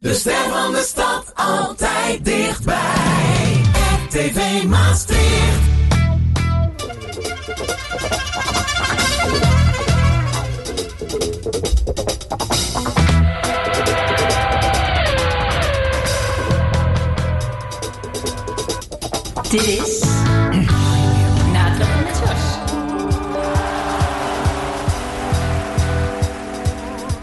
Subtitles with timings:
[0.00, 3.62] De ster van de stad altijd dichtbij.
[4.08, 5.58] RTV Maastricht.
[19.50, 20.09] Dit is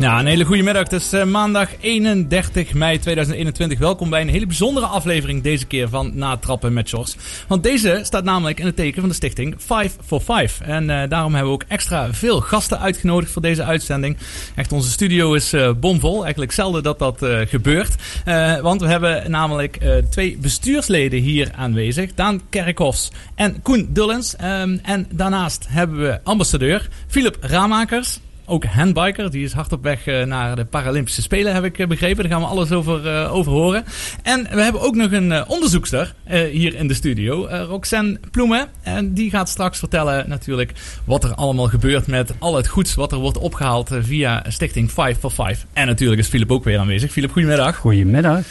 [0.08, 0.84] Ja, een hele goede middag.
[0.84, 3.80] Het is eh, maandag 31 mei 2021.
[3.80, 7.16] Welkom bij een hele bijzondere aflevering deze keer van Natrappen met Sjors.
[7.48, 10.60] Want deze staat namelijk in het teken van de stichting 5 for 5.
[10.62, 14.18] En eh, daarom hebben we ook extra veel gasten uitgenodigd voor deze uitzending.
[14.56, 16.22] Echt, onze studio is eh, bomvol.
[16.22, 17.18] Eigenlijk zelden dat dat
[17.50, 17.96] gebeurt.
[18.62, 19.80] Want we hebben namelijk
[20.10, 22.14] twee bestuursleden hier aanwezig.
[22.14, 24.36] Daan Kerkhofs en Koen Dullens.
[24.36, 28.20] Ehm, en daarnaast hebben we ambassadeur Philip Ramakers.
[28.50, 31.88] Ook handbiker, die is hard op weg eh, naar de Paralympische Spelen, heb ik eh,
[31.88, 32.24] begrepen.
[32.24, 33.86] Daar gaan we alles over, eh, over horen.
[34.24, 36.14] En we hebben ook nog een onderzoekster
[36.52, 38.68] hier in de studio, Roxanne Ploemen.
[38.82, 40.74] En die gaat straks vertellen natuurlijk
[41.04, 44.92] wat er allemaal gebeurt met al het goeds wat er wordt opgehaald eh, via Stichting
[44.92, 45.66] 5 for 5.
[45.74, 47.12] En natuurlijk is Philip ook weer aanwezig.
[47.12, 47.76] Philip, goedemiddag.
[47.76, 48.42] Goedemiddag.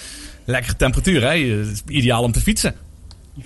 [0.44, 1.38] Lekkere temperatuur, hè?
[1.38, 2.75] Het is ideaal om te fietsen.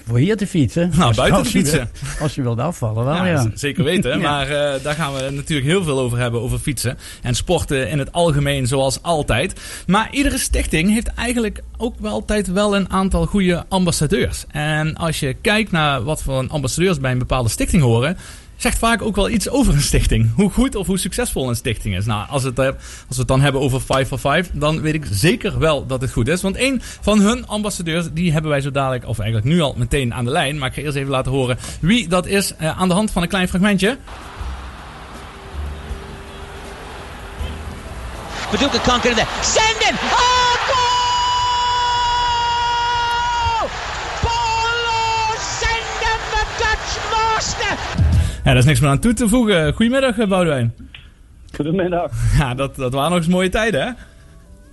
[0.06, 0.92] Voor hier te fietsen?
[0.96, 1.91] Nou, buiten te fietsen.
[2.20, 3.50] Als je wilt afvallen, wel ja.
[3.55, 4.10] Zeker weten.
[4.10, 4.30] Ja.
[4.30, 6.41] Maar eh, daar gaan we natuurlijk heel veel over hebben.
[6.41, 6.98] Over fietsen.
[7.22, 9.60] En sporten in het algemeen, zoals altijd.
[9.86, 14.44] Maar iedere stichting heeft eigenlijk ook wel altijd wel een aantal goede ambassadeurs.
[14.48, 18.16] En als je kijkt naar wat voor een ambassadeurs bij een bepaalde stichting horen.
[18.61, 20.30] Zegt vaak ook wel iets over een stichting.
[20.34, 22.06] Hoe goed of hoe succesvol een stichting is.
[22.06, 22.77] Nou, als, het, eh, als
[23.08, 26.12] we het dan hebben over 5 for 5, dan weet ik zeker wel dat het
[26.12, 26.42] goed is.
[26.42, 30.14] Want een van hun ambassadeurs, die hebben wij zo dadelijk, of eigenlijk nu al meteen
[30.14, 30.58] aan de lijn.
[30.58, 33.22] Maar ik ga eerst even laten horen wie dat is eh, aan de hand van
[33.22, 33.98] een klein fragmentje.
[38.50, 38.69] Get in
[39.14, 39.27] there.
[39.42, 39.94] Send in!
[39.94, 40.98] Oh, goal!
[44.20, 48.09] Paulo Senden, the Dutch master!
[48.44, 49.75] Ja, daar is niks meer aan toe te voegen.
[49.75, 50.75] Goedemiddag, eh, Boudewijn.
[51.54, 52.12] Goedemiddag.
[52.38, 53.91] Ja, dat, dat waren nog eens mooie tijden, hè?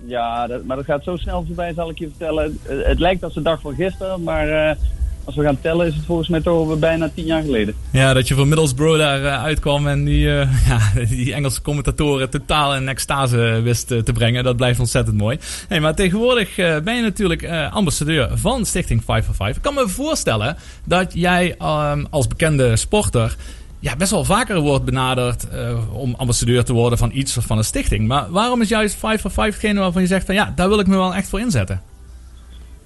[0.06, 2.58] Ja, dat, maar dat gaat zo snel voorbij, zal ik je vertellen.
[2.62, 4.76] Het, het lijkt als de dag van gisteren, maar eh,
[5.24, 7.74] als we gaan tellen is het volgens mij toch bijna tien jaar geleden.
[7.92, 12.30] Ja, dat je van Middlesbrough daar eh, uitkwam en die, eh, ja, die Engelse commentatoren
[12.30, 14.44] totaal in extase wist eh, te brengen.
[14.44, 15.38] Dat blijft ontzettend mooi.
[15.68, 19.56] Hey, maar tegenwoordig eh, ben je natuurlijk eh, ambassadeur van Stichting 5 for 5.
[19.56, 23.36] Ik kan me voorstellen dat jij ehm, als bekende sporter
[23.80, 27.58] ja, best wel vaker wordt benaderd eh, om ambassadeur te worden van iets of van
[27.58, 28.08] een stichting.
[28.08, 30.78] Maar waarom is juist 5 for 5 hetgene waarvan je zegt van ja, daar wil
[30.78, 31.82] ik me wel echt voor inzetten?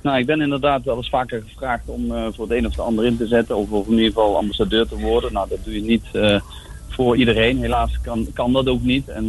[0.01, 2.81] Nou, ik ben inderdaad wel eens vaker gevraagd om eh, voor het een of het
[2.81, 3.57] ander in te zetten.
[3.57, 5.33] Of, of in ieder geval ambassadeur te worden.
[5.33, 6.41] Nou, dat doe je niet eh,
[6.89, 7.59] voor iedereen.
[7.59, 9.09] Helaas kan, kan dat ook niet.
[9.09, 9.29] En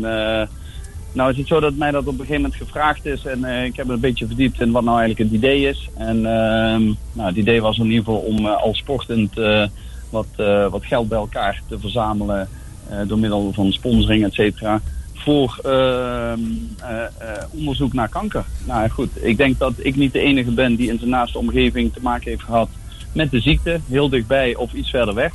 [1.12, 3.26] nou is het zo dat mij dat op een gegeven moment gevraagd is.
[3.26, 5.90] En ik heb een beetje verdiept in wat nou eigenlijk het idee is.
[5.98, 9.36] En ehm, nou, het idee was in ieder geval om als sportend
[10.14, 12.48] wat, eh, wat geld bij elkaar te verzamelen.
[12.90, 14.82] eh, door middel van sponsoring, et cetera.
[15.14, 16.40] Voor ehm,
[16.78, 18.46] eh, onderzoek naar kanker.
[18.66, 21.94] Nou goed, ik denk dat ik niet de enige ben die in zijn naaste omgeving
[21.94, 22.70] te maken heeft gehad
[23.14, 23.80] met de ziekte.
[23.88, 25.34] Heel dichtbij of iets verder weg.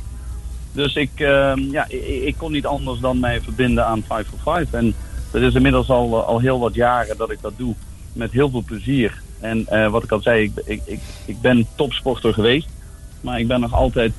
[0.71, 4.39] Dus ik, ehm, ja, ik, ik kon niet anders dan mij verbinden aan 5 for
[4.39, 4.73] 5.
[4.73, 4.93] En
[5.31, 7.75] dat is inmiddels al, al heel wat jaren dat ik dat doe.
[8.13, 9.21] Met heel veel plezier.
[9.39, 12.67] En wat ik al zei, ik, ik, ik, ben topsporter geweest.
[13.21, 14.13] Maar ik ben nog altijd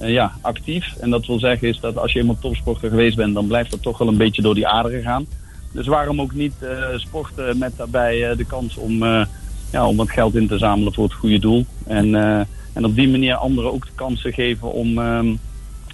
[0.00, 0.96] ja, actief.
[1.00, 3.82] En dat wil zeggen is dat als je eenmaal topsporter geweest bent, dan blijft dat
[3.82, 5.26] toch wel een beetje door die aderen gaan.
[5.72, 9.24] Dus waarom ook niet eh, sporten met daarbij eh, de kans om, eh,
[9.72, 11.66] ja, om wat geld in te zamelen voor het goede doel.
[11.86, 12.40] En, eh,
[12.72, 15.34] en op die manier anderen ook de kans te geven om, ehm,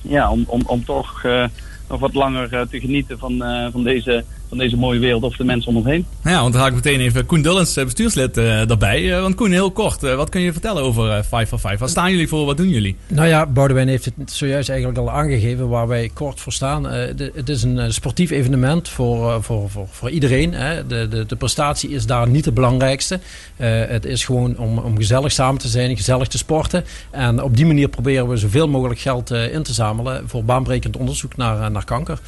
[0.03, 1.45] ja, om, om, om toch eh,
[1.89, 5.37] nog wat langer eh, te genieten van, eh, van, deze, van deze mooie wereld of
[5.37, 6.07] de mensen om ons heen.
[6.23, 9.15] Nou Ja, want dan haal ik meteen even Koen Dullens, eh, bestuurslid, eh, daarbij.
[9.15, 11.79] Eh, want Koen, heel kort, eh, wat kun je vertellen over eh, 5 for 5?
[11.79, 12.47] Wat staan jullie voor?
[12.47, 12.97] Wat doen jullie?
[13.07, 16.89] Nou ja, Boudewijn heeft het zojuist eigenlijk al aangegeven waar wij kort voor staan.
[16.89, 20.53] Eh, de- het is een eh, sportief evenement voor, eh, voor, voor, voor iedereen.
[20.53, 20.87] Hè.
[20.87, 23.21] De, de, de prestatie is daar niet het belangrijkste.
[23.57, 26.85] Eh, het is gewoon om, om gezellig samen te zijn, gezellig te sporten.
[27.11, 30.97] En op die manier proberen we zoveel mogelijk geld eh, in te zamelen voor baanbrekend
[30.97, 32.19] onderzoek naar, eh, naar kanker.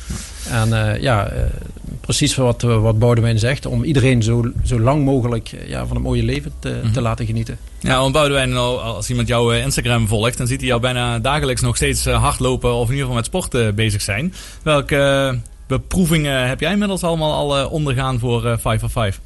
[0.51, 1.43] En eh, ja, eh,
[2.01, 5.97] precies wat, eh, wat Boudewijn zegt, om iedereen zo, zo lang mogelijk eh, ja, van
[5.97, 7.59] een mooie leven te, te laten genieten.
[7.81, 11.19] Ja, want Boudewijn, nou, als iemand jouw eh, Instagram volgt, dan ziet hij jou bijna
[11.19, 14.35] dagelijks nog steeds hardlopen of in ieder geval met sport bezig zijn.
[14.63, 19.21] Welke beproevingen heb jij inmiddels allemaal al ondergaan voor eh 5 for 5?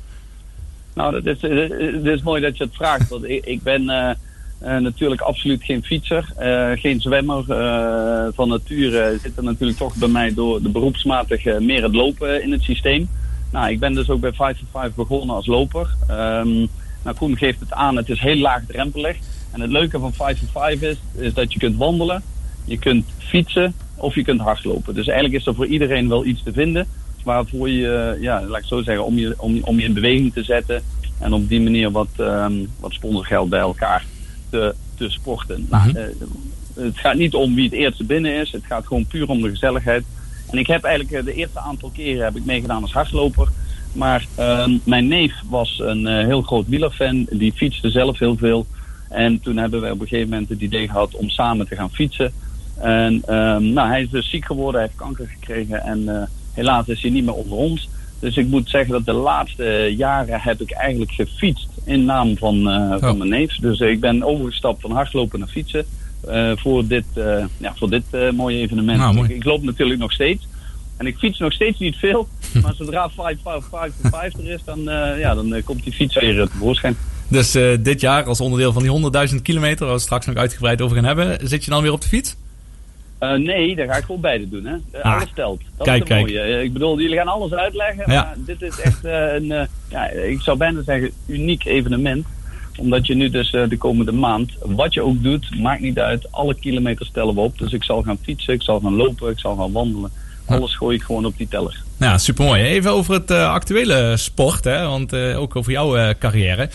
[0.95, 3.09] Nou, dat is, het is mooi dat je het vraagt.
[3.09, 4.17] Want ik, ik ben
[4.61, 7.45] natuurlijk absoluut geen fietser, eh, geen zwemmer.
[7.51, 12.43] eh, van nature zit er natuurlijk toch bij mij door de beroepsmatige meer het lopen
[12.43, 13.09] in het systeem.
[13.53, 15.95] nou, ik ben dus ook bij 5 for 5 begonnen als loper.
[16.09, 16.55] Ehm,
[17.03, 19.17] nou, Koen geeft het aan, het is heel laagdrempelig.
[19.51, 22.23] En het leuke van 5 for 5 is, is dat je kunt wandelen,
[22.65, 24.95] je kunt fietsen of je kunt hardlopen.
[24.95, 26.87] Dus eigenlijk is er voor iedereen wel iets te vinden
[27.25, 30.43] waarvoor je, ja, laat ik zo zeggen, om je, om, om je in beweging te
[30.43, 30.83] zetten
[31.19, 34.05] en op die manier wat, um, wat sponsorgeld bij elkaar
[34.55, 35.67] te, te sporten.
[35.71, 36.03] Nou, uh,
[36.75, 39.49] het gaat niet om wie het eerste binnen is, het gaat gewoon puur om de
[39.49, 40.05] gezelligheid.
[40.51, 43.49] En ik heb eigenlijk de eerste aantal keren heb ik meegedaan als hardloper.
[43.93, 48.67] Maar uh, mijn neef was een uh, heel groot wielerfan, die fietste zelf heel veel.
[49.09, 51.91] En toen hebben wij op een gegeven moment het idee gehad om samen te gaan
[51.91, 52.33] fietsen.
[52.79, 57.03] En um, nou, hij is dus ziek geworden, hij heeft kanker gekregen en helaas is
[57.03, 57.89] hij niet meer onder ons.
[58.25, 62.57] Dus ik moet zeggen dat de laatste jaren heb ik eigenlijk gefietst in naam van,
[62.57, 63.57] uh, van mijn neef.
[63.57, 65.85] Dus ik ben overgestapt van hardlopen naar fietsen
[66.29, 68.05] uh, voor dit, uh, ja, voor dit
[68.35, 68.99] mooie evenement.
[68.99, 69.29] Nou, mooi.
[69.29, 70.47] ik, ik, loop natuurlijk nog steeds.
[70.97, 72.29] En ik fiets nog steeds niet veel.
[72.63, 74.83] Maar zodra 5 5 5 5 er is, dan,
[75.19, 76.97] ja, dan komt die fiets weer tevoorschijn.
[77.29, 80.97] Dus dit jaar als onderdeel van die 100.000 kilometer, waar we straks nog uitgebreid over
[80.97, 82.37] gaan hebben, zit je dan weer op de fiets?
[83.21, 84.65] Uh, nee, daar ga ik gewoon beide doen.
[84.65, 84.75] Hè.
[84.75, 85.61] Uh, Ah, alles telt.
[85.77, 86.21] Dat kijk, is het kijk.
[86.47, 86.63] mooie.
[86.63, 88.13] Ik bedoel, jullie gaan alles uitleggen.
[88.13, 88.23] Ja.
[88.23, 92.27] Maar dit is echt uh, een, ja, ik zou bijna zeggen, uniek evenement.
[92.77, 96.33] Omdat je nu dus de komende maand, wat je ook doet, maakt niet uit.
[96.33, 97.59] Alle kilometers tellen we op.
[97.59, 100.11] Dus ik zal gaan fietsen, ik zal gaan lopen, ik zal gaan wandelen.
[100.47, 101.83] Alles gooi ik gewoon op die teller.
[101.99, 102.63] Ja, supermooi.
[102.63, 104.87] Even over het actuele sport, hè?
[104.87, 106.69] want ook over jouw carrière.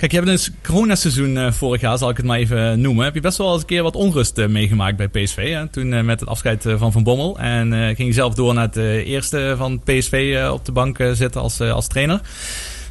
[0.00, 3.04] Kijk, je hebt een coronaseizoen uh, vorig jaar, zal ik het maar even noemen.
[3.04, 5.52] Heb je best wel eens een keer wat onrust uh, meegemaakt bij PSV.
[5.52, 5.68] Hè?
[5.68, 7.38] Toen met het afscheid van Van Bommel.
[7.38, 11.60] En ging je zelf door naar het eerste van PSV op de bank zitten als,
[11.60, 12.20] als trainer.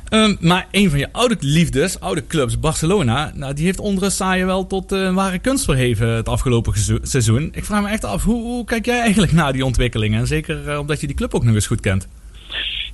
[0.09, 4.45] Um, maar een van je oude liefdes, oude clubs, Barcelona, nou, die heeft onrust saaien
[4.45, 7.49] wel tot een ware kunst verheven het afgelopen seizoen.
[7.53, 10.19] Ik vraag me echt af, hoe, hoe kijk jij eigenlijk naar die ontwikkelingen?
[10.19, 12.07] En zeker omdat je die club ook nog eens goed kent.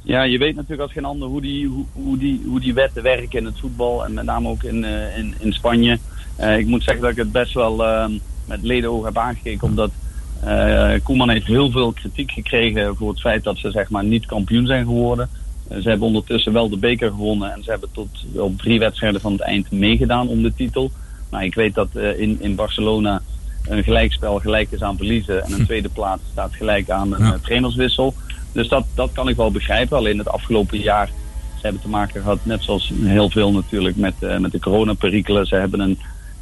[0.05, 3.03] Ja, je weet natuurlijk als geen ander hoe die, hoe, hoe, die, hoe die wetten
[3.03, 5.99] werken in het voetbal en met name ook in, uh, in, in Spanje.
[6.39, 8.05] Uh, ik moet zeggen dat ik het best wel uh,
[8.45, 9.91] met ledenoog heb aangekeken, omdat
[11.03, 14.65] Koeman heeft heel veel kritiek gekregen voor het feit dat ze zeg maar niet kampioen
[14.65, 15.29] zijn geworden.
[15.69, 19.31] ze hebben ondertussen wel de beker gewonnen en ze hebben tot op drie wedstrijden van
[19.31, 20.91] het eind meegedaan om de titel.
[21.31, 23.21] Nou, ik weet dat in, in Barcelona
[23.67, 28.13] een gelijkspel gelijk is aan verliezen en een tweede plaats staat gelijk aan een trainerswissel.
[28.55, 29.97] Dus dat, dat kan ik wel begrijpen.
[29.97, 31.07] Alleen het afgelopen jaar,
[31.55, 35.45] ze hebben te maken gehad, net zoals heel veel natuurlijk, met, uh, met de coronaperikelen.
[35.45, 35.99] Ze hebben een,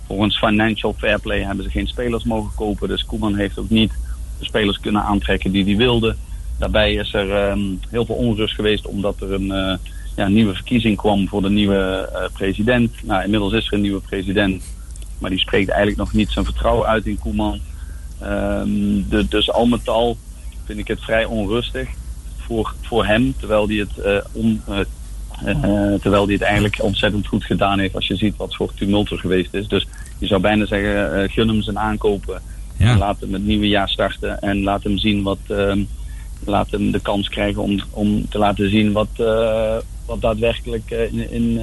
[0.07, 2.87] volgens financial fair play hebben ze geen spelers mogen kopen.
[2.87, 3.91] Dus Koeman heeft ook niet
[4.39, 6.15] de spelers kunnen aantrekken die hij wilde.
[6.57, 9.73] Daarbij is er um, heel veel onrust geweest omdat er een uh,
[10.15, 12.91] ja, nieuwe verkiezing kwam voor de nieuwe uh, president.
[13.03, 14.63] Nou, inmiddels is er een nieuwe president.
[15.19, 17.59] Maar die spreekt eigenlijk nog niet zijn vertrouwen uit in Koeman.
[18.23, 20.17] Um, de, dus al met al
[20.65, 21.89] vind ik het vrij onrustig
[22.47, 23.33] voor, voor hem.
[23.39, 24.79] Terwijl hij het, uh, on, uh,
[25.45, 29.09] uh, terwijl hij het eigenlijk ontzettend goed gedaan heeft als je ziet wat voor tumult
[29.09, 29.67] er geweest is.
[29.67, 29.87] Dus
[30.17, 32.41] je zou bijna zeggen, gun hem zijn aankopen.
[32.77, 32.91] Ja.
[32.91, 35.39] En laat hem het nieuwe jaar starten en laat hem zien wat.
[36.45, 39.09] laat hem de kans krijgen om, om te laten zien wat,
[40.05, 41.59] wat daadwerkelijk in, in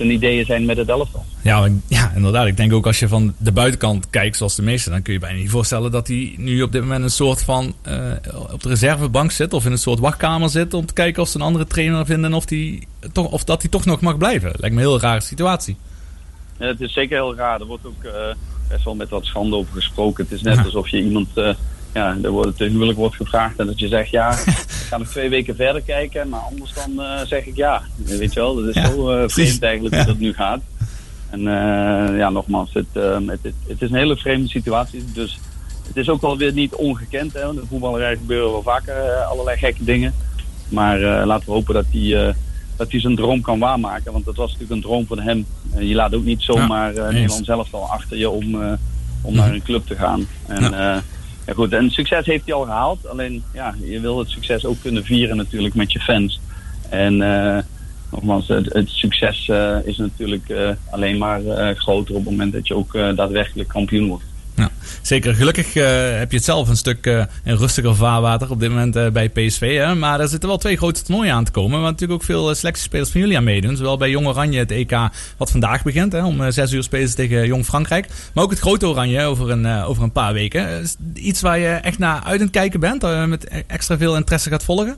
[0.00, 1.24] zijn ideeën zijn met het elftal.
[1.42, 2.46] Ja, ja, inderdaad.
[2.46, 5.18] Ik denk ook als je van de buitenkant kijkt, zoals de meesten, dan kun je
[5.18, 8.12] bijna niet voorstellen dat hij nu op dit moment een soort van uh,
[8.52, 11.36] op de reservebank zit of in een soort wachtkamer zit om te kijken of ze
[11.36, 14.52] een andere trainer vinden of, die, toch, of dat hij toch nog mag blijven.
[14.56, 15.76] Lijkt me een heel rare situatie.
[16.58, 17.60] Ja, het is zeker heel raar.
[17.60, 18.12] Er wordt ook uh,
[18.68, 20.24] best wel met wat schande over gesproken.
[20.24, 20.62] Het is net ja.
[20.62, 21.28] alsof je iemand.
[21.34, 21.54] Uh,
[21.92, 25.08] ja, er wordt het huwelijk wordt gevraagd en dat je zegt ja, ik ga nog
[25.08, 27.82] twee weken verder kijken, maar anders dan uh, zeg ik ja.
[27.96, 30.00] Weet je wel, dat is ja, zo uh, vreemd eigenlijk ja.
[30.00, 30.60] hoe dat nu gaat.
[31.30, 35.38] En uh, ja, nogmaals, het, het, het, het, is een hele vreemde situatie, dus
[35.86, 37.32] het is ook wel weer niet ongekend.
[37.32, 37.48] Hè?
[37.48, 40.14] In de voetballerij gebeuren wel vaker allerlei gekke dingen.
[40.68, 42.34] Maar laten we hopen dat hij,
[42.76, 45.46] dat hij zijn droom kan waarmaken, want dat was natuurlijk een droom van hem.
[45.78, 48.78] je laat ook niet zomaar Nederland zelf al achter je om,
[49.22, 50.26] om naar een club te gaan.
[50.46, 51.02] En,
[51.54, 53.08] goed, en succes heeft hij al gehaald.
[53.08, 56.40] Alleen, ja, je wil het succes ook kunnen vieren natuurlijk met je fans.
[56.88, 57.58] En uh,
[58.10, 61.40] nogmaals, het, het succes uh, is natuurlijk uh, alleen maar
[61.76, 64.24] groter op het moment dat je ook daadwerkelijk kampioen wordt.
[65.02, 65.34] Zeker.
[65.34, 67.06] Gelukkig heb je het zelf een stuk
[67.44, 69.76] in rustiger vaarwater op dit moment bij PSV.
[69.76, 69.94] Hè?
[69.94, 71.80] Maar er zitten wel twee grote toernooien aan te komen.
[71.80, 73.76] Waar natuurlijk ook veel selectiespelers van jullie aan meedoen.
[73.76, 74.96] Zowel bij Jong Oranje, het EK,
[75.36, 76.12] wat vandaag begint.
[76.12, 76.24] Hè?
[76.24, 78.08] Om zes uur spelen tegen Jong Frankrijk.
[78.34, 80.86] Maar ook het Grote Oranje over een, over een paar weken.
[81.14, 83.28] Iets waar je echt naar uit aan het kijken bent?
[83.28, 84.96] met extra veel interesse gaat volgen?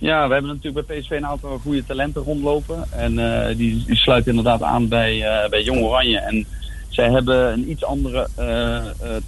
[0.00, 2.84] Ja, we hebben natuurlijk bij PSV een aantal goede talenten rondlopen.
[2.90, 6.18] En uh, die, die sluiten inderdaad aan bij, uh, bij Jong Oranje.
[6.18, 6.46] En
[6.90, 8.78] zij hebben een iets andere uh,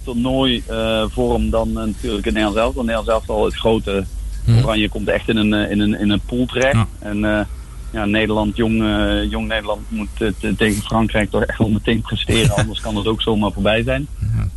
[0.03, 2.81] toernooivorm dan natuurlijk het Nederlands elftal.
[2.83, 4.03] Het Nederlands elftal het grote
[4.45, 4.57] Mhm.
[4.63, 6.73] Oranje komt echt in een, eh, in een, in een pool terecht.
[6.75, 6.87] Ja.
[6.99, 7.45] En eh,
[7.91, 12.01] ja, Nederland, jong, eh, jong Nederland moet eh, te- tegen Frankrijk toch echt wel meteen
[12.01, 12.55] presteren.
[12.55, 14.07] anders kan het ook zomaar voorbij zijn.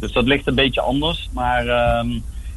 [0.01, 1.29] Dus dat ligt een beetje anders.
[1.33, 2.09] Maar ehm,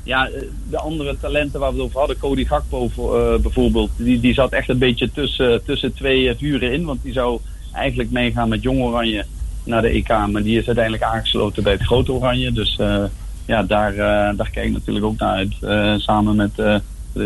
[0.03, 3.89] ja, eh, de andere talenten waar we het over hadden, Cody Gakpo voor, eh, bijvoorbeeld,
[3.97, 6.85] die, die zat echt een beetje tussen, tussen twee eh, vuren in.
[6.85, 7.39] Want die zou
[7.73, 9.25] eigenlijk meegaan met Jong Oranje
[9.69, 10.07] naar de EK.
[10.07, 12.51] Maar die is uiteindelijk aangesloten bij het Grote Oranje.
[12.51, 13.03] Dus eh,
[13.45, 15.53] ja, daar, eh, daar kijk ik natuurlijk ook naar uit.
[15.61, 16.81] eh, samen met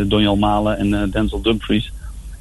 [0.08, 1.92] Donjal Malen en Denzel Dumfries.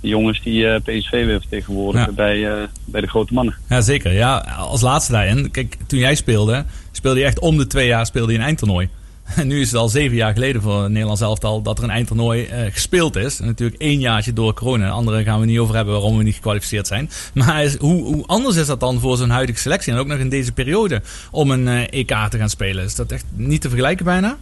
[0.02, 2.14] De jongens die PSV weer vertegenwoordigen Ja.
[2.16, 3.56] bij, bij de grote mannen.
[3.70, 4.14] Ja, zeker.
[4.14, 5.52] Ja, als laatste daarin.
[5.52, 8.90] Kijk, toen jij speelde, speelde je echt om de twee jaar speelde je een eindtoernooi.
[9.44, 12.46] Nu is het al zeven jaar geleden voor het Nederlands elftal dat er een eindtoernooi
[12.46, 13.40] eh, gespeeld is.
[13.40, 14.86] Natuurlijk één jaartje door corona.
[14.86, 17.10] De andere gaan we niet over hebben waarom we niet gekwalificeerd zijn.
[17.34, 19.94] Maar hoe, anders is dat dan voor zo'n huidige selectie?
[19.94, 22.84] En ook nog in deze periode om een eh, EK te gaan spelen.
[22.84, 24.38] Is dat echt niet te vergelijken bijna?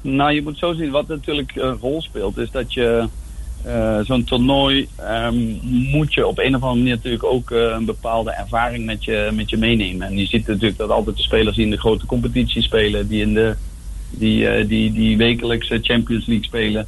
[0.00, 3.08] Nou, je moet zo zien, wat natuurlijk een rol speelt, is dat je
[3.64, 8.30] eh, zo'n toernooi ehm, moet je op een of andere manier natuurlijk ook een bepaalde
[8.30, 10.06] ervaring met je, met je meenemen.
[10.06, 13.20] En je ziet natuurlijk dat altijd de spelers die in de grote competitie spelen, die
[13.22, 13.56] in de
[14.10, 16.86] die, eh, die, die wekelijkse Champions League spelen.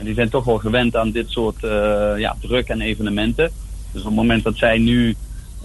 [0.00, 3.50] En die zijn toch wel gewend aan dit soort eh, ja, druk en evenementen.
[3.92, 5.16] Dus op het moment dat zij nu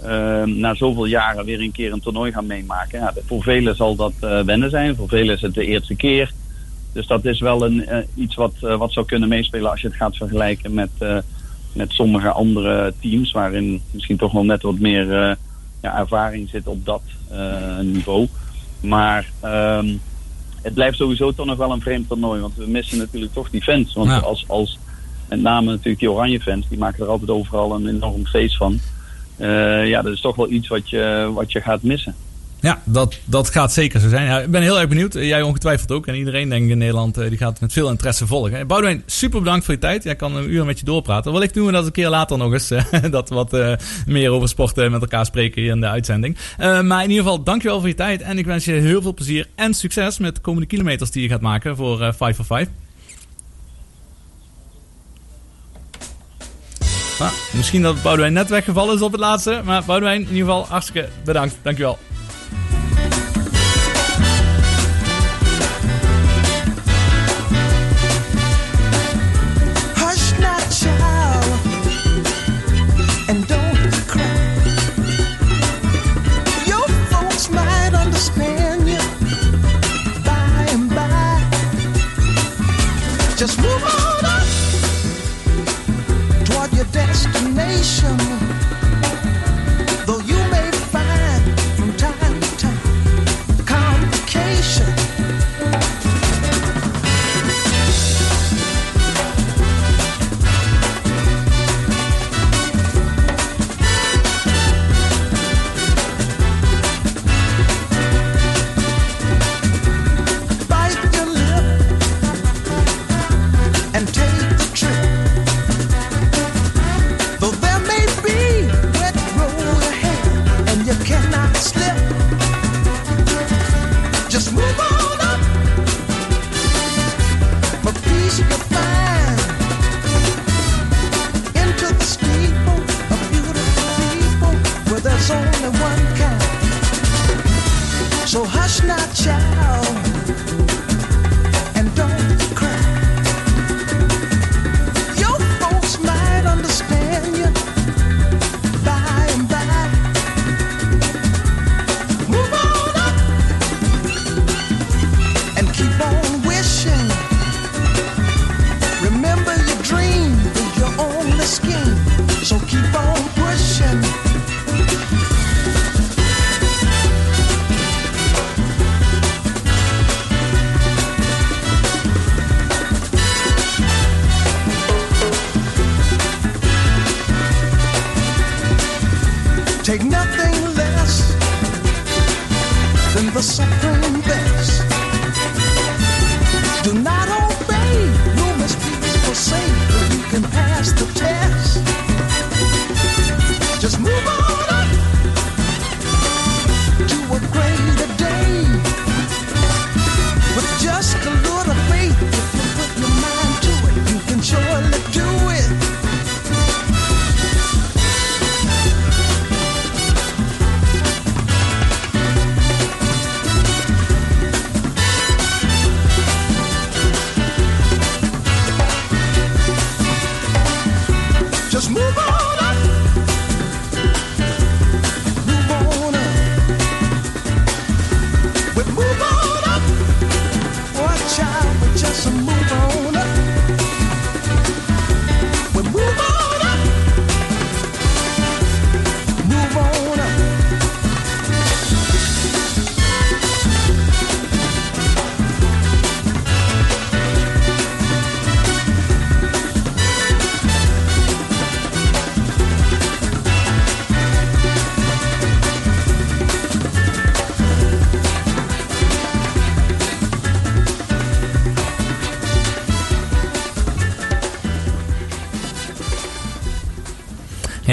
[0.02, 2.98] eh, na zoveel jaren weer een keer een toernooi gaan meemaken.
[2.98, 4.96] Ja, voor velen zal dat eh, wennen zijn.
[4.96, 6.32] Voor velen is het de eerste keer.
[6.92, 10.16] Dus dat is wel een, iets wat, wat zou kunnen meespelen als je het gaat
[10.16, 10.90] vergelijken met,
[11.72, 13.32] met sommige andere teams.
[13.32, 15.06] Waarin misschien toch wel net wat meer
[15.82, 17.02] ja, ervaring zit op dat
[17.82, 18.28] niveau.
[18.80, 19.86] Maar ehm,
[20.66, 22.40] het blijft sowieso toch nog wel een vreemd toernooi.
[22.40, 23.94] Want we missen natuurlijk toch die fans.
[23.94, 24.18] Want Ja.
[24.18, 24.78] als, als
[25.28, 28.78] met name natuurlijk die oranje fans, die maken er altijd overal een enorm feest van.
[29.36, 32.14] Eh, ja, dat is toch wel iets wat je, wat je gaat missen.
[32.66, 34.42] Ja, dat, dat gaat zeker zo zijn.
[34.42, 35.12] Ik ben heel erg benieuwd.
[35.12, 36.06] Jij ongetwijfeld ook.
[36.06, 38.58] En iedereen denk ik in Nederland eh, die gaat het met veel interesse volgen.
[38.58, 40.02] Eh, Boudewijn, super bedankt voor je tijd.
[40.02, 41.32] Jij kan een uur met je doorpraten.
[41.32, 42.70] Wellicht doen we dat een keer later nog eens.
[42.70, 46.36] eh, dat we wat meer over sport eh, met elkaar spreken hier in de uitzending.
[46.58, 48.22] Maar in ieder geval, dankjewel voor je tijd.
[48.22, 51.28] En ik wens je heel veel plezier en succes met de komende kilometers die je
[51.28, 52.68] gaat maken voor eh 5 for 5.
[57.18, 59.60] Ah, misschien dat Boudewijn net weggevallen is op het laatste.
[59.64, 61.56] Maar Boudewijn, in ieder geval hartstikke bedankt.
[61.62, 61.98] Dankjewel.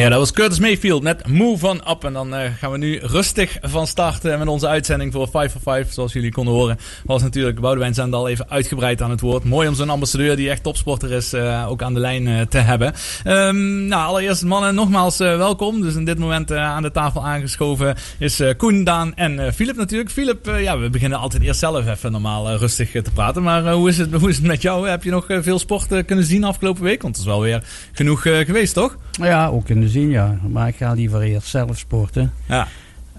[0.04, 2.04] Ja, dat was Curtis Mayfield met Move On Up.
[2.04, 5.52] En dan eh, gaan we nu rustig van start eh, met onze uitzending voor 5
[5.52, 5.92] for 5.
[5.92, 9.44] Zoals jullie konden horen, was natuurlijk Boudewijn Zendal even uitgebreid aan het woord.
[9.44, 12.58] Mooi om zo'n ambassadeur die echt topsporter is, eh, ook aan de lijn eh, te
[12.58, 12.94] hebben.
[13.24, 15.82] Ehm, nou, allereerst mannen, nogmaals eh, welkom.
[15.82, 20.12] Dus in dit moment aan de tafel aangeschoven is Koen, Daan en Philip natuurlijk.
[20.12, 23.44] Philip, eh, ja, we beginnen altijd eerst zelf even normaal rustig te praten.
[23.44, 24.90] Maar hoe, is het, hoe is het met jou?
[24.90, 27.02] Heb je nog veel sport kunnen zien afgelopen week?
[27.02, 28.98] Want het is wel weer genoeg geweest, toch?
[29.12, 30.38] Ja, ook kunnen zien, ja.
[30.50, 32.34] Maar ik ga liever eerst zelf sporten.
[32.48, 32.68] Ja.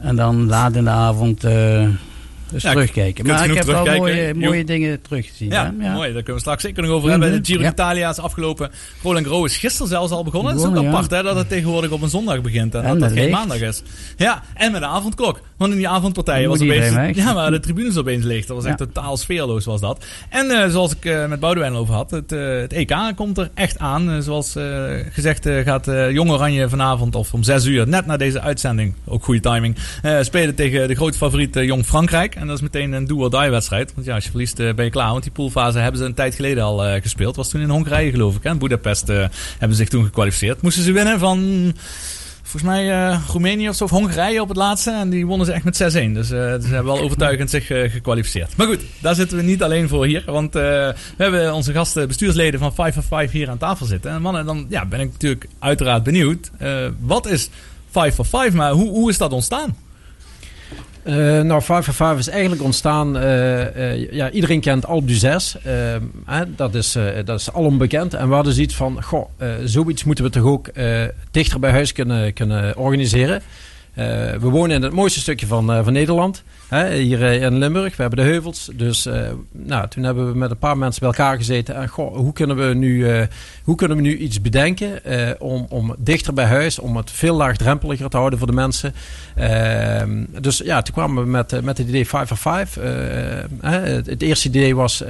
[0.01, 1.45] En dan laat in de avond
[2.55, 3.27] eens Ja, terugkijken.
[3.27, 5.51] Maar ik heb wel mooie, mooie dingen teruggezien.
[5.51, 5.93] Ja, hè?
[5.93, 6.13] mooi.
[6.13, 7.33] Daar kunnen we straks zeker nog over hebben.
[7.33, 8.11] De Giro ja.
[8.11, 8.71] is afgelopen.
[9.03, 10.53] Roland Garros is gisteren zelfs al begonnen.
[10.53, 12.75] Het is ook apart hè, dat het tegenwoordig op een zondag begint.
[12.75, 13.83] En, En dat het geen maandag is.
[14.17, 15.41] Ja, en met de avondklok.
[15.57, 17.17] Want in die avondpartijen was opeens...
[17.17, 18.47] Ja, maar de tribunes opeens licht.
[18.47, 18.87] Dat was echt Ja.
[18.87, 20.05] totaal sfeerloos was dat.
[20.29, 22.11] En eh, zoals ik eh, met Boudewijn over had.
[22.11, 24.23] Het, eh, het EK komt er echt aan.
[24.23, 24.57] Zoals
[25.11, 27.89] gezegd gaat Jong Oranje vanavond of om 6 uur.
[27.89, 28.95] Net na deze uitzending.
[29.05, 29.77] Ook goede timing.
[30.21, 32.35] spelen tegen de grote favoriet Jong Frankrijk.
[32.45, 33.95] En dat is meteen een do-or-die wedstrijd.
[33.95, 35.11] Want ja, als je verliest eh, ben je klaar.
[35.11, 37.37] Want die poolfase hebben ze een tijd geleden al eh, gespeeld.
[37.37, 38.43] Was toen in Hongarije geloof ik.
[38.43, 38.51] Hè?
[38.51, 39.17] In Budapest eh,
[39.59, 40.63] hebben ze zich toen gekwalificeerd.
[40.63, 41.73] Moesten ze winnen van...
[42.43, 44.91] Volgens mij Roemenië of zo, of Hongarije op het laatste.
[44.91, 46.13] En die wonnen ze echt met 6-1.
[46.13, 48.57] Dus ze hebben wel overtuigend zich gekwalificeerd.
[48.57, 50.23] Maar goed, daar zitten we niet alleen voor hier.
[50.27, 54.11] Want we hebben onze gasten, bestuursleden van 5 for 5 hier aan tafel zitten.
[54.11, 56.51] En mannen, dan ja, ben ik natuurlijk uiteraard benieuwd.
[57.01, 57.49] wat is
[57.91, 58.53] 5 for 5?
[58.53, 59.75] Maar hoe, hoe is dat ontstaan?
[61.05, 63.17] Eh, nou, 5 for 5 is eigenlijk ontstaan.
[63.17, 65.55] eh, eh, ja, iedereen kent d'Huez.
[65.55, 65.73] Eh,
[66.27, 68.15] hè, dat, is, dat is alom bekend.
[68.15, 69.29] En we hadden zoiets van: goh,
[69.65, 70.71] zoiets moeten we toch ook
[71.31, 73.43] dichter bij huis kunnen, kunnen organiseren.
[73.95, 74.07] Eh,
[74.41, 76.43] we wonen in het mooiste stukje van, eh, van Nederland.
[76.69, 77.97] Hè, hier eh, in Limburg.
[77.97, 78.71] We hebben de heuvels.
[78.75, 79.09] Dus
[79.53, 81.75] nou, toen hebben we met een paar mensen bij elkaar gezeten.
[81.75, 83.27] En goh, hoe kunnen we nu,
[83.65, 85.01] hoe kunnen we nu iets bedenken
[85.41, 88.95] om, om dichter bij huis, om het veel laagdrempeliger te houden voor de mensen.
[89.35, 92.77] Ehm, dus ja, toen kwamen we met, met het idee 5 for 5.
[92.77, 92.91] Eh,
[93.61, 95.03] hè, het, eerste idee was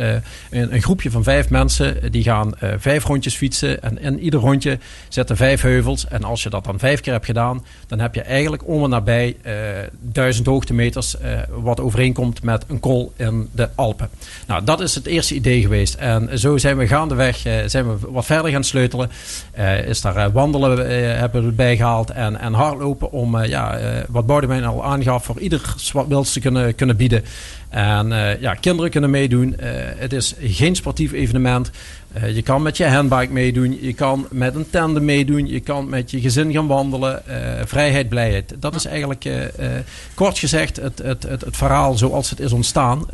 [0.51, 2.13] een, een groepje van vijf mensen.
[2.13, 3.83] Die gaan vijf rondjes fietsen.
[3.83, 6.09] En in ieder rondje zitten vijf heuvels.
[6.09, 8.91] En als je dat dan vijf keer hebt gedaan, dan heb je eigenlijk om en
[8.91, 9.55] nabij eh,
[10.01, 11.19] duizend hoogtemeters.
[11.19, 14.09] eh, wat overeenkomt met een kool in de Alpen.
[14.47, 15.95] Nou, dat is het eerste idee geweest.
[15.95, 19.11] En zo zijn we gaandeweg eh, zijn we wat verder gaan sleutelen.
[19.87, 22.11] Is daar wandelen hebben we erbij gehaald.
[22.11, 26.75] En, en hardlopen om, ja, wat Boudewijn al aangaf, voor ieder wat wils te kunnen,
[26.75, 27.25] kunnen bieden.
[27.75, 29.59] En eh, ja, kinderen kunnen meedoen.
[29.59, 31.71] Eh, het is geen sportief evenement.
[32.13, 33.79] Eh, je kan met je handbike meedoen.
[33.81, 35.47] Je kan met een tandem meedoen.
[35.47, 37.23] Je kan met je gezin gaan wandelen.
[37.65, 38.55] Vrijheid, blijheid.
[38.59, 39.29] Dat is eigenlijk
[40.15, 43.07] kort gezegd het, het, het, het verhaal zoals het is ontstaan.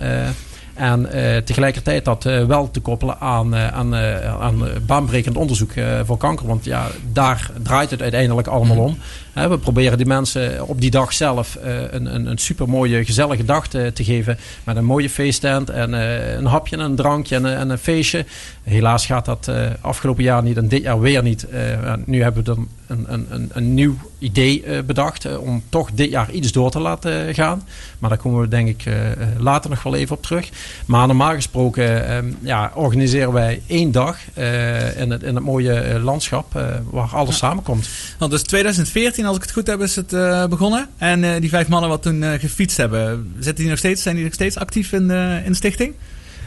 [0.74, 1.08] En
[1.44, 3.94] tegelijkertijd dat wel te koppelen aan, aan,
[4.40, 5.72] aan baanbrekend onderzoek
[6.04, 6.46] voor kanker.
[6.46, 8.98] Want ja, daar draait het uiteindelijk allemaal om.
[9.48, 13.44] We proberen die mensen op die dag zelf eh, een, een, een super mooie, gezellige
[13.44, 14.38] dag te, te geven.
[14.64, 17.78] Met een mooie feesttent en eh, een hapje en een drankje en, een- en een
[17.78, 18.24] feestje.
[18.62, 21.48] Helaas gaat dat eh, afgelopen jaar niet en dit jaar weer niet.
[21.48, 25.62] Eh, nu hebben we dan een, een, een, een nieuw idee eh, bedacht eh, om
[25.68, 27.62] toch dit jaar iets door te laten eh, gaan.
[27.98, 30.48] Maar daar komen we denk ik eh, eh, later nog wel even op terug.
[30.86, 35.72] Maar normaal gesproken eh, ja, organiseren wij één dag eh, in, het, in het mooie
[35.72, 37.88] eh, landschap eh, waar alles samenkomt.
[38.18, 40.88] Want dus 2014, als ik het goed heb, is het eh, begonnen.
[40.98, 44.14] En eh, die vijf mannen wat toen eh, gefietst hebben, zitten die nog steeds, zijn
[44.14, 45.94] die nog steeds actief in de, in de stichting?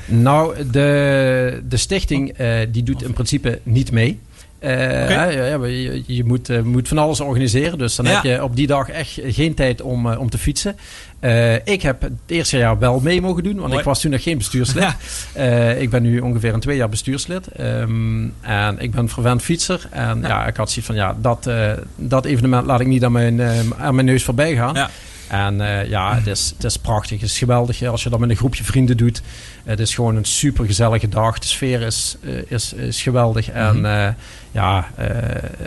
[0.06, 4.20] Nou, de, de stichting eh, die doet in principe niet mee.
[4.62, 7.78] Ja, ja, je, je moet, moet van alles organiseren.
[7.78, 8.12] Dus dan Ja.
[8.12, 10.76] heb je op die dag echt geen tijd om, om te fietsen.
[11.24, 13.80] Eh, ik heb het eerste jaar wel mee mogen doen, want Mooi.
[13.80, 14.84] ik was toen nog geen bestuurslid.
[14.84, 14.96] Ja.
[15.34, 17.48] Eh, ik ben nu ongeveer een twee jaar bestuurslid.
[17.48, 19.88] Ehm, en ik ben verwend fietser.
[19.92, 23.12] En ja, ik had zoiets van, ja, dat, eh, dat evenement laat ik niet aan
[23.12, 24.74] mijn, eh, aan mijn neus voorbij gaan.
[24.74, 24.90] Ja.
[25.28, 27.20] En ja, het is, het is prachtig.
[27.20, 29.22] Het is geweldig als je dat met een groepje vrienden doet.
[29.64, 31.40] Het is gewoon een super gezellige dag.
[31.40, 33.50] De sfeer is, is, is geweldig.
[33.50, 34.08] En eh,
[34.54, 35.08] ja, eh,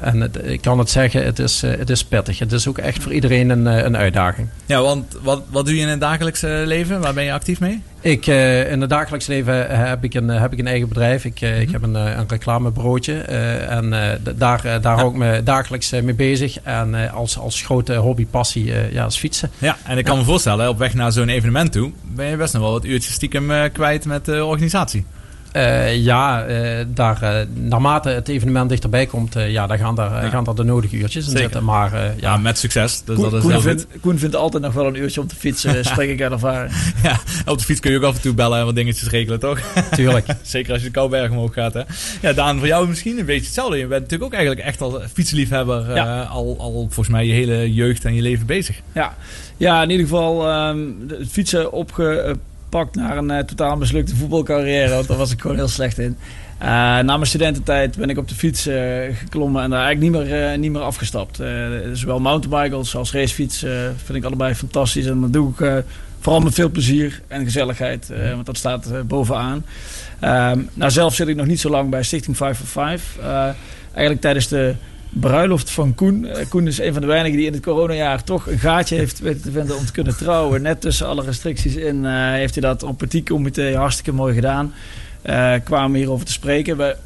[0.00, 2.38] en het- ik kan het zeggen, het is, eh, het is pittig.
[2.38, 4.48] Het is ook echt voor iedereen een, eh, een uitdaging.
[4.66, 7.00] Ja, want wat, wat doe je in het dagelijkse leven?
[7.00, 7.82] Waar ben je actief mee?
[8.00, 11.24] Ik, in het dagelijks leven heb ik een, heb ik een eigen bedrijf.
[11.24, 13.20] Ik, ik heb een, een reclamebureautje.
[13.20, 13.90] eh, en
[14.36, 16.60] daar, daar hou ik me dagelijks mee bezig.
[16.62, 19.50] En als, als grote hobby, passie, eh, ja, is fietsen.
[19.58, 22.52] Ja, en ik kan me voorstellen, op weg naar zo'n evenement toe, ben je best
[22.52, 25.04] nog wel wat uurtjes stiekem kwijt met de organisatie.
[25.56, 30.24] Eh, ja, eh, daar, eh, naarmate het evenement dichterbij komt, eh, ja, daar gaan, daar,
[30.24, 30.28] Ja.
[30.30, 31.42] gaan daar de nodige uurtjes in Zeker.
[31.42, 31.64] zitten.
[31.64, 33.02] Maar eh, Ja, ja, met succes.
[33.04, 35.34] Dus Koen, dat is Koen vindt, Koen vindt altijd nog wel een uurtje om te
[35.36, 36.72] fietsen, spreek ik uit ervaring.
[37.02, 39.40] Ja, op de fiets kun je ook af en toe bellen en wat dingetjes regelen,
[39.40, 39.58] toch?
[39.96, 40.26] tuurlijk.
[40.42, 41.82] Zeker als je de Kouberg omhoog gaat, hè?
[42.20, 43.76] Ja, Daan, voor jou misschien een beetje hetzelfde.
[43.76, 45.94] Je bent natuurlijk ook eigenlijk echt al fietsliefhebber.
[45.94, 46.22] Ja.
[46.22, 48.80] eh, al, al volgens mij je hele jeugd en je leven bezig.
[48.94, 49.14] Ja,
[49.56, 51.72] ja in ieder geval ehm, de- het fietsen
[52.94, 54.94] naar een eh, totaal mislukte voetbalcarrière.
[54.94, 56.16] Want daar was ik gewoon heel slecht in.
[56.58, 58.76] Eh, na mijn studententijd ben ik op de fiets eh,
[59.12, 61.40] geklommen en daar eigenlijk niet meer, niet meer afgestapt.
[61.92, 63.58] Zowel mountainbike als, racefiets
[64.04, 65.06] vind ik allebei fantastisch.
[65.06, 65.84] En dat doe ik
[66.20, 68.12] vooral met veel plezier en gezelligheid.
[68.34, 69.64] want dat staat bovenaan.
[70.20, 73.16] Ehm, nou, zelf zit ik nog niet zo lang bij Stichting 5 for 5.
[73.20, 73.48] Eh,
[73.92, 74.74] eigenlijk tijdens de
[75.20, 76.26] bruiloft van Koen.
[76.26, 79.18] Eh, Koen is een van de weinigen die in het coronajaar toch een gaatje heeft
[79.18, 80.62] weten te vinden om te kunnen trouwen.
[80.62, 84.74] Net tussen alle restricties in eh, heeft hij dat op petit comité hartstikke mooi gedaan.
[85.22, 86.76] Eh kwamen hierover te spreken.
[86.76, 86.96] We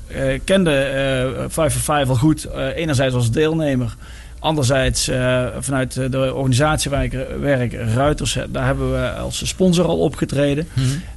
[0.44, 2.48] kenden 5 for 5 al goed.
[2.74, 3.96] Enerzijds als deelnemer.
[4.38, 5.10] Anderzijds
[5.58, 10.68] vanuit de organisatie waar ik werk, Ruiters, daar hebben we als sponsor al opgetreden.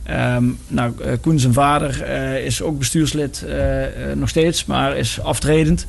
[0.03, 2.07] Ehm, nou, Koen zijn vader
[2.45, 3.45] is ook bestuurslid
[4.15, 5.85] nog steeds, maar is aftredend.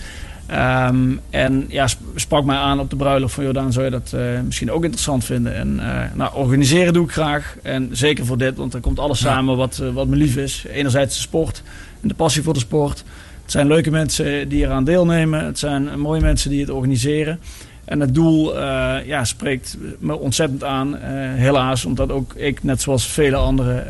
[0.46, 4.12] Ehm, en ja, sp- sprak mij aan op de bruiloft van Jordaan, zou je dat
[4.12, 5.54] eh, misschien ook interessant vinden?
[5.54, 7.56] En eh, nou, organiseren doe ik graag.
[7.62, 9.26] En zeker voor dit, want er komt alles Ja.
[9.30, 10.64] samen wat, eh, wat me lief is.
[10.72, 11.62] Enerzijds de sport
[12.00, 13.04] en de passie voor de sport.
[13.42, 15.44] Het zijn leuke mensen die eraan deelnemen.
[15.44, 17.40] Het zijn mooie mensen die het organiseren.
[17.84, 18.60] En het doel
[19.04, 20.94] ja, spreekt me ontzettend aan,
[21.36, 21.84] helaas.
[21.84, 23.84] Omdat ook ik, net zoals vele anderen,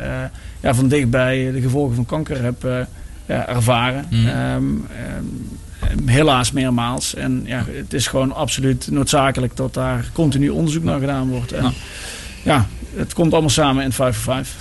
[0.61, 2.63] ja, van dichtbij de gevolgen van kanker heb
[3.25, 4.05] ja, ervaren.
[4.09, 4.27] Mhm.
[4.27, 5.23] Ehm, ehm,
[6.05, 7.15] helaas meermaals.
[7.15, 11.51] En ja, het is gewoon absoluut noodzakelijk dat daar continu onderzoek naar gedaan wordt.
[11.51, 11.71] En, Ja.
[12.43, 14.55] ja, het komt allemaal samen in 5 for 5.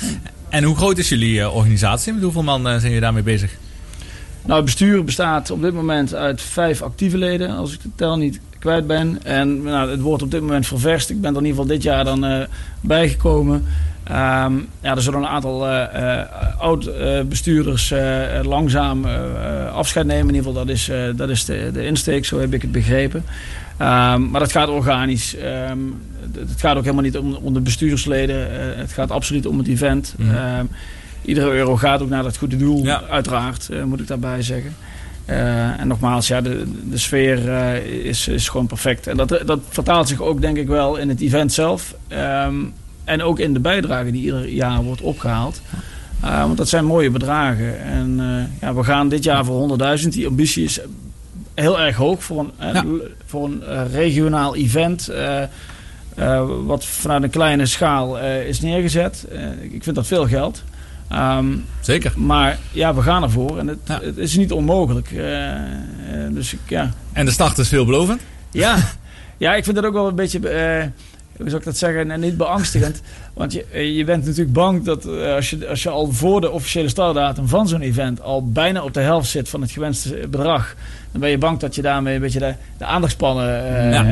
[0.48, 2.12] En hoe groot is jullie eh, organisatie?
[2.12, 3.56] Met hoeveel man eh, zijn jullie daarmee bezig?
[4.42, 8.16] Nou, het bestuur bestaat op dit moment uit vijf actieve leden, als ik de tel
[8.16, 9.18] niet kwijt ben.
[9.22, 11.10] En nou, het wordt op dit moment ververst.
[11.10, 12.46] Ik ben er in ieder geval dit jaar dan eh,
[12.80, 13.64] bijgekomen.
[14.04, 16.26] Ehm, ja, er zullen een aantal eh, eh,
[16.58, 19.04] oud-bestuurders eh, langzaam
[19.74, 20.28] afscheid nemen.
[20.28, 23.24] In ieder geval, dat is, dat is de, de insteek, zo heb ik het begrepen.
[23.76, 25.36] Ehm, maar dat gaat organisch.
[25.36, 25.78] Ehm,
[26.38, 28.48] het gaat ook helemaal niet om, om de bestuursleden.
[28.78, 30.14] Het gaat absoluut om het event.
[30.18, 30.64] Mhm.
[31.22, 33.02] Iedere euro gaat ook naar dat goede doel, Ja.
[33.10, 34.74] uiteraard, moet ik daarbij zeggen.
[35.78, 37.38] En nogmaals, ja, de, de sfeer
[38.04, 39.06] is, is gewoon perfect.
[39.06, 41.94] En dat, dat vertaalt zich ook, denk ik, wel in het event zelf.
[43.04, 45.60] En ook in de bijdrage die ieder jaar wordt opgehaald.
[46.20, 47.80] Eh, want dat zijn mooie bedragen.
[47.82, 50.08] En eh, ja, we gaan dit jaar voor 100.000.
[50.12, 50.80] Die ambitie is
[51.54, 52.84] heel erg hoog voor een, eh, Ja.
[53.26, 55.10] voor een regionaal event.
[56.66, 59.26] wat vanuit een kleine schaal is neergezet.
[59.70, 60.62] Ik vind dat veel geld.
[61.08, 61.46] Ehm,
[61.80, 62.12] Zeker.
[62.16, 63.58] maar ja, we gaan ervoor.
[63.58, 64.00] En het, Ja.
[64.02, 65.08] het is niet onmogelijk.
[66.30, 66.90] Dus ik, ja.
[67.12, 68.20] En de start is veelbelovend.
[68.50, 68.76] Ja.
[69.36, 70.38] ja, ik vind dat ook wel een beetje...
[71.37, 72.11] hoe zou ik dat zeggen?
[72.11, 73.01] En niet beangstigend.
[73.35, 76.51] Want je, je bent natuurlijk bang dat eh, als, je, als je al voor de
[76.51, 78.23] officiële startdatum van zo'n event...
[78.23, 80.75] al bijna op de helft zit van het gewenste bedrag...
[81.12, 83.47] dan ben je bang dat je daarmee een beetje de, de aandachtspannen
[83.92, 84.05] Ja,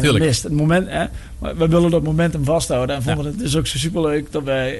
[0.00, 0.24] tuurlijk.
[0.24, 0.42] mist.
[0.42, 1.04] Het moment, hè,
[1.38, 2.96] maar we willen dat momentum vasthouden.
[2.96, 4.72] En vonden het dus ook zo superleuk dat wij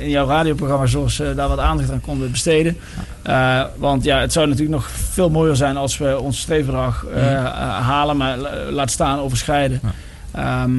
[0.00, 0.86] in jouw radioprogramma...
[0.86, 2.76] zoals daar wat aandacht aan konden besteden.
[3.76, 7.44] Want ja, het zou natuurlijk nog veel mooier zijn als we ons streefbedrag eh,
[7.86, 9.80] halen, maar la- laat staan overschrijden.
[10.32, 10.70] Ehm,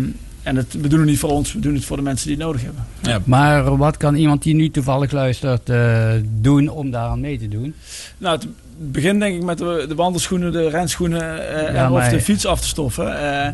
[0.43, 2.35] en het, we doen het niet voor ons, we doen het voor de mensen die
[2.35, 2.85] het nodig hebben.
[3.01, 3.19] Ja.
[3.23, 6.09] Maar wat kan iemand die nu toevallig luistert eh,
[6.41, 7.73] doen om daaraan mee te doen?
[8.17, 8.47] Nou, het
[8.91, 12.45] begint denk ik met de, de wandelschoenen, de renschoenen eh, Ja, en of de fiets
[12.45, 13.19] af te stoffen.
[13.21, 13.51] eh,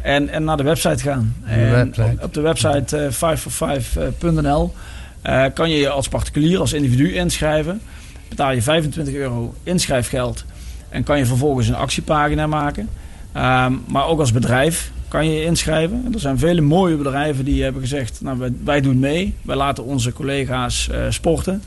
[0.00, 1.34] en, en naar de website gaan.
[1.44, 2.02] de En website.
[2.16, 4.74] Op, op de website eh 5for5.nl
[5.22, 7.80] eh, kan je je als particulier, als individu inschrijven.
[8.28, 10.44] Betaal je 25 euro inschrijfgeld.
[10.88, 12.88] En kan je vervolgens een actiepagina maken.
[13.32, 16.08] Ehm, maar ook als bedrijf kan je inschrijven.
[16.14, 18.20] Er zijn vele mooie bedrijven die hebben gezegd...
[18.22, 19.34] Nou, wij, wij doen mee.
[19.42, 21.62] Wij laten onze collega's eh, sporten.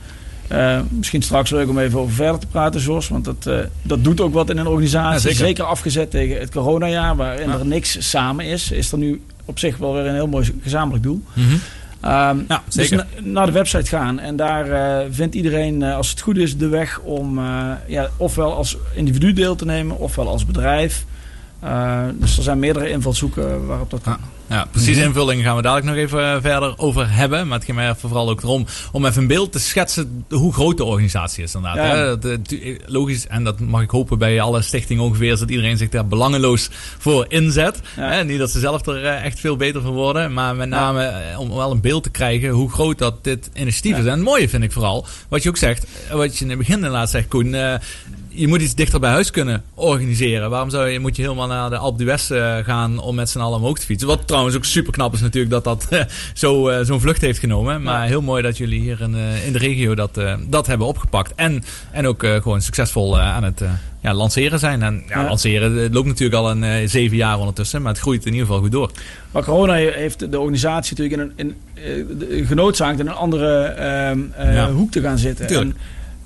[0.47, 3.08] Eh, misschien straks leuk om even over verder te praten, Jos.
[3.08, 5.13] Want dat, eh, dat doet ook wat in een organisatie.
[5.13, 5.38] Ja, zeker.
[5.38, 5.63] zeker.
[5.63, 7.58] afgezet tegen het coronajaar, waarin Ja.
[7.60, 8.71] er niks samen is.
[8.71, 11.23] Is er nu op zich wel weer een heel mooi gezamenlijk doel.
[12.02, 12.36] Ja,
[12.75, 14.19] dus na- naar de website gaan.
[14.19, 14.65] En daar
[15.12, 17.39] vindt iedereen, als het goed is, de weg om
[17.88, 21.06] ja, ofwel als individu deel te nemen, ofwel als bedrijf.
[21.60, 24.17] Eh, dus er zijn meerdere invalshoeken waarop dat kan.
[24.50, 25.08] Ja, precieze Mhm.
[25.10, 27.48] invulling gaan we dadelijk nog even eh, verder over hebben.
[27.48, 30.78] Maar het ging mij vooral ook erom om even een beeld te schetsen hoe groot
[30.78, 31.91] de organisatie is inderdaad.
[31.91, 31.95] Ja.
[31.95, 32.17] Hè?
[32.17, 35.78] Dat, eh, logisch, en dat mag ik hopen bij alle stichtingen ongeveer, is dat iedereen
[35.78, 37.80] zich daar belangeloos voor inzet.
[37.95, 38.10] Ja.
[38.12, 38.24] Hè?
[38.24, 41.72] Niet dat ze zelf er echt veel beter van worden, maar met name om wel
[41.72, 44.06] een beeld te krijgen hoe groot dat dit initiatief is.
[44.06, 46.76] En het mooie vind ik vooral, wat je ook zegt, wat je in het begin
[46.76, 47.74] inderdaad zegt, Koen, eh,
[48.30, 50.50] je moet iets dichter bij huis kunnen organiseren.
[50.50, 53.39] Waarom zou je, moet je helemaal naar de Alpe d'Huez eh, gaan om met z'n
[53.39, 54.08] allen omhoog te fietsen?
[54.08, 56.02] Wat trouwens ook super knap is natuurlijk dat dat eh,
[56.34, 57.82] zo, eh, zo'n vlucht heeft genomen.
[57.82, 59.15] Maar heel mooi dat jullie hier in,
[59.46, 61.34] in de regio dat, dat hebben opgepakt.
[61.36, 63.62] En, en ook gewoon succesvol aan het
[64.02, 64.84] ja, lanceren zijn.
[64.84, 65.28] En ja, Ja.
[65.28, 67.82] lanceren, het loopt natuurlijk al een zeven jaar ondertussen.
[67.82, 68.92] Maar het groeit in ieder geval goed door.
[69.32, 71.56] Maar corona heeft de organisatie natuurlijk in een,
[72.30, 74.72] in, genoodzaakt in een andere ehm, eh, Ja.
[74.72, 75.76] hoek te gaan zitten.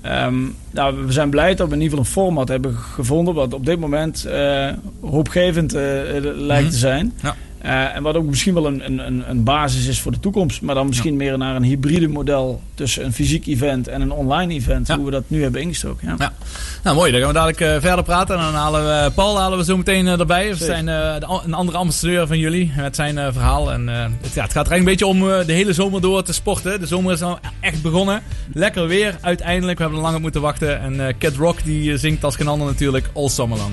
[0.04, 0.34] Ehm,
[0.70, 3.66] nou, we zijn blij dat we in ieder geval een format hebben gevonden wat op
[3.66, 4.68] dit moment eh,
[5.00, 6.72] hoopgevend eh, eh, lijkt Mhm.
[6.72, 7.12] te zijn.
[7.22, 7.34] Ja.
[7.64, 10.62] Eh, en wat ook misschien wel een, een, een- basis is voor de toekomst.
[10.62, 14.54] Maar dan misschien meer naar een hybride model tussen een fysiek event en een online
[14.54, 14.86] event.
[14.86, 14.96] Ja.
[14.96, 16.08] Hoe we dat nu hebben ingestoken.
[16.08, 16.14] Ja.
[16.18, 16.32] Ja.
[16.82, 18.36] Nou mooi, dan gaan we dadelijk eh, verder praten.
[18.36, 20.48] En dan halen we Paul halen we zo meteen eh, erbij.
[20.48, 23.72] We zijn eh, de, een andere ambassadeur van jullie met zijn eh, verhaal.
[23.72, 26.00] En eh, het, ja, het gaat er eigenlijk een beetje om eh, de hele zomer
[26.00, 26.80] door te sporten.
[26.80, 28.22] De zomer is al echt begonnen.
[28.52, 29.76] Lekker weer uiteindelijk.
[29.76, 30.80] We hebben er lang op moeten wachten.
[30.80, 33.72] En eh Kid Rock die eh, zingt als geen ander natuurlijk all summer long.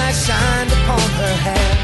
[0.00, 1.79] Moonlight shined upon her hair.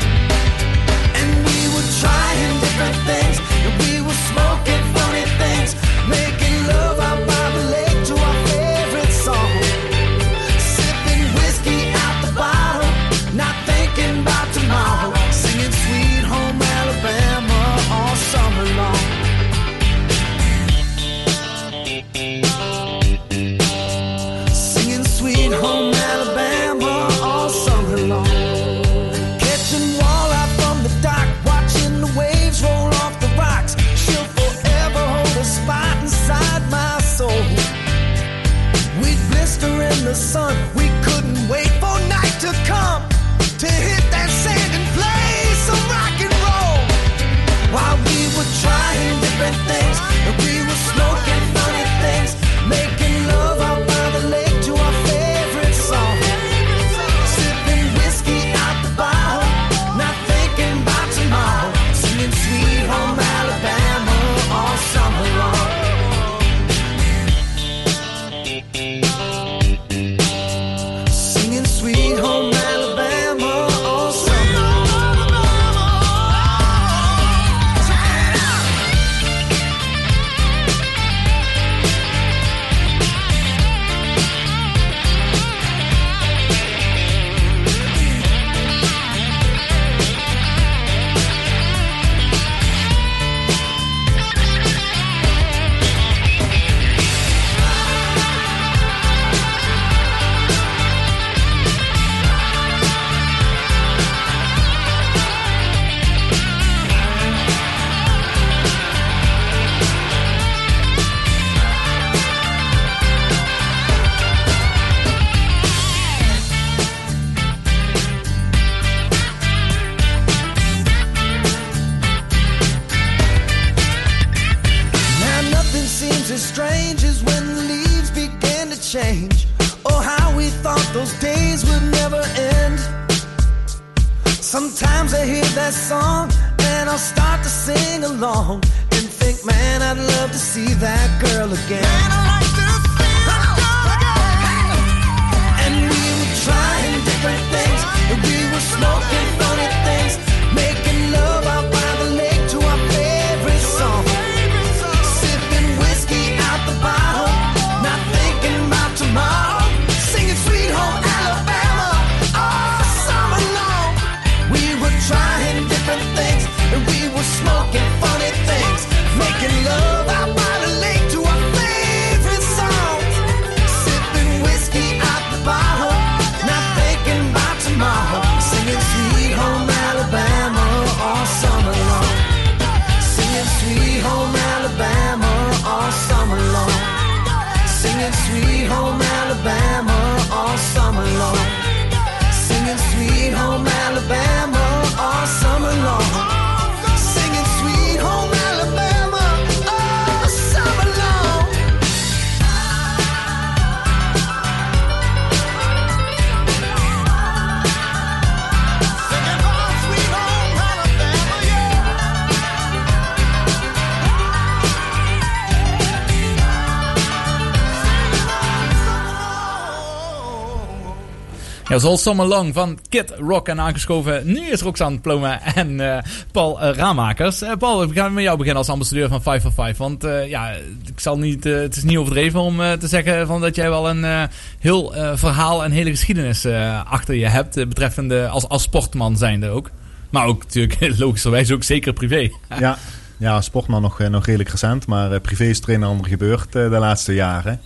[221.77, 224.27] Ja, zoals Summer Long van Kid Rock en aangeschoven.
[224.27, 227.43] Nu is Roxanne Ploma en eh, Paul eh, Raamakers.
[227.43, 229.77] Eh, Paul, we gaan met jou beginnen als ambassadeur van 5 for 5.
[229.77, 230.51] Want ja,
[230.87, 234.29] ik zal niet, het is niet overdreven om te zeggen van dat jij wel een
[234.59, 236.47] heel verhaal en hele geschiedenis
[236.85, 237.55] achter je hebt.
[237.55, 239.71] betreffende als, als sportman zijnde ook.
[240.11, 242.31] Maar ook natuurlijk logischerwijs ook zeker privé.
[242.59, 242.79] Ja,
[243.17, 244.87] ja sportman nog, nog redelijk recent.
[244.87, 247.61] Maar privé is het een en ander gebeurd de laatste jaren.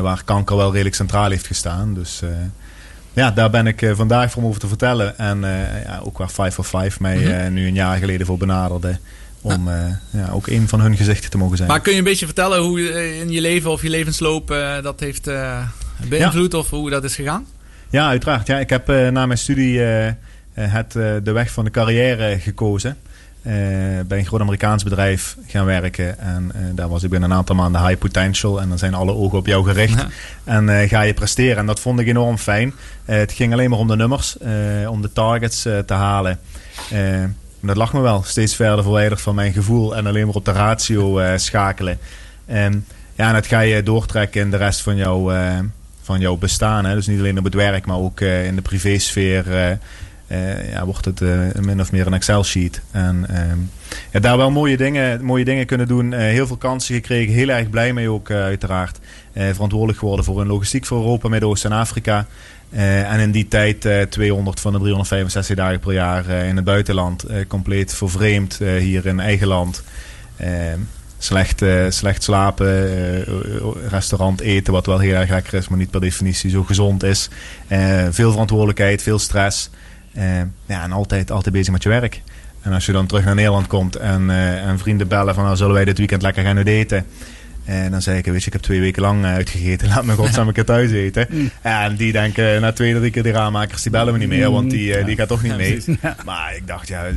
[0.00, 1.94] Waar kanker wel redelijk centraal heeft gestaan.
[1.94, 2.22] Dus
[3.18, 5.18] ja, daar ben ik eh, vandaag voor om over te vertellen.
[5.18, 7.26] En eh, ja, ook waar 5 for 5 mij Mhm.
[7.28, 8.98] eh, nu een jaar geleden voor benaderde.
[9.40, 9.68] Om
[10.10, 11.68] ja, ook een van hun gezichten te mogen zijn.
[11.68, 12.80] Maar kun je een beetje vertellen hoe
[13.20, 14.48] in je leven of je levensloop
[14.82, 15.30] dat heeft
[16.08, 17.46] beïnvloed of hoe dat is gegaan?
[17.90, 18.46] Ja, uiteraard.
[18.46, 19.80] Ja, ik heb na mijn studie
[20.54, 22.96] het, de weg van de carrière gekozen.
[23.42, 23.52] Eh,
[24.06, 26.18] bij een groot Amerikaans bedrijf gaan werken.
[26.18, 28.60] En eh, daar was ik binnen een aantal maanden high potential.
[28.60, 30.06] En dan zijn alle ogen op jou gericht.
[30.44, 31.56] En eh, ga je presteren.
[31.56, 32.74] En dat vond ik enorm fijn.
[33.04, 34.36] Het ging alleen maar om de nummers.
[34.88, 36.38] om de targets te halen.
[37.60, 38.22] Dat lag me wel.
[38.22, 39.96] Steeds verder verwijderd van mijn gevoel.
[39.96, 41.98] En alleen maar op de ratio schakelen.
[42.46, 45.58] En ja, en dat ga je doortrekken in de rest van jouw, eh,
[46.02, 46.84] van jouw bestaan.
[46.84, 46.94] Hè?
[46.94, 49.78] Dus niet alleen op het werk, maar ook in de privésfeer.
[50.28, 52.80] Eh, ja, wordt het eh, min of meer een Excel-sheet.
[52.90, 53.58] En ehm,
[54.12, 56.12] ja, daar wel mooie dingen, mooie dingen kunnen doen.
[56.12, 57.34] Eh, heel veel kansen gekregen.
[57.34, 58.98] Heel erg blij mee ook, uiteraard.
[59.32, 62.26] Verantwoordelijk geworden voor een logistiek voor Europa, Midden-Oosten en Afrika.
[62.70, 67.24] En in die tijd eh, 200 van de 365 dagen per jaar in het buitenland.
[67.48, 69.82] compleet vervreemd hier in eigen land.
[70.36, 70.50] Eh,
[71.18, 73.24] slecht, slecht slapen,
[73.88, 77.30] restaurant eten, wat wel heel erg lekker is, maar niet per definitie zo gezond is.
[78.10, 79.70] Veel verantwoordelijkheid, veel stress.
[80.12, 82.22] Eh, ja, en altijd, altijd bezig met je werk.
[82.60, 85.56] En als je dan terug naar Nederland komt en, eh, en vrienden bellen van nou,
[85.56, 87.06] zullen wij dit weekend lekker gaan daten.
[87.68, 89.88] En dan zei ik, weet je, ik heb twee weken lang eh, uitgegeten.
[89.94, 91.28] Laat me godsnaam een keer thuis eten.
[91.62, 94.50] En die denken na twee, drie keer die raammakers, die bellen me niet meer.
[94.50, 95.82] Want die, eh, die gaat toch niet mee.
[96.24, 97.16] Maar ik dacht, ja, het,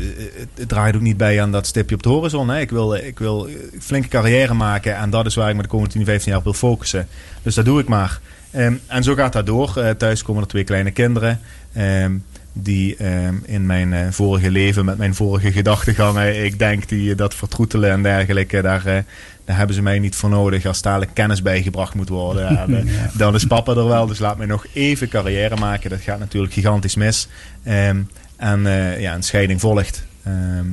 [0.56, 2.50] het draait ook niet bij aan dat stipje op de horizon.
[2.50, 2.60] Hè.
[2.60, 3.50] Ik, wil, ik wil
[3.80, 4.98] flinke carrière maken.
[4.98, 7.08] En dat is waar ik me de komende 10, 15 jaar op wil focussen.
[7.42, 8.20] Dus dat doe ik maar.
[8.52, 9.78] Ehm, en zo gaat dat door.
[9.78, 11.40] Eh, thuis komen er twee kleine kinderen.
[11.74, 12.12] ehm,
[12.54, 17.36] die ehm, in mijn eh, vorige leven met mijn vorige gedachtegangen, ik denk die dat
[17.36, 19.04] vertroetelen en dergelijke, daar, eh,
[19.46, 20.66] daar hebben ze mij niet voor nodig.
[20.66, 24.06] Als dadelijk kennis bijgebracht moet worden, ja, de- dan is papa er wel.
[24.08, 25.90] Dus laat mij nog even carrière maken.
[25.90, 27.28] Dat gaat natuurlijk gigantisch mis.
[27.64, 27.98] Ehm,
[28.38, 30.04] en eh, ja, een scheiding volgt.
[30.24, 30.66] Ehm,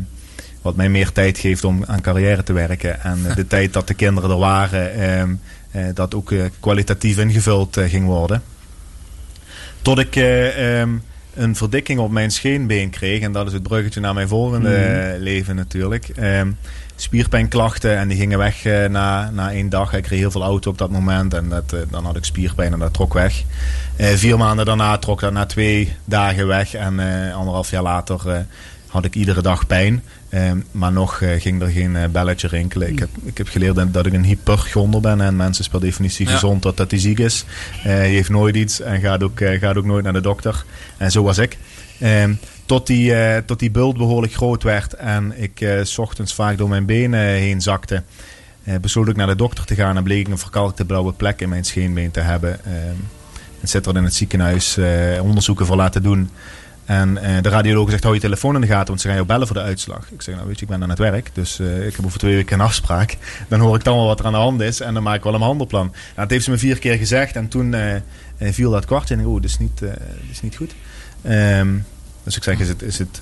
[0.62, 3.02] wat mij meer tijd geeft om aan carrière te werken.
[3.02, 4.92] En eh, de tijd dat de kinderen er waren,
[5.70, 8.42] eh, dat ook eh, kwalitatief ingevuld eh, ging worden.
[9.82, 10.82] Tot ik eh,
[11.34, 13.20] een verdikking op mijn scheenbeen kreeg.
[13.20, 16.08] En dat is het bruggetje naar mijn volgende eh, leven natuurlijk.
[16.08, 16.50] Ehm,
[16.96, 19.92] spierpijnklachten en die gingen weg eh, na, na één dag.
[19.92, 22.72] Ik reed heel veel auto op dat moment en dat, eh, dan had ik spierpijn
[22.72, 23.42] en dat trok weg.
[23.96, 26.74] Vier maanden daarna trok dat na twee dagen weg.
[26.74, 27.00] En
[27.32, 28.46] anderhalf jaar later
[28.86, 30.02] had ik iedere dag pijn.
[30.28, 32.88] Ehm, maar nog eh, ging er geen eh, belletje rinkelen.
[32.88, 35.20] Ik heb, ik heb geleerd dat- dat ik een hypergonder ben.
[35.20, 36.32] En mensen is per definitie Ja.
[36.32, 37.44] gezond dat, dat hij ziek is.
[37.78, 40.64] Eh, hij heeft nooit iets en gaat ook, gaat ook nooit naar de dokter.
[40.96, 41.58] En zo was ik.
[42.00, 42.34] Ehm,
[42.66, 46.86] tot, die, tot die bult behoorlijk groot werd en ik s ochtends vaak door mijn
[46.86, 48.02] benen heen zakte.
[48.80, 51.48] besloot ik naar de dokter te gaan en bleek ik een verkalkte blauwe plek in
[51.48, 52.64] mijn scheenbeen te hebben.
[52.64, 52.94] Ehm
[53.60, 54.78] het zit er in het ziekenhuis
[55.22, 56.30] onderzoeken voor laten doen.
[56.88, 59.28] En eh, de radioloog zegt, hou je telefoon in de gaten, want ze gaan jou
[59.28, 60.10] bellen voor de uitslag.
[60.10, 62.18] Ik zeg, nou weet je, ik ben aan het werk, dus eh, ik heb over
[62.18, 63.16] twee weken een afspraak.
[63.48, 65.22] Dan hoor ik dan wel wat er aan de hand is en dan maak ik
[65.22, 65.86] wel een handelplan.
[65.86, 68.00] Nou, dat heeft ze me vier keer gezegd en toen eh,
[68.38, 69.90] viel dat kwartje en ik, oh, dat is niet, dat
[70.30, 70.74] is niet goed.
[71.22, 71.68] Ehm,
[72.22, 73.20] dus ik zeg, is het, is, het,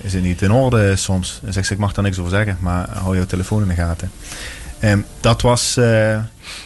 [0.00, 1.40] is het niet in orde soms?
[1.44, 3.74] En zegt ze, ik mag daar niks over zeggen, maar hou je telefoon in de
[3.74, 4.10] gaten.
[4.78, 5.74] Ehm, dat was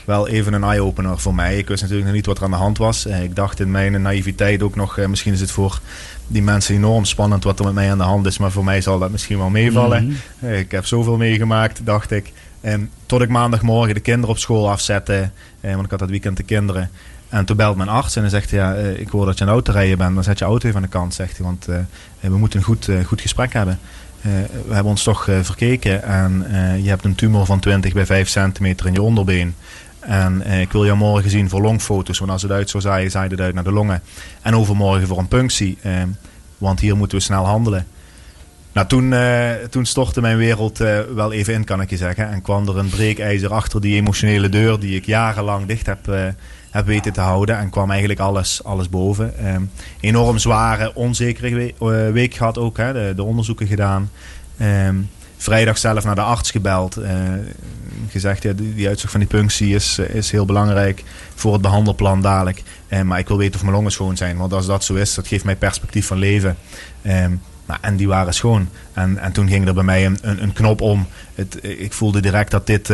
[0.04, 1.58] wel even een eye-opener voor mij.
[1.58, 3.06] Ik wist natuurlijk nog niet wat er aan de hand was.
[3.06, 5.80] Ik dacht in mijn naïviteit ook nog, misschien is het voor
[6.28, 8.38] die mensen enorm spannend wat er met mij aan de hand is.
[8.38, 10.04] Maar voor mij zal dat misschien wel meevallen.
[10.04, 10.14] Mhm.
[10.46, 12.32] Eh, ik heb zoveel meegemaakt, dacht ik.
[12.60, 15.30] Ehm, tot ik maandagmorgen de kinderen op school afzette.
[15.60, 16.90] eh, want ik had dat weekend de kinderen.
[17.28, 19.44] En toen belt mijn arts en dan zegt hij, ja, eh, ik hoor dat je
[19.44, 20.14] een auto rijden bent.
[20.14, 21.46] Dan zet je auto even aan de kant, zegt hij.
[21.46, 21.76] Want eh,
[22.20, 23.78] we moeten een goed, goed gesprek hebben.
[24.22, 24.30] Eh,
[24.68, 28.28] we hebben ons toch verkeken en eh, je hebt een tumor van 20 bij 5
[28.28, 29.54] centimeter in je onderbeen.
[30.08, 33.10] En eh, ik wil jou morgen zien voor longfoto's, want als het uit zou zaaien,
[33.10, 34.02] zaait het uit naar de longen.
[34.42, 35.92] En overmorgen voor een punctie, eh,
[36.58, 37.86] want hier moeten we snel handelen.
[38.72, 42.30] Nou, toen, eh, toen stortte mijn wereld eh, wel even in, kan ik je zeggen.
[42.30, 46.06] En kwam er een breekijzer achter die emotionele deur die ik jarenlang dicht heb,
[46.70, 47.58] heb weten te houden.
[47.58, 49.38] En kwam eigenlijk alles, alles boven.
[49.38, 49.62] Ehm,
[50.00, 54.10] enorm zware, onzekere we- week gehad ook, hè, de, de onderzoeken gedaan.
[54.56, 54.96] Ehm,
[55.38, 56.96] vrijdag zelf naar de arts gebeld.
[56.96, 57.12] eh,
[58.10, 62.22] gezegd, ja, die, die van die punctie is, eh, is heel belangrijk voor het behandelplan
[62.22, 62.62] dadelijk.
[62.88, 64.36] Eh, maar ik wil weten of mijn longen schoon zijn.
[64.36, 66.56] Want als dat zo is, dat geeft mij perspectief van leven.
[67.02, 67.32] Ehm,
[67.66, 68.68] nou, en die waren schoon.
[68.92, 71.06] En, en toen ging er bij mij een, een, knop om.
[71.34, 72.92] Het, ik voelde direct dat dit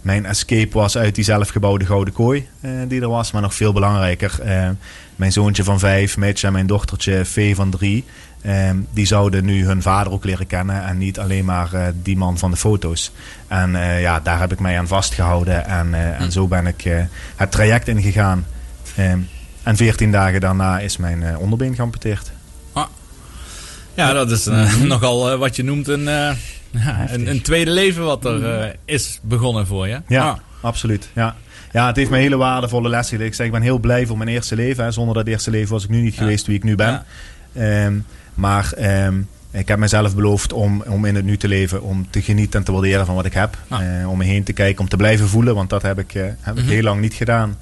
[0.00, 2.48] mijn escape was uit die zelfgebouwde gouden kooi
[2.88, 3.32] die er was.
[3.32, 4.38] Maar nog veel belangrijker,
[5.16, 8.04] mijn zoontje van vijf, Mitch en mijn dochtertje Vee van drie.
[8.42, 12.16] Eh, die zouden nu hun vader ook leren kennen en niet alleen maar eh, die
[12.16, 13.12] man van de foto's.
[13.48, 17.06] En eh, ja, daar heb ik mij aan vastgehouden en, eh, en zo ben ik
[17.36, 18.46] het traject ingegaan.
[18.94, 19.12] Eh,
[19.62, 22.30] en veertien dagen daarna is mijn onderbeen geamputeerd.
[23.94, 26.36] Ja, dat is eh, nogal wat je noemt een, ja,
[27.08, 30.00] een, een tweede leven wat er eh, is begonnen voor je.
[30.08, 30.36] Ja, Ah.
[30.60, 31.08] absoluut.
[31.14, 31.34] Ja.
[31.72, 33.30] ja, het heeft me hele waardevolle lessen geleerd.
[33.30, 34.84] Ik zeg, ik ben heel blij voor mijn eerste leven.
[34.84, 34.90] Hè.
[34.90, 37.02] Zonder dat eerste leven was ik nu niet geweest wie ik nu ben.
[37.52, 37.62] Ja.
[37.84, 37.94] Ehm,
[38.34, 39.20] maar ehm,
[39.50, 41.82] ik heb mezelf beloofd om, om in het nu te leven.
[41.82, 43.56] Om te genieten en te waarderen van wat ik heb.
[43.68, 44.00] Ah.
[44.00, 45.54] Eh, om me heen te kijken, om te blijven voelen.
[45.54, 46.72] Want dat heb ik, eh, heb ik Mhm.
[46.72, 47.56] heel lang niet gedaan.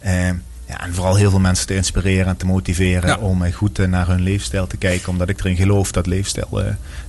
[0.00, 0.34] Ehm,
[0.68, 3.16] ja, en vooral heel veel mensen te inspireren en te motiveren Ja.
[3.16, 5.08] om eh, goed naar hun leefstijl te kijken.
[5.08, 6.62] Omdat ik erin geloof dat leefstijl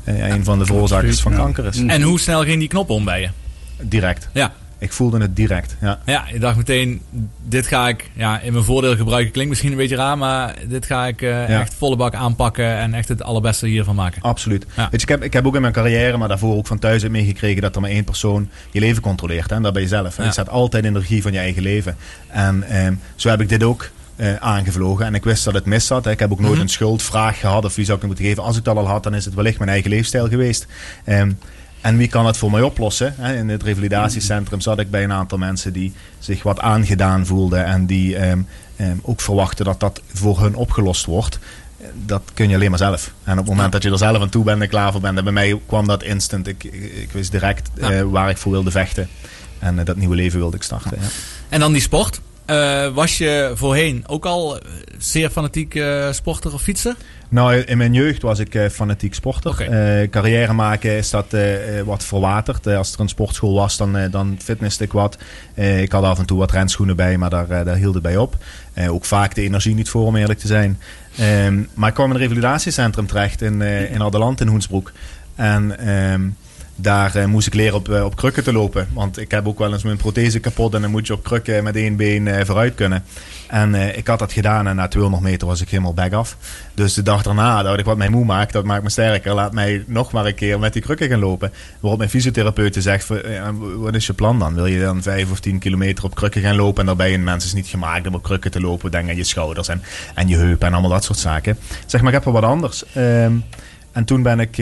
[0.05, 1.77] een van de veroorzakers van kanker is.
[1.85, 3.29] En hoe snel ging die knop om bij je?
[3.81, 4.27] Direct.
[4.31, 4.53] Ja.
[4.77, 5.75] Ik voelde het direct.
[5.81, 5.99] Ja.
[6.05, 7.01] Ja, je dacht meteen,
[7.47, 9.31] dit ga ik ja, in mijn voordeel gebruiken.
[9.31, 11.59] Klinkt misschien een beetje raar, maar dit ga ik eh, Ja.
[11.61, 14.21] echt volle bak aanpakken en echt het allerbeste hiervan maken.
[14.21, 14.65] Absoluut.
[14.75, 14.81] Ja.
[14.91, 17.03] Weet je, ik, heb, ik heb ook in mijn carrière, maar daarvoor ook van thuis
[17.03, 19.49] uit meegekregen dat er maar één persoon je leven controleert.
[19.49, 19.55] Hè?
[19.55, 20.17] En dat ben je zelf.
[20.17, 20.23] Ja.
[20.23, 21.95] Je staat altijd in de regie van je eigen leven.
[22.27, 25.05] En ehm, zo heb ik dit ook eh, aangevlogen.
[25.05, 26.05] En ik wist dat het mis zat.
[26.05, 26.11] hè.
[26.11, 26.61] Ik heb ook nooit Mhm.
[26.61, 28.43] een schuldvraag gehad of wie zou ik het moeten geven.
[28.43, 30.67] Als ik dat al had, dan is het wellicht mijn eigen leefstijl geweest.
[31.03, 31.31] Ehm,
[31.85, 33.15] en wie kan het voor mij oplossen?
[33.37, 37.65] In het revalidatiecentrum zat ik bij een aantal mensen die zich wat aangedaan voelden.
[37.65, 38.39] En die ehm,
[38.75, 41.39] ehm, ook verwachten dat dat voor hun opgelost wordt.
[42.05, 43.11] Dat kun je alleen maar zelf.
[43.23, 45.17] En op het moment dat je er zelf aan toe bent en klaar voor bent.
[45.17, 46.47] En bij mij kwam dat instant.
[46.47, 47.91] Ik, ik, wist direct Ja.
[47.91, 49.09] eh, waar ik voor wilde vechten.
[49.59, 50.97] En eh, dat nieuwe leven wilde ik starten.
[51.01, 51.07] Ja.
[51.49, 52.21] En dan die sport.
[52.45, 54.59] Eh, was je voorheen ook al
[54.97, 55.79] zeer fanatiek
[56.11, 56.95] sporter of fietser?
[57.35, 59.61] Nou, in mijn jeugd was ik eh, fanatiek sporter.
[59.61, 62.67] Eh, carrière maken is dat eh, wat verwaterd.
[62.67, 65.17] Als er een sportschool was, dan, dan fitnesste ik wat.
[65.55, 68.35] Ik had af en toe wat renschoenen bij, maar daar, daar hield het bij op.
[68.89, 70.79] Ook vaak de energie niet voor, om eerlijk te zijn.
[71.17, 74.91] Ehm, maar ik kwam in een revalidatiecentrum terecht in, in Adeland in Hoensbroek.
[75.35, 76.21] En ehm,
[76.75, 78.87] daar eh, moest ik leren op, eh, op krukken te lopen.
[78.93, 81.63] Want ik heb ook wel eens mijn prothese kapot en dan moet je op krukken
[81.63, 83.03] met één been eh, vooruit kunnen.
[83.47, 86.37] En ik had dat gedaan en na 200 meter was ik helemaal back af.
[86.73, 89.33] Dus de dag daarna dacht ik, wat mij moe maakt, dat maakt me sterker.
[89.33, 91.51] Laat mij nog maar een keer met die krukken gaan lopen.
[91.79, 93.07] Waarop mijn fysiotherapeut zegt,
[93.77, 94.53] wat is je plan dan?
[94.53, 96.79] Wil je dan 5 of 10 kilometer op krukken gaan lopen?
[96.79, 98.91] En daarbij een mens is niet gemaakt om op krukken te lopen.
[98.91, 99.81] Denk aan je schouders en,
[100.15, 101.57] en je heupen en allemaal dat soort zaken.
[101.85, 102.83] Zeg maar, ik heb wel wat anders.
[102.93, 103.33] Ehm,
[103.91, 104.57] en toen ben ik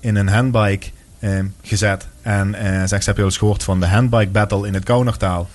[0.00, 0.86] in een handbike
[1.20, 2.06] ehm, gezet.
[2.22, 5.48] En eh zegt, ze heb je eens gehoord van de handbike battle in het Kaunertaal?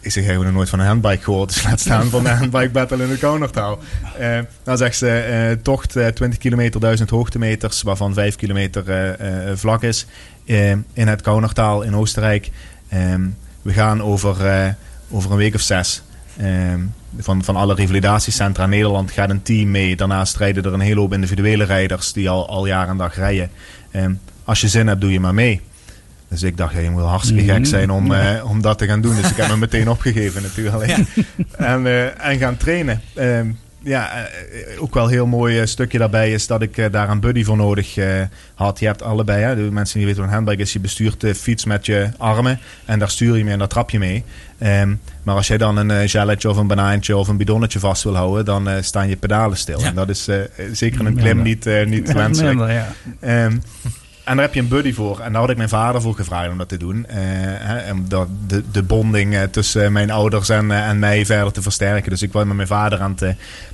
[0.00, 1.48] Ik zeg, heb nog nooit van een handbike gehoord.
[1.54, 3.78] Dus laat staan van de handbike battle in het Kaunertaal.
[4.18, 9.50] Eh dan zegt ze, eh, tocht eh, 20 kilometer, 1000 hoogtemeters, waarvan 5 kilometer eh,
[9.50, 10.06] eh, vlak is.
[10.46, 12.50] eh, in het Kaunertaal in Oostenrijk.
[12.88, 13.22] Ehm,
[13.62, 14.68] we gaan over, eh,
[15.10, 16.02] over een week of zes.
[16.38, 16.80] ehm,
[17.18, 19.96] van, van alle revalidatiecentra in Nederland gaat een team mee.
[19.96, 23.50] Daarnaast rijden er een hele hoop individuele rijders die al, al jaar en dag rijden.
[23.90, 24.12] Ehm,
[24.44, 25.60] als je zin hebt, doe je maar mee.
[26.28, 28.86] Dus ik dacht, ja, je moet wel hartstikke gek zijn om, eh, om dat te
[28.86, 29.16] gaan doen.
[29.16, 30.96] Dus ik heb me meteen opgegeven natuurlijk.
[31.56, 33.00] En, eh, en gaan trainen.
[33.14, 33.46] Ehm,
[33.82, 37.44] ja, eh, ook wel een heel mooi stukje daarbij is dat ik daar een buddy
[37.44, 37.96] voor nodig
[38.54, 38.78] had.
[38.80, 41.34] Je hebt allebei, hè, de mensen die weten wat een handbike is, je bestuurt de
[41.34, 44.24] fiets met je armen en daar stuur je mee en daar trap je mee.
[44.58, 48.16] Ehm, maar als jij dan een gelletje of een banaantje of een bidonnetje vast wil
[48.16, 49.80] houden, dan staan je pedalen stil.
[49.80, 49.86] Ja.
[49.86, 50.28] En dat is
[50.72, 52.56] zeker een klim niet, niet Ja, wenselijk.
[52.56, 52.92] minder, ja.
[53.20, 53.56] Ehm,
[54.24, 55.20] en daar heb je een buddy voor.
[55.20, 57.06] En daar had ik mijn vader voor gevraagd om dat te doen.
[57.06, 57.16] Eh,
[57.58, 61.52] hè, om dat, de, de bonding eh, tussen mijn ouders en, eh, en mij verder
[61.52, 62.10] te versterken.
[62.10, 63.28] Dus ik was met mijn vader aan het, eh,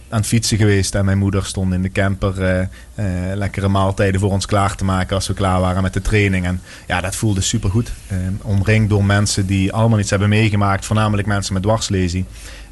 [0.08, 0.94] aan het fietsen geweest.
[0.94, 4.84] En mijn moeder stond in de camper eh, eh, lekkere maaltijden voor ons klaar te
[4.84, 6.44] maken als we klaar waren met de training.
[6.46, 7.92] En ja, dat voelde supergoed.
[8.06, 10.84] Eh, omringd door mensen die allemaal iets hebben meegemaakt.
[10.84, 12.24] Voornamelijk mensen met dwarslesie.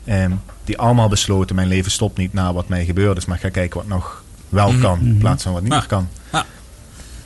[0.05, 0.24] eh,
[0.64, 3.24] die allemaal besloten, mijn leven stopt niet na wat mij gebeurd is.
[3.26, 4.81] Maar ga kijken wat nog wel Mhm.
[4.81, 4.99] kan.
[5.01, 6.09] In plaats van wat niet meer kan.
[6.33, 6.45] Ja.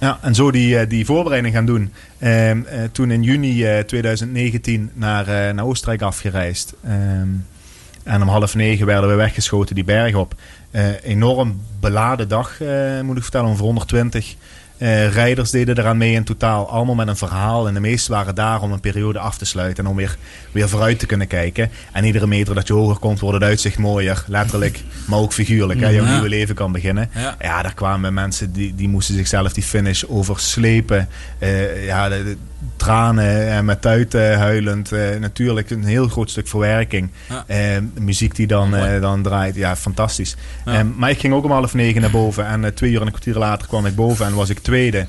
[0.03, 1.93] Ja, en zo die, eh, die voorbereiding gaan doen.
[2.19, 6.75] Ehm, eh, toen in juni eh, 2019 naar, eh, naar Oostenrijk afgereisd.
[6.85, 7.29] Ehm,
[8.03, 10.35] en om half negen werden we weggeschoten die berg op.
[10.71, 12.59] Eh, enorm beladen dag,
[13.03, 14.35] moet ik vertellen, over 120
[14.83, 16.69] eh, rijders deden eraan mee in totaal.
[16.71, 17.67] Allemaal met een verhaal.
[17.69, 19.85] En de meesten waren daar om een periode af te sluiten.
[19.85, 20.17] En om weer,
[20.53, 21.71] weer vooruit te kunnen kijken.
[21.93, 24.25] En iedere meter dat je hoger komt, wordt het uitzicht mooier.
[24.27, 25.81] Letterlijk, maar ook figuurlijk.
[25.81, 26.13] Hè, jouw Ja.
[26.13, 27.11] nieuwe leven kan beginnen.
[27.15, 27.37] Ja.
[27.41, 31.09] Ja, daar kwamen mensen die, die moesten zichzelf die finish overslepen.
[31.39, 32.37] Eh, ja, de, de
[32.77, 34.93] tranen en met tuiten huilend.
[34.93, 37.11] Eh, natuurlijk een heel groot stuk verwerking.
[37.29, 37.45] Ja.
[37.47, 39.55] Eh, muziek die dan, eh, dan draait.
[39.55, 40.37] Ja, fantastisch.
[40.65, 40.73] Ja.
[40.79, 42.47] Eh, maar ik ging ook om half negen naar boven.
[42.47, 44.99] En eh, twee uur en een kwartier later kwam ik boven en was ik tweede.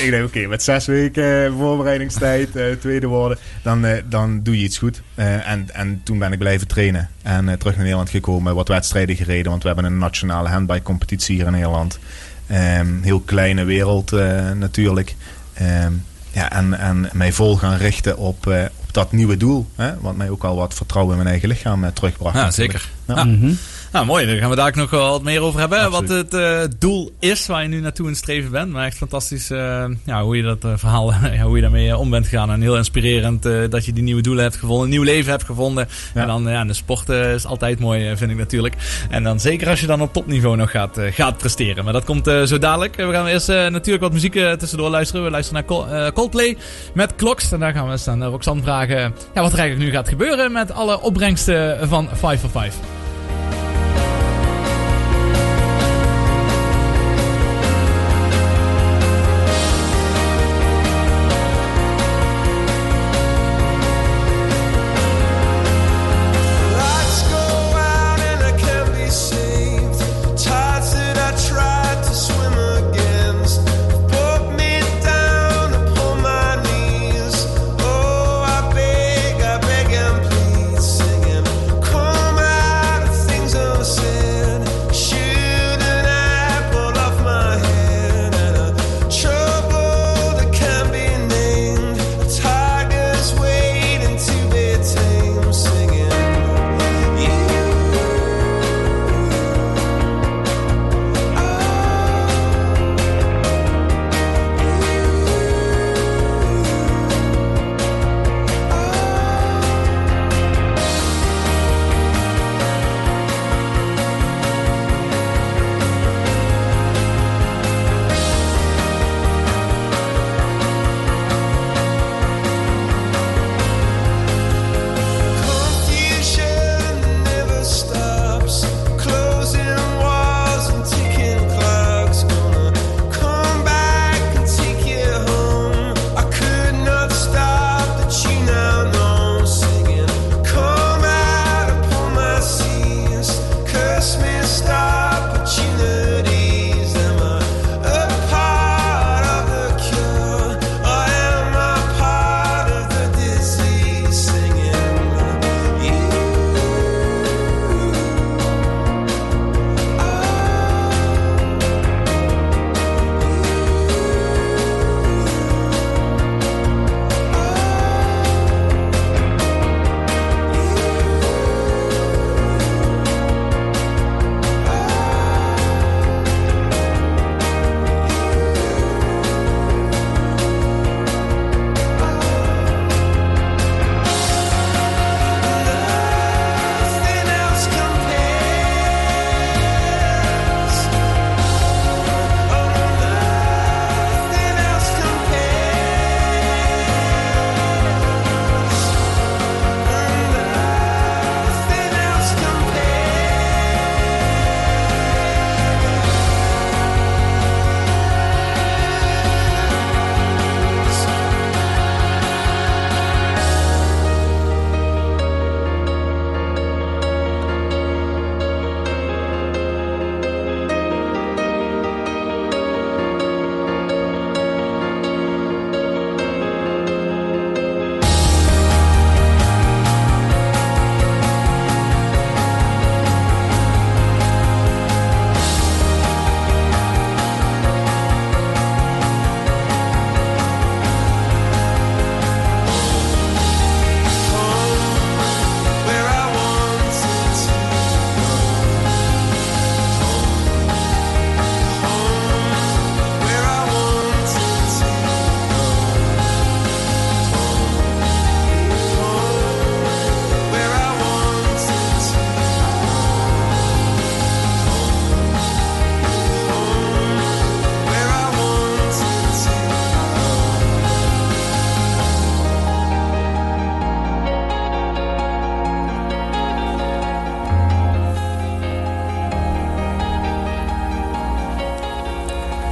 [0.00, 4.58] ik dacht, oké, met zes weken eh, voorbereidingstijd, eh, tweede worden, dan, eh, dan doe
[4.58, 5.02] je iets goed.
[5.14, 7.08] Eh, en, en toen ben ik blijven trainen.
[7.22, 9.50] En eh, terug naar Nederland gekomen, wat wedstrijden gereden.
[9.50, 11.98] Want we hebben een nationale handbike competitie hier in Nederland.
[12.46, 15.14] Ehm, heel kleine wereld eh, natuurlijk.
[15.54, 15.92] Ehm,
[16.34, 19.66] ja, en, en mij vol gaan richten op, eh, op dat nieuwe doel.
[19.74, 20.00] Hè?
[20.00, 22.36] Wat mij ook al wat vertrouwen in mijn eigen lichaam eh, terugbracht.
[22.36, 22.78] Ja, natuurlijk.
[22.78, 22.90] zeker.
[23.04, 23.14] Ja.
[23.14, 23.24] Ja.
[23.24, 23.52] Mhm.
[23.94, 24.26] Nou, mooi.
[24.26, 25.80] Daar gaan we daar nog wel wat meer over hebben.
[25.80, 26.08] Absoluut.
[26.08, 28.72] Wat het eh, doel is waar je nu naartoe in streven bent.
[28.72, 32.10] Maar echt fantastisch eh, ja, hoe je dat eh, verhaal, ja, hoe je daarmee om
[32.10, 32.50] bent gegaan.
[32.50, 34.84] En heel inspirerend dat je die nieuwe doelen hebt gevonden.
[34.84, 35.88] Een nieuw leven hebt gevonden.
[36.14, 36.20] Ja.
[36.20, 38.74] En dan, ja, de sport is altijd mooi, vind ik natuurlijk.
[39.10, 41.84] En dan zeker als je dan op topniveau nog gaat, gaat presteren.
[41.84, 42.96] Maar dat komt zo dadelijk.
[42.96, 45.24] We gaan eerst natuurlijk wat muziek tussendoor luisteren.
[45.24, 46.56] We luisteren naar Col- Coldplay
[46.94, 47.52] met Clocks.
[47.52, 48.98] En daar gaan we eens aan Roxanne vragen
[49.34, 53.03] ja, wat er eigenlijk nu gaat gebeuren met alle opbrengsten van 5 for 5.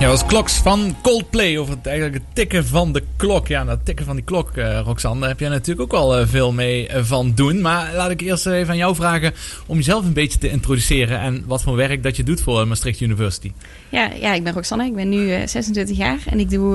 [0.08, 1.58] Dat was Kloks van Coldplay.
[1.58, 3.48] Over het, eigenlijk het tikken van de klok.
[3.48, 6.26] Ja, dat tikken van die klok, eh Roxanne, daar heb jij natuurlijk ook wel eh,
[6.26, 7.60] veel mee eh, van doen.
[7.60, 9.32] Maar laat ik eerst even aan jou vragen
[9.66, 11.20] om jezelf een beetje te introduceren.
[11.20, 13.52] En wat voor werk dat je doet voor Maastricht University.
[13.88, 14.86] Ja, ja, ik ben Roxanne.
[14.86, 16.74] Ik ben nu eh, 26 jaar en ik doe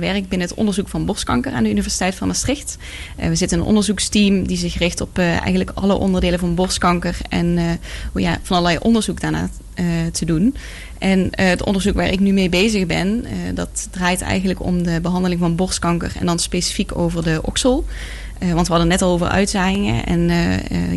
[0.00, 2.76] werk binnen het onderzoek van borstkanker aan de Universiteit van Maastricht.
[3.16, 7.78] We zitten in een onderzoeksteam die zich richt op eigenlijk alle onderdelen van borstkanker en
[8.12, 9.48] hoe ja, van allerlei onderzoek daarna
[10.12, 10.54] te doen.
[11.00, 14.82] En eh, het onderzoek waar ik nu mee bezig ben, eh, dat draait eigenlijk om
[14.82, 17.84] de behandeling van borstkanker en dan specifiek over de oksel.
[18.38, 20.06] Eh, want we hadden net al over uitzaaiingen.
[20.06, 20.30] En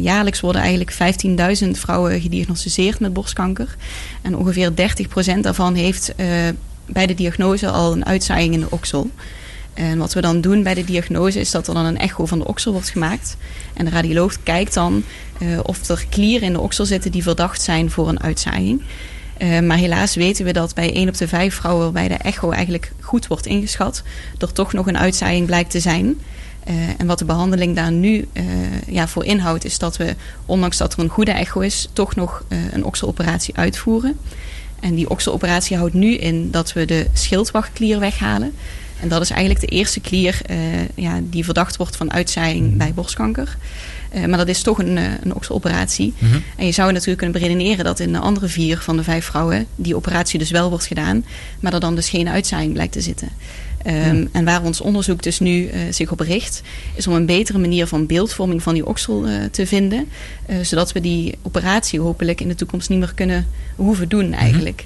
[0.02, 3.76] jaarlijks worden eigenlijk 15.000 vrouwen gediagnosticeerd met borstkanker.
[4.22, 6.14] En ongeveer 30% daarvan heeft
[6.86, 9.10] bij de diagnose al een uitzaaiing in de oksel.
[9.74, 12.40] En wat we dan doen bij de diagnose is dat er dan een echo van
[12.40, 13.38] de oksel wordt gemaakt.
[13.74, 15.04] En de radioloog kijkt dan
[15.64, 18.82] of er klieren in de oksel zitten die verdacht zijn voor een uitzaaiing.
[19.44, 22.52] Eh, maar helaas weten we dat bij 1 op de 5 vrouwen waarbij de echo
[22.52, 24.04] eigenlijk goed wordt ingeschat,
[24.38, 26.20] er toch nog een uitzaaiing blijkt te zijn.
[26.64, 28.44] Eh, en wat de behandeling daar nu eh,
[28.88, 30.16] ja, voor inhoudt, is dat we,
[30.46, 34.18] ondanks dat er een goede echo is, toch nog een okseloperatie uitvoeren.
[34.80, 38.54] En die okseloperatie houdt nu in dat we de schildwachtklier weghalen.
[39.00, 40.42] En dat is eigenlijk de eerste klier
[40.96, 43.58] ja, die verdacht wordt van uitzaaiing bij borstkanker.
[44.14, 46.14] Eh, maar dat is toch een, eh, een okseloperatie.
[46.18, 46.38] Mhm.
[46.56, 49.66] En je zou natuurlijk kunnen beredeneren dat in de andere vier van de vijf vrouwen
[49.76, 51.26] die operatie dus wel wordt gedaan,
[51.60, 53.30] maar er dan dus geen uitzaaiing blijkt te zitten.
[53.84, 56.62] Ehm, En waar ons onderzoek dus nu eh, zich op richt,
[56.96, 60.08] is om een betere manier van beeldvorming van die oksel te vinden.
[60.62, 64.86] zodat we die operatie hopelijk in de toekomst niet meer kunnen hoeven doen eigenlijk.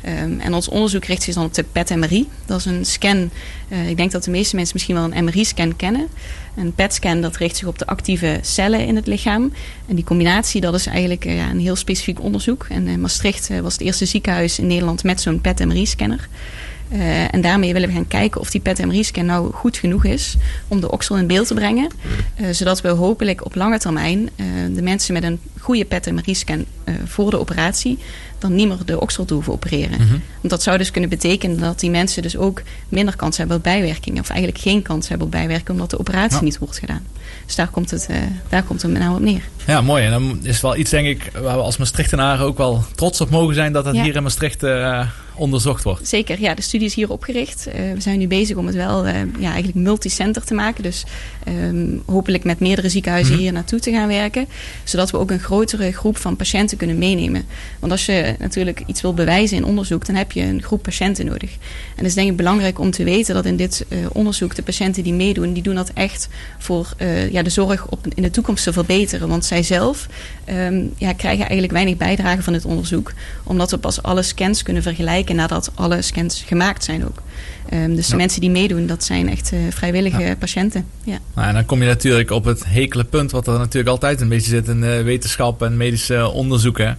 [0.00, 2.28] Ehm, en ons onderzoek richt zich dan op de PET-MRI.
[2.46, 3.30] Dat is een scan.
[3.68, 6.08] eh, ik denk dat de meeste mensen misschien wel een MRI-scan kennen.
[6.56, 9.52] Een PET-scan dat richt zich op de actieve cellen in het lichaam.
[9.86, 12.66] En die combinatie dat is eigenlijk eh, ja, een heel specifiek onderzoek.
[12.68, 16.28] En Maastricht eh, was het eerste ziekenhuis in Nederland met zo'n PET-MRI-scanner.
[17.30, 20.36] En daarmee willen we gaan kijken of die PET-MRI-scan nou goed genoeg is
[20.68, 21.90] om de oksel in beeld te brengen.
[22.50, 24.30] Zodat we hopelijk op lange termijn
[24.74, 26.64] de mensen met een goede PET-MRI-scan
[27.04, 27.98] voor de operatie
[28.38, 30.00] dan niet meer de oksel te hoeven opereren.
[30.00, 30.10] Mhm.
[30.10, 33.62] Want dat zou dus kunnen betekenen dat die mensen dus ook minder kans hebben op
[33.62, 34.20] bijwerkingen.
[34.20, 37.02] Of eigenlijk geen kans hebben op bijwerkingen omdat de operatie niet wordt gedaan.
[37.46, 38.16] Dus daar komt het, eh,
[38.48, 39.42] daar komt het met name op neer.
[39.66, 40.04] Ja, mooi.
[40.04, 43.20] En dan is het wel iets, denk ik, waar we als Maastrichtenaren ook wel trots
[43.20, 44.02] op mogen zijn dat dat Ja.
[44.02, 45.06] hier in Maastricht eh,
[45.38, 46.08] onderzocht wordt.
[46.08, 47.66] Zeker, ja, de studie is hier opgericht.
[47.66, 50.82] Eh, we zijn nu bezig om het wel eh, ja, eigenlijk multicenter te maken.
[50.82, 51.04] Dus
[51.44, 53.42] ehm, hopelijk met meerdere ziekenhuizen Mhm.
[53.42, 54.46] hier naartoe te gaan werken.
[54.84, 57.44] Zodat we ook een grotere groep van patiënten kunnen meenemen.
[57.78, 61.26] Want als je natuurlijk iets wil bewijzen in onderzoek, dan heb je een groep patiënten
[61.26, 61.50] nodig.
[61.50, 61.58] En
[61.96, 65.02] het is denk ik belangrijk om te weten dat in dit eh, onderzoek de patiënten
[65.02, 66.28] die meedoen, die doen dat echt
[66.58, 66.94] voor
[67.30, 69.28] ja, de zorg op, in de toekomst te verbeteren.
[69.28, 70.06] Want zij zelf
[70.48, 73.12] ehm, ja, krijgen eigenlijk weinig bijdrage van dit onderzoek.
[73.44, 77.22] Omdat we pas alle scans kunnen vergelijken nadat alle scans gemaakt zijn ook.
[77.68, 78.16] Ehm, dus de Ja.
[78.18, 80.84] mensen die meedoen, dat zijn echt eh, vrijwillige patiënten.
[81.04, 81.18] Ja.
[81.34, 84.28] Nou, en dan kom je natuurlijk op het hekele punt wat er natuurlijk altijd een
[84.28, 86.98] beetje zit in eh, wetenschap en medische onderzoeken.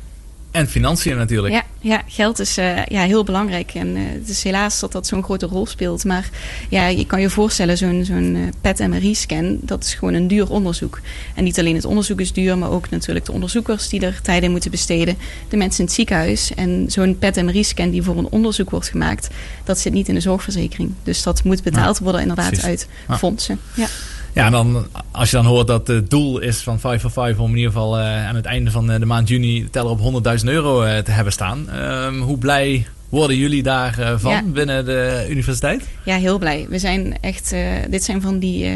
[0.51, 1.53] En financiën natuurlijk.
[1.53, 3.73] Ja, ja, geld is eh, ja, heel belangrijk.
[3.73, 6.05] En eh, het is helaas dat dat zo'n grote rol speelt.
[6.05, 6.29] Maar
[6.69, 10.99] ja, je kan je voorstellen, zo'n zo'n eh, PET-MRI-scan, dat is gewoon een duur onderzoek.
[11.35, 14.43] En niet alleen het onderzoek is duur, maar ook natuurlijk de onderzoekers die er tijd
[14.43, 15.17] in moeten besteden.
[15.49, 16.53] De mensen in het ziekenhuis.
[16.53, 19.27] En zo'n PET-MRI-scan die voor een onderzoek wordt gemaakt,
[19.63, 20.93] dat zit niet in de zorgverzekering.
[21.03, 22.65] Dus dat moet betaald worden inderdaad precies.
[22.65, 22.87] uit
[23.19, 23.59] fondsen.
[23.73, 23.87] Ja.
[24.33, 27.39] Ja, en dan, als je dan hoort dat het doel is van 5 for 5
[27.39, 29.91] om in ieder geval eh, aan het einde van eh, de maand juni de teller
[29.91, 31.69] op 100.000 euro eh, te hebben staan.
[31.69, 34.43] Ehm, hoe blij worden jullie daarvan van Ja.
[34.43, 35.83] binnen de universiteit?
[36.05, 36.65] Ja, heel blij.
[36.69, 37.55] We zijn echt,
[37.89, 38.71] dit zijn van die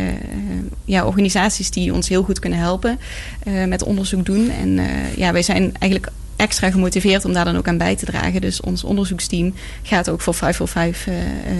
[0.85, 2.99] ja, organisaties die ons heel goed kunnen helpen
[3.67, 4.49] met onderzoek doen.
[4.49, 4.79] En
[5.15, 8.41] ja, wij zijn eigenlijk extra gemotiveerd om daar dan ook aan bij te dragen.
[8.41, 9.53] Dus ons onderzoeksteam
[9.83, 11.13] gaat ook voor 5 voor 5 eh,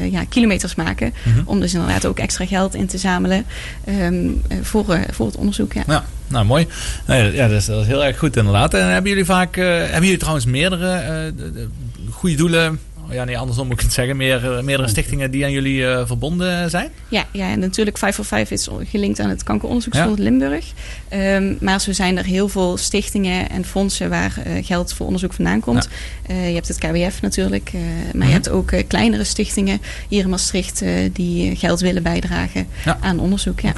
[0.03, 1.13] eh, ja, kilometers maken.
[1.23, 1.41] Mhm.
[1.45, 3.45] Om dus inderdaad ook extra geld in te zamelen
[3.85, 5.73] ehm, eh, voor, eh, voor het onderzoek.
[5.73, 5.83] Ja.
[5.87, 6.67] Ja, nou mooi.
[7.07, 8.73] Nee, ja, dat is, dat is heel erg goed inderdaad.
[8.73, 11.01] En hebben jullie vaak, eh, hebben jullie trouwens meerdere
[11.35, 11.67] de- de
[12.11, 12.79] goede doelen?
[13.09, 14.17] Ja, nee, andersom moet ik het zeggen.
[14.17, 16.89] Meer, eh, meerdere stichtingen die aan jullie eh, verbonden zijn?
[17.07, 20.23] Ja, ja, en natuurlijk 5 voor 5 is gelinkt aan het Kankeronderzoeksfonds Ja.
[20.23, 20.65] Limburg.
[21.09, 25.33] Ehm, maar zo zijn er heel veel stichtingen en fondsen waar eh, geld voor onderzoek
[25.33, 25.89] vandaan komt.
[26.27, 28.25] Je hebt het KWF natuurlijk, maar Mhm.
[28.27, 30.83] je hebt ook kleinere stichtingen hier in Maastricht
[31.13, 32.97] die geld willen bijdragen Ja.
[33.01, 33.59] aan onderzoek.
[33.59, 33.73] Ja.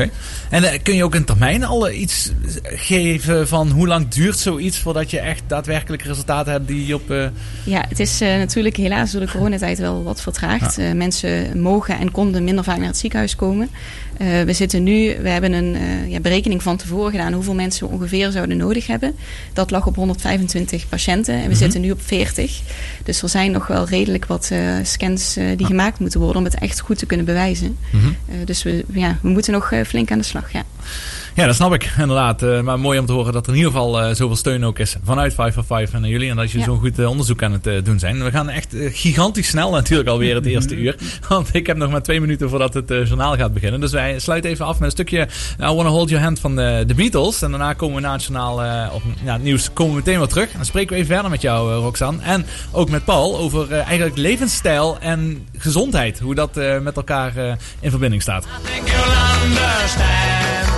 [0.49, 2.31] En kun je ook in termijn al iets
[2.63, 7.11] geven van hoe lang duurt zoiets voordat je echt daadwerkelijk resultaten hebt die op...
[7.11, 7.25] eh,
[7.63, 10.77] Ja, het is natuurlijk helaas door de coronatijd wel wat vertraagd.
[10.77, 13.69] Eh, mensen mogen en konden minder vaak naar het ziekenhuis komen.
[14.17, 17.87] Eh, we zitten nu, we hebben een eh, ja, berekening van tevoren gedaan hoeveel mensen
[17.87, 19.15] we ongeveer zouden nodig hebben.
[19.53, 21.55] Dat lag op 125 patiënten en we Mhm.
[21.55, 22.61] zitten nu op 40.
[23.03, 24.51] Dus er zijn nog wel redelijk wat
[24.83, 27.77] scans die gemaakt moeten worden om het echt goed te kunnen bewijzen.
[27.91, 28.07] Mhm.
[28.45, 30.51] Dus we, ja, we moeten nog flink aan de slag.
[30.51, 30.63] Ja.
[31.35, 32.41] Ja, dat snap ik inderdaad.
[32.43, 34.79] Eh, maar mooi om te horen dat er in ieder geval eh, zoveel steun ook
[34.79, 36.29] is vanuit 555 en naar jullie.
[36.29, 36.63] En dat je Ja.
[36.63, 38.23] zo'n goed eh, onderzoek aan het doen zijn.
[38.23, 40.95] We gaan echt gigantisch snel natuurlijk alweer het eerste uur.
[41.29, 43.79] Want ik heb nog maar twee minuten voordat het eh, journaal gaat beginnen.
[43.79, 45.27] Dus wij sluiten even af met een stukje
[45.59, 47.41] I Wanna Hold Your Hand van de, de Beatles.
[47.41, 50.19] En daarna komen we na het journaal eh, op ja, het nieuws komen we meteen
[50.19, 50.47] weer terug.
[50.49, 52.21] En dan spreken we even verder met jou, Roxanne.
[52.21, 56.19] En ook met Paul over eh, eigenlijk levensstijl en gezondheid.
[56.19, 58.45] Hoe dat eh, met elkaar eh, in verbinding staat.
[59.45, 60.74] understand when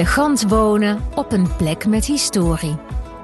[0.00, 2.76] Elegant wonen op een plek met historie.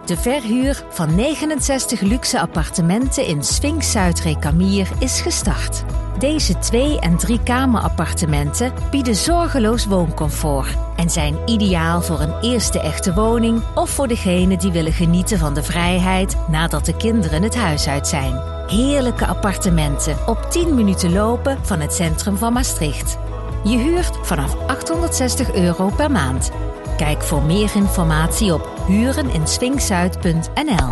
[0.04, 5.84] De verhuur van 69 luxe appartementen in Sphinx Zuid-Recamier is gestart.
[6.18, 13.62] Deze twee- en drie-kamer-appartementen bieden zorgeloos wooncomfort en zijn ideaal voor een eerste echte woning
[13.74, 18.08] of voor degenen die willen genieten van de vrijheid nadat de kinderen het huis uit
[18.08, 18.40] zijn.
[18.66, 23.18] Heerlijke appartementen op 10 minuten lopen van het centrum van Maastricht.
[23.66, 26.50] Je huurt vanaf 860 euro per maand.
[26.96, 30.88] Kijk voor meer informatie op huureninsfinkzuid.nl.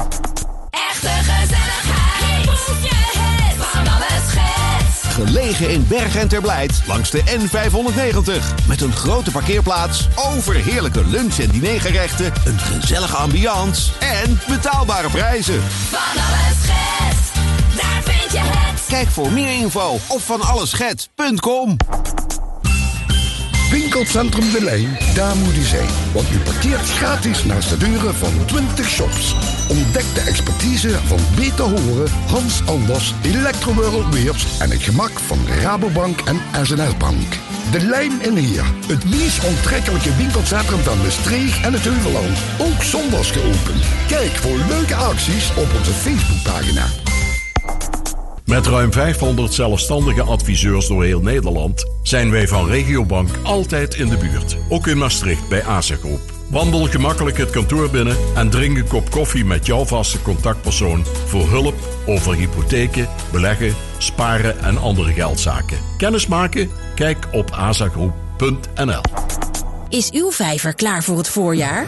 [0.70, 2.44] Echte gezelligheid.
[2.44, 5.14] Het van alle schets.
[5.14, 8.66] Gelegen in Berg en Terblijt langs de N590.
[8.68, 15.62] Met een grote parkeerplaats, overheerlijke lunch- en dinergerechten, een gezellige ambiance en betaalbare prijzen.
[15.62, 17.32] Van alle schets.
[17.76, 18.84] Daar vind je het.
[18.88, 21.76] Kijk voor meer info op vanalleschet.com.
[23.74, 25.88] Winkelcentrum De Lijn, daar moet u zijn.
[26.12, 29.34] Want u parkeert gratis naast de deuren van 20 shops.
[29.68, 36.20] Ontdek de expertise van Beter Horen, Hans Anders, Electroworld Weers en het gemak van Rabobank
[36.20, 37.38] en SNS Bank.
[37.70, 42.38] De Lijn in Heer, het meest onttrekkelijke winkelcentrum van Maastricht en het Heuvelland.
[42.58, 43.84] Ook zondags geopend.
[44.08, 46.86] Kijk voor leuke acties op onze Facebookpagina.
[48.44, 54.16] Met ruim 500 zelfstandige adviseurs door heel Nederland zijn wij van Regiobank altijd in de
[54.16, 54.56] buurt.
[54.68, 56.20] Ook in Maastricht bij ASA Groep.
[56.50, 61.48] Wandel gemakkelijk het kantoor binnen en drink een kop koffie met jouw vaste contactpersoon voor
[61.48, 61.74] hulp
[62.06, 65.78] over hypotheken, beleggen, sparen en andere geldzaken.
[65.96, 66.70] Kennismaken?
[66.94, 69.00] Kijk op asagroep.nl.
[69.94, 71.86] Is uw vijver klaar voor het voorjaar?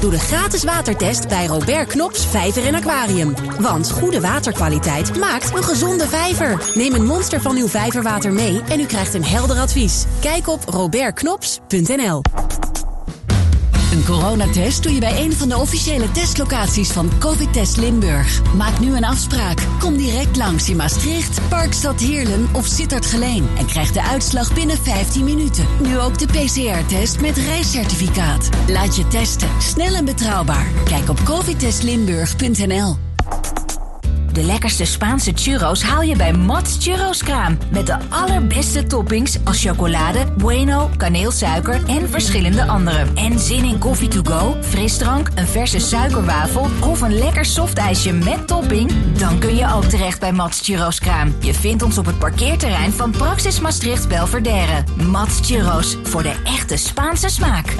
[0.00, 3.34] Doe de gratis watertest bij Robert Knops Vijver en Aquarium.
[3.60, 6.70] Want goede waterkwaliteit maakt een gezonde vijver.
[6.74, 10.04] Neem een monster van uw vijverwater mee en u krijgt een helder advies.
[10.20, 12.22] Kijk op robertknops.nl.
[14.04, 18.54] Coronatest doe je bij een van de officiële testlocaties van COVID Test Limburg.
[18.56, 19.66] Maak nu een afspraak.
[19.78, 23.48] Kom direct langs in Maastricht, Parkstad Heerlen of Sittard Geleen.
[23.58, 25.66] En krijg de uitslag binnen 15 minuten.
[25.82, 28.48] Nu ook de PCR-test met reiscertificaat.
[28.68, 29.48] Laat je testen.
[29.58, 30.66] Snel en betrouwbaar.
[30.84, 32.96] Kijk op covidtestlimburg.nl.
[34.34, 37.58] De lekkerste Spaanse churros haal je bij Mats Churros Kraam.
[37.70, 43.06] Met de allerbeste toppings als chocolade, bueno, kaneelsuiker en verschillende andere.
[43.14, 48.46] En zin in koffie to go, frisdrank, een verse suikerwafel of een lekker softijsje met
[48.46, 48.90] topping?
[49.18, 51.34] Dan kun je ook terecht bij Mats Churros Kraam.
[51.40, 54.84] Je vindt ons op het parkeerterrein van Praxis Maastricht Belvedere.
[55.10, 57.74] Mats Churros, voor de echte Spaanse smaak.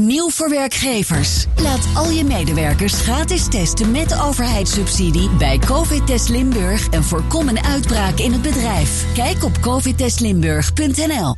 [0.00, 1.46] Nieuw voor werkgevers.
[1.56, 7.64] Laat al je medewerkers gratis testen met overheidssubsidie bij COVID Test Limburg en voorkom een
[7.64, 9.04] uitbraak in het bedrijf.
[9.14, 11.34] Kijk op covidtestlimburg.nl.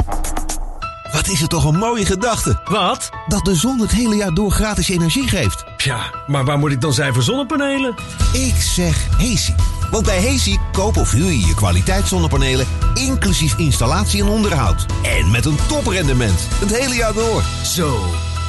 [1.13, 2.61] Wat is het toch een mooie gedachte?
[2.65, 3.11] Wat?
[3.27, 5.65] Dat de zon het hele jaar door gratis energie geeft.
[5.77, 7.95] Ja, maar waar moet ik dan zijn voor zonnepanelen?
[8.33, 9.55] Ik zeg Hezi.
[9.91, 12.67] Want bij Hezi koop of huur je je kwaliteitszonnepanelen...
[12.95, 14.87] inclusief installatie en onderhoud.
[15.03, 16.41] En met een toprendement.
[16.55, 17.43] Het hele jaar door.
[17.65, 17.99] Zo,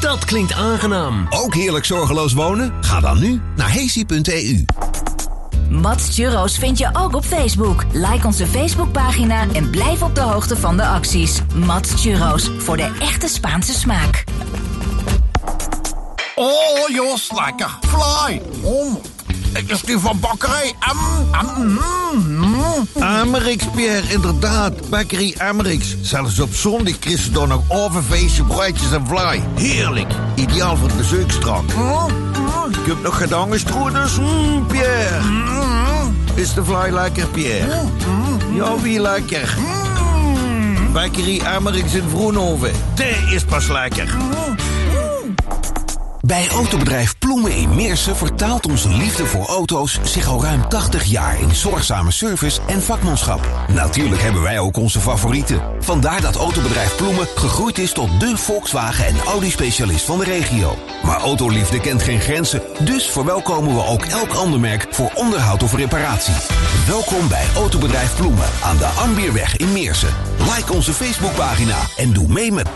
[0.01, 1.27] dat klinkt aangenaam.
[1.29, 2.73] Ook heerlijk zorgeloos wonen?
[2.81, 4.65] Ga dan nu naar hezi.eu.
[5.69, 7.85] Mats Churros vind je ook op Facebook.
[7.91, 11.39] Like onze Facebookpagina en blijf op de hoogte van de acties.
[11.55, 14.23] Mats Churros, voor de echte Spaanse smaak.
[16.35, 17.77] Oh, Jos, lekker.
[17.81, 18.41] Fly.
[18.61, 18.99] Om.
[19.51, 20.73] Het is die van bakkerij.
[20.79, 20.97] Am,
[21.31, 23.03] am, mm, mm.
[23.03, 24.89] Amerix, Pierre, inderdaad.
[24.89, 25.95] Bakkerie Amerix.
[26.01, 29.43] Zelfs op zondag krijg je dan nog overfeestje broodjes en vlaai.
[29.55, 30.13] Heerlijk.
[30.35, 31.63] Ideaal voor het bezoekstrak.
[32.69, 34.17] Ik heb nog gedangenstroeders.
[34.17, 35.19] Mm, Pierre.
[36.33, 37.81] Is de vlaai lekker, Pierre?
[38.53, 39.57] Ja, wie lekker?
[40.91, 42.71] Bakkerie Amerix in Vroenhoven.
[42.95, 44.17] Die is pas lekker.
[46.25, 51.41] Bij autobedrijf Ploemen in Meersen vertaalt onze liefde voor auto's zich al ruim 80 jaar
[51.41, 53.47] in zorgzame service en vakmanschap.
[53.67, 55.61] Natuurlijk hebben wij ook onze favorieten.
[55.79, 60.77] Vandaar dat autobedrijf Ploemen gegroeid is tot de Volkswagen en Audi-specialist van de regio.
[61.03, 65.75] Maar autoliefde kent geen grenzen, dus verwelkomen we ook elk ander merk voor onderhoud of
[65.75, 66.35] reparatie.
[66.87, 70.13] Welkom bij autobedrijf Ploemen aan de Ambierweg in Meersen.
[70.55, 72.67] Like onze Facebookpagina en doe mee met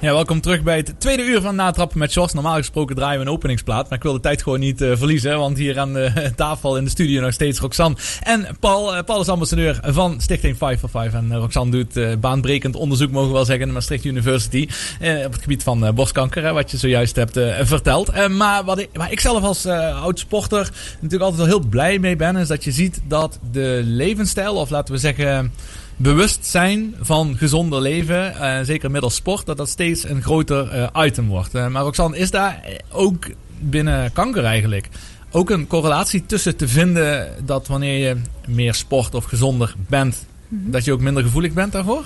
[0.00, 2.32] Ja, welkom terug bij het tweede uur van Natrappen met Sjors.
[2.32, 5.38] Normaal gesproken draaien we een openingsplaat, maar ik wil de tijd gewoon niet eh, verliezen.
[5.38, 8.96] Want hier aan de tafel in de studio nog steeds Roxanne en Paul.
[8.96, 11.14] Eh, Paul is ambassadeur van Stichting 5 for 5.
[11.14, 14.68] En eh, Roxanne doet baanbrekend onderzoek, mogen we wel zeggen, in de Maastricht University.
[15.00, 18.28] op het gebied van borstkanker, wat je zojuist hebt verteld.
[18.28, 21.98] Maar wat ik, waar ik zelf als eh, oud sporter natuurlijk altijd wel heel blij
[21.98, 25.52] mee ben, is dat je ziet dat de levensstijl, of laten we zeggen
[25.96, 31.28] bewustzijn van gezonder leven, eh, zeker middels sport, dat dat steeds een groter eh, item
[31.28, 31.54] wordt.
[31.54, 33.26] Eh, maar Roxanne, is daar ook
[33.58, 34.88] binnen kanker eigenlijk
[35.30, 38.16] ook een correlatie tussen te vinden dat wanneer je
[38.46, 40.70] meer sport of gezonder bent, Mhm.
[40.70, 42.04] dat je ook minder gevoelig bent daarvoor?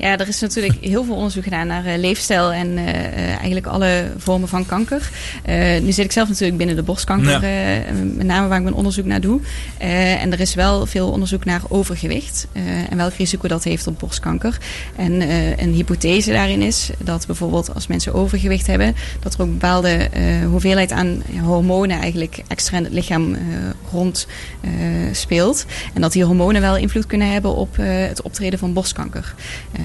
[0.00, 3.66] Ja, er is natuurlijk heel veel onderzoek gedaan naar eh, leefstijl en eh, eh, eigenlijk
[3.66, 5.10] alle vormen van kanker.
[5.82, 7.82] Nu zit ik zelf natuurlijk binnen de borstkanker, Ja.
[8.14, 9.40] met name waar ik mijn onderzoek naar doe.
[9.78, 12.46] En er is wel veel onderzoek naar overgewicht
[12.90, 14.58] en welk risico dat heeft op borstkanker.
[14.96, 15.20] En
[15.62, 20.08] een hypothese daarin is dat bijvoorbeeld als mensen overgewicht hebben, dat er ook bepaalde
[20.50, 23.36] hoeveelheid aan hormonen eigenlijk extra in het lichaam
[23.92, 24.26] rond
[25.12, 25.64] speelt.
[25.94, 29.34] En dat die hormonen wel invloed kunnen hebben op het optreden van borstkanker.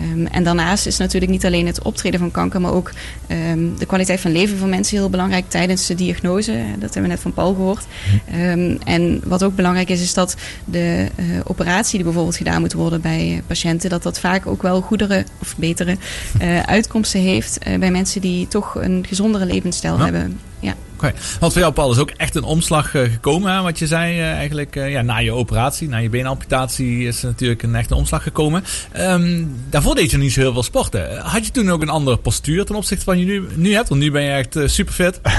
[0.06, 2.91] Ehm, en daarnaast is natuurlijk niet alleen het optreden van kanker, maar ook
[3.28, 6.51] ehm, de kwaliteit van leven van mensen heel belangrijk tijdens de diagnose.
[6.80, 7.86] Dat hebben we net van Paul gehoord.
[8.32, 10.36] Ehm, en wat ook belangrijk is, is dat
[10.66, 14.62] de eh, operatie die bijvoorbeeld gedaan moet worden bij eh, patiënten, dat dat vaak ook
[14.62, 15.97] wel goedere of betere
[16.39, 20.03] eh, uitkomsten heeft bij mensen die toch een gezondere levensstijl Ja.
[20.03, 20.39] hebben.
[20.66, 20.76] Ja.
[20.93, 23.88] Oké, want voor jou Paul is ook echt een omslag eh, gekomen, hè, wat je
[23.88, 27.76] zei eh, eigenlijk eh, ja, na je operatie, na je beenamputatie is er natuurlijk een
[27.76, 28.63] echte omslag gekomen.
[28.91, 31.18] Ehm, daarvoor deed je niet zo heel veel sporten.
[31.18, 33.89] Had je toen ook een andere postuur ten opzichte van je nu, nu hebt?
[33.89, 35.22] Want nu ben je echt super fit.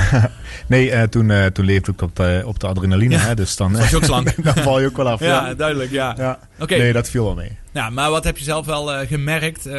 [0.66, 3.14] Nee, eh, toen, eh, toen leefde ik op de, op de adrenaline.
[3.14, 3.20] Ja.
[3.20, 4.34] Hè, dus dan, Was je ook slank?
[4.44, 5.20] dan val je ook wel af.
[5.20, 6.38] Ja, duidelijk, ja.
[6.58, 6.76] Oké.
[6.76, 7.58] Nee, dat viel wel mee.
[7.76, 9.74] Ja, maar wat heb je zelf wel eh, gemerkt eh,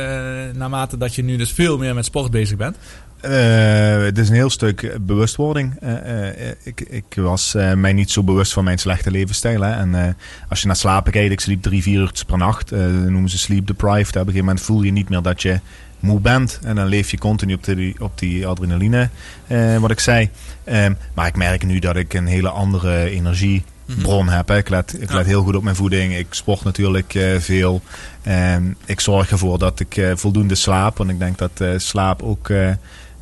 [0.53, 2.77] naarmate dat je nu dus veel meer met sport bezig bent?
[3.22, 5.76] Eh, het is een heel stuk bewustwording.
[5.80, 9.61] Eh, eh, ik, ik was mij niet zo bewust van mijn slechte levensstijl.
[9.61, 9.72] Hè.
[9.72, 10.15] En
[10.49, 12.70] als je naar slapen kijkt, ik sliep drie, vier uur per nacht.
[12.70, 14.07] dat noemen ze sleep deprived.
[14.07, 15.59] Op een gegeven moment voel je niet meer dat je
[15.99, 16.59] moe bent.
[16.63, 19.09] En dan leef je continu op die, op die adrenaline,
[19.80, 20.30] wat ik zei.
[20.63, 24.47] Ehm, maar ik merk nu dat ik een hele andere energiebron heb.
[24.47, 24.57] Hè.
[24.57, 26.18] Ik let, ik let heel goed op mijn voeding.
[26.18, 27.82] Ik sport natuurlijk veel.
[28.24, 30.97] Ehm, ik zorg ervoor dat ik voldoende slaap.
[30.97, 32.49] Want ik denk dat slaap ook...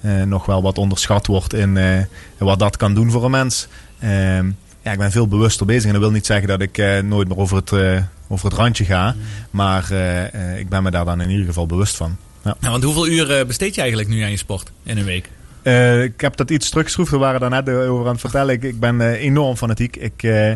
[0.06, 2.00] eh, nog wel wat onderschat wordt in eh,
[2.38, 3.68] wat dat kan doen voor een mens.
[4.00, 4.52] Ehm,
[4.82, 7.28] ja, ik ben veel bewuster bezig en dat wil niet zeggen dat ik eh, nooit
[7.28, 9.16] meer over het, eh, over het randje ga.
[9.52, 12.18] Maar eh, eh, ik ben me daar dan in ieder geval bewust van.
[12.44, 12.56] Ja.
[12.60, 15.30] Ja, want hoeveel uur eh, besteed je eigenlijk nu aan je sport in een week?
[15.66, 17.12] Eh, ik heb dat iets teruggeschroefd.
[17.12, 18.54] We waren daar net eh, over aan het vertellen.
[18.54, 19.96] Ik, ik ben eh, enorm fanatiek.
[19.96, 20.52] Ik, eh,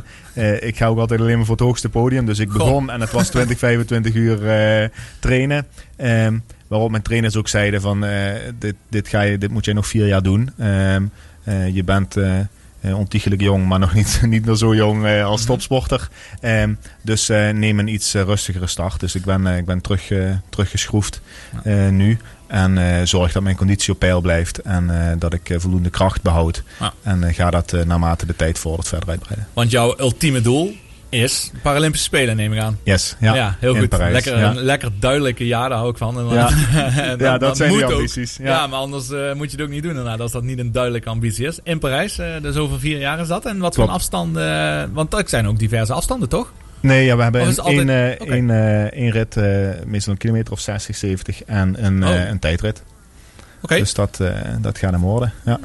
[0.61, 2.25] ik ga ook altijd alleen maar voor het hoogste podium.
[2.25, 4.39] Dus ik begon en het was 20, 25 uur
[5.19, 5.67] trainen.
[5.95, 6.37] Ehm,
[6.67, 8.05] waarop mijn trainers ook zeiden van
[8.59, 10.49] dit, dit, ga je, dit moet jij nog vier jaar doen.
[10.57, 11.03] Ehm,
[11.43, 16.09] eh, je bent eh, ontiegelijk jong, maar nog niet, niet meer zo jong als topsporter.
[16.41, 18.99] Ehm, dus neem een iets rustigere start.
[18.99, 20.11] Dus ik ben, ik ben terug,
[20.49, 21.21] teruggeschroefd
[21.91, 22.17] nu.
[22.49, 24.57] En eh, zorg dat mijn conditie op peil blijft.
[24.61, 26.63] En eh, dat ik eh, voldoende kracht behoud.
[26.79, 26.93] Ja.
[27.03, 29.47] En ga dat naarmate de tijd vordert verder uitbreiden.
[29.53, 30.75] Want jouw ultieme doel
[31.09, 32.79] is Paralympische Spelen, neem ik aan.
[32.83, 33.55] Yes, ja.
[33.59, 33.89] heel In goed.
[33.89, 34.49] Parijs, lekker, ja.
[34.49, 36.27] Een lekker duidelijke jaar, daar hou ik van.
[36.33, 36.49] Ja.
[37.17, 38.45] Ja, dat zijn moet ambities, Ja.
[38.45, 38.67] ja.
[38.67, 41.47] maar anders moet je het ook niet doen inderdaad, als dat niet een duidelijke ambitie
[41.47, 41.59] is.
[41.63, 43.45] In Parijs, dus over vier jaar is dat.
[43.45, 46.51] En wat voor afstanden, want er zijn ook diverse afstanden, toch?
[46.81, 48.31] Nee, ja, we hebben een, altijd- één, eh, Oké.
[48.31, 51.43] één, eh, één rit, eh, meestal een kilometer of 60, 70.
[51.43, 52.27] En een, Oh.
[52.29, 52.83] een tijdrit.
[53.61, 53.77] Oké.
[53.77, 54.21] Dus dat,
[54.61, 55.33] dat gaat hem worden.
[55.45, 55.59] Ja.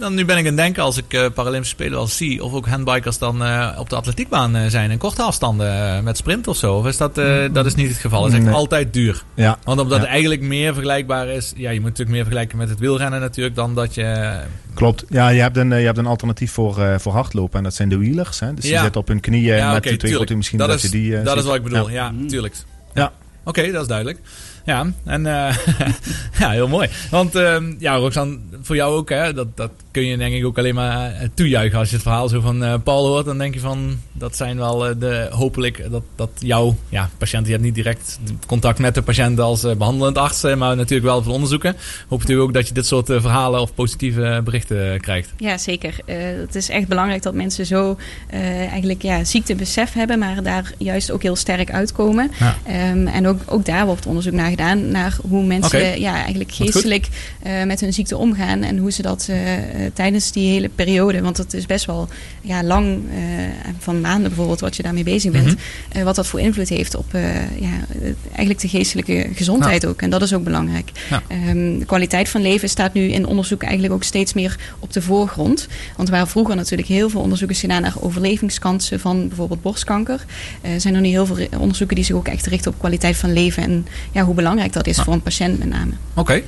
[0.00, 2.52] Dan, nu ben ik aan het denken, als ik eh, Paralympische Spelen al zie, of
[2.52, 6.56] ook handbikers dan eh, op de atletiekbaan eh, zijn in korte afstanden met sprint of
[6.56, 6.74] zo.
[6.74, 8.20] Of is dat, eh, dat is niet het geval?
[8.20, 8.54] Dat is echt Nee.
[8.54, 9.22] altijd duur.
[9.34, 9.58] Ja.
[9.64, 10.02] Want omdat Ja.
[10.02, 13.56] het eigenlijk meer vergelijkbaar is, ja, je moet natuurlijk meer vergelijken met het wielrennen natuurlijk,
[13.56, 14.38] dan dat je...
[14.74, 15.04] Klopt.
[15.08, 17.58] Ja, je hebt een, je hebt een alternatief voor, eh, voor hardlopen.
[17.58, 18.40] En dat zijn de wheelers.
[18.40, 18.54] Hè?
[18.54, 18.82] Dus die Ja.
[18.82, 21.24] zitten op hun knieën Ja, met die twee misschien dat, dat, is, je die eh,
[21.24, 22.12] dat is wat ik bedoel, Ja.
[22.20, 22.54] ja, tuurlijk.
[22.94, 23.12] Ja.
[23.44, 24.18] Oké, dat is duidelijk.
[24.64, 25.56] Ja, en eh,
[26.40, 26.88] ja, heel mooi.
[27.10, 30.58] Want ehm, ja, Roxanne, voor jou ook, hè, dat, dat kun je denk ik ook
[30.58, 31.78] alleen maar eh, toejuichen.
[31.78, 34.56] Als je het verhaal zo van eh, Paul hoort, dan denk je van, dat zijn
[34.56, 39.02] wel de, hopelijk, dat, dat jouw ja, patiënt, je hebt niet direct contact met de
[39.02, 41.76] patiënt als eh, behandelend arts, maar natuurlijk wel voor onderzoeken.
[42.08, 45.32] Hoopt u ook dat je dit soort verhalen of positieve berichten krijgt?
[45.36, 45.94] Ja, zeker.
[46.40, 47.96] Het is echt belangrijk dat mensen zo
[48.70, 52.30] eigenlijk ja, ziektebesef hebben, maar daar juist ook heel sterk uitkomen.
[52.38, 52.56] Ja.
[52.66, 57.08] Ehm, en ook, ook daar wordt onderzoek naar gedaan, naar hoe mensen ja, eigenlijk geestelijk
[57.42, 61.20] eh, met hun ziekte omgaan en hoe ze dat eh, eh, tijdens die hele periode,
[61.20, 62.08] want het is best wel
[62.40, 62.98] ja, lang,
[63.78, 65.54] van maanden bijvoorbeeld, wat je daarmee bezig bent,
[65.92, 67.06] eh, wat dat voor invloed heeft op
[67.60, 67.70] ja,
[68.26, 70.02] eigenlijk de geestelijke gezondheid ook.
[70.02, 70.90] En dat is ook belangrijk.
[71.28, 75.02] Ehm, de kwaliteit van leven staat nu in onderzoek eigenlijk ook steeds meer op de
[75.02, 75.68] voorgrond.
[75.96, 80.24] Want waren vroeger natuurlijk heel veel onderzoeken gedaan naar overlevingskansen van bijvoorbeeld borstkanker.
[80.76, 83.62] Zijn er nu heel veel onderzoeken die zich ook echt richten op kwaliteit van leven
[83.62, 85.90] en ja, hoe belangrijk dat is voor een patiënt met name.
[86.14, 86.42] Oké.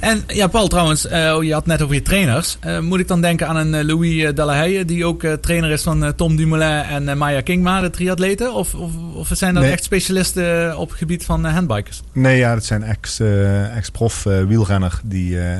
[0.00, 2.56] En ja, Paul, trouwens, eh, je had net over je trainers.
[2.60, 5.82] Eh, moet ik dan denken aan een eh, Louis Delahaye, die ook eh, trainer is
[5.82, 8.54] van Tom Dumoulin en Maya Kingma, de triatleten?
[8.54, 9.72] Of, of, of zijn dat Nee.
[9.72, 12.02] echt specialisten op het gebied van handbikers?
[12.12, 15.58] Nee, ja, dat zijn ex, eh, ex-prof wielrenner die, eh,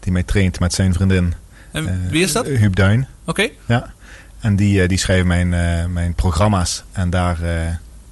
[0.00, 1.34] die mij traint met zijn vriendin.
[1.72, 2.46] En wie is dat?
[2.46, 3.06] Huub Duin.
[3.24, 3.48] Oké.
[3.66, 3.92] Ja.
[4.40, 6.84] En die, die schrijven mijn, eh, mijn programma's.
[6.92, 7.50] En daar, eh,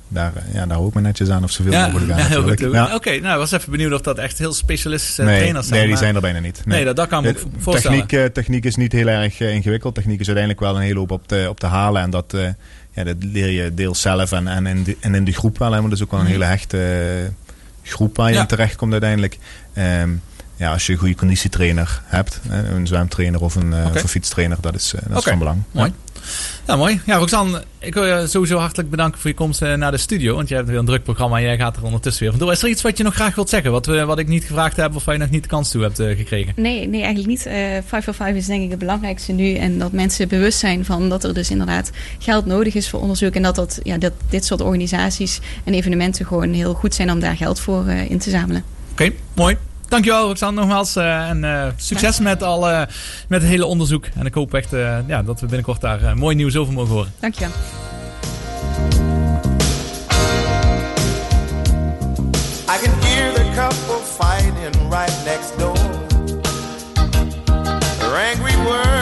[0.08, 2.60] daar, eh, ja, daar hou ik me netjes aan of zoveel Ja, mogelijk aan natuurlijk.
[2.60, 2.94] Ja.
[2.94, 5.78] Oké, nou, ik was even benieuwd of dat echt heel specialistische nee, trainers zijn.
[5.80, 6.62] nee, die zijn er bijna niet.
[6.64, 7.98] Nee, dat, dat kan ik voorstellen.
[8.06, 9.94] Techniek, eh, techniek is niet heel erg eh, ingewikkeld.
[9.94, 12.02] Techniek is uiteindelijk wel een hele hoop op te, op te halen.
[12.02, 12.48] En dat, eh,
[12.92, 15.72] ja, dat leer je deels zelf en, en, in, de, en in de groep wel.
[15.72, 16.34] hè, Maar dat is ook wel een Mhm.
[16.34, 18.40] hele hechte eh, groep waar je Ja.
[18.40, 19.38] in terecht komt uiteindelijk.
[19.74, 20.10] Ehm,
[20.56, 24.08] ja, als je een goede conditietrainer hebt, hè, een zwemtrainer of een, eh, of een
[24.08, 25.62] fietstrainer, dat is, eh, dat is van belang.
[25.70, 25.92] Mooi.
[26.66, 27.00] Ja, mooi.
[27.06, 30.34] Ja, Roxanne, ik wil je sowieso hartelijk bedanken voor je komst eh, naar de studio.
[30.34, 32.52] Want jij hebt weer een druk programma en jij gaat er ondertussen weer vandoor.
[32.52, 33.70] Is er iets wat je nog graag wilt zeggen?
[33.70, 35.82] Wat, we, wat ik niet gevraagd heb of waar je nog niet de kans toe
[35.82, 36.52] hebt gekregen?
[36.56, 37.46] Nee, nee, eigenlijk niet.
[37.46, 37.54] Eh
[37.86, 39.54] 505 is denk ik het belangrijkste nu.
[39.54, 43.34] En dat mensen bewust zijn van dat er dus inderdaad geld nodig is voor onderzoek.
[43.34, 47.20] En dat, dat, ja, dat dit soort organisaties en evenementen gewoon heel goed zijn om
[47.20, 48.64] daar geld voor in te zamelen.
[48.92, 49.56] Oké, mooi.
[49.88, 50.96] Dankjewel Roxanne nogmaals.
[50.96, 52.78] eh, en eh, succes met, al, eh,
[53.28, 54.04] met het hele onderzoek.
[54.14, 57.12] En ik hoop echt eh, ja, dat we binnenkort daar mooi nieuws over mogen horen.
[57.20, 57.50] Dankjewel.
[62.68, 65.76] I can hear the couple fighting right next door.
[67.98, 68.95] Their angry words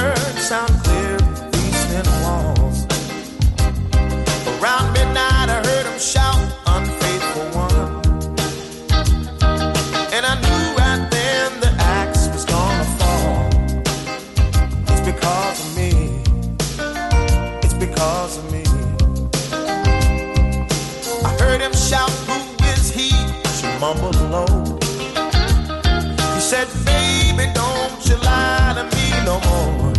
[26.54, 29.92] said, Baby, don't you lie to me no more.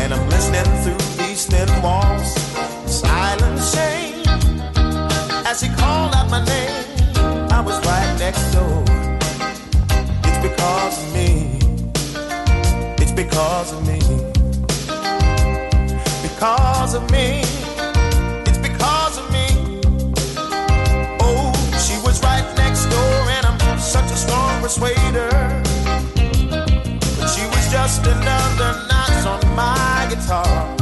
[0.00, 1.02] And I'm listening through
[1.50, 2.32] thin walls,
[3.04, 4.26] silent shame.
[5.50, 6.84] As he called out my name,
[7.58, 8.82] I was right next door.
[10.26, 11.30] It's because of me.
[13.02, 14.00] It's because of me.
[16.26, 17.49] Because of me.
[24.70, 25.30] Strong persuader.
[27.18, 30.79] But she was just another notch on my guitar.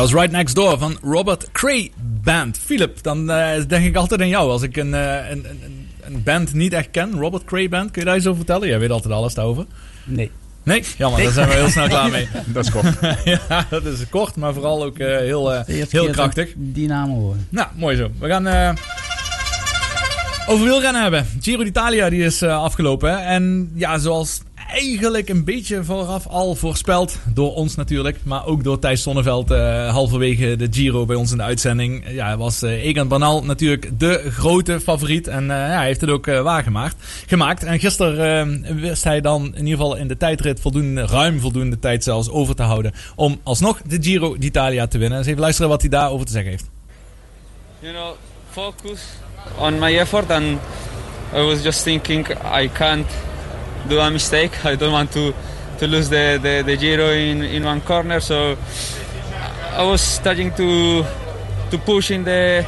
[0.00, 1.90] Was Right Next Door van Robert Cray
[2.22, 2.58] Band.
[2.58, 4.50] Philip, dan eh, denk ik altijd aan jou.
[4.50, 8.00] Als ik een, eh, een, een, een band niet echt ken, Robert Cray Band, kun
[8.00, 8.68] je daar iets over vertellen?
[8.68, 9.66] Jij weet altijd alles daarover.
[10.04, 10.30] Nee.
[10.62, 10.84] Nee?
[10.96, 12.28] Jammer, daar zijn we heel snel klaar mee.
[12.54, 12.86] Dat is kort.
[13.48, 16.52] ja, dat is kort, maar vooral ook eh, heel, heel krachtig.
[16.56, 17.46] Die namen horen.
[17.48, 18.10] Nou, mooi zo.
[18.18, 18.72] We gaan eh,
[20.46, 21.26] over wielrennen hebben.
[21.40, 23.10] Giro d'Italia die is eh, afgelopen.
[23.10, 23.16] hè.
[23.16, 24.39] En ja, zoals
[24.80, 27.18] eigenlijk een beetje vooraf al voorspeld.
[27.34, 28.18] Door ons natuurlijk.
[28.22, 32.04] Maar ook door Thijs Sonneveld eh, halverwege de Giro bij ons in de uitzending.
[32.08, 35.28] Ja, was eh Egan Bernal natuurlijk de grote favoriet.
[35.28, 36.96] En eh, ja, hij heeft het ook eh, waargemaakt.
[37.26, 37.64] Gemaakt.
[37.64, 41.78] En gisteren eh, wist hij dan in ieder geval in de tijdrit voldoende, ruim voldoende
[41.78, 42.92] tijd zelfs over te houden.
[43.16, 45.18] Om alsnog de Giro d'Italia te winnen.
[45.18, 46.70] Dus even luisteren wat hij daarover te zeggen heeft.
[47.80, 48.14] you know,
[48.50, 49.00] focus
[49.58, 50.60] on my effort, and
[51.34, 53.06] I was just thinking I can't
[53.88, 54.64] do a mistake.
[54.64, 55.34] I don't want to
[55.78, 58.56] to lose the, the, the Giro in, in one corner, so
[59.72, 61.04] I was starting to
[61.70, 62.66] to push in the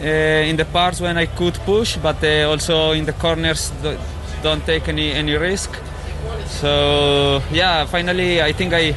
[0.00, 0.04] uh,
[0.50, 3.98] in the parts when I could push, but uh, also in the corners do-
[4.42, 5.70] don't take any any risk.
[6.46, 8.94] So yeah, finally I think I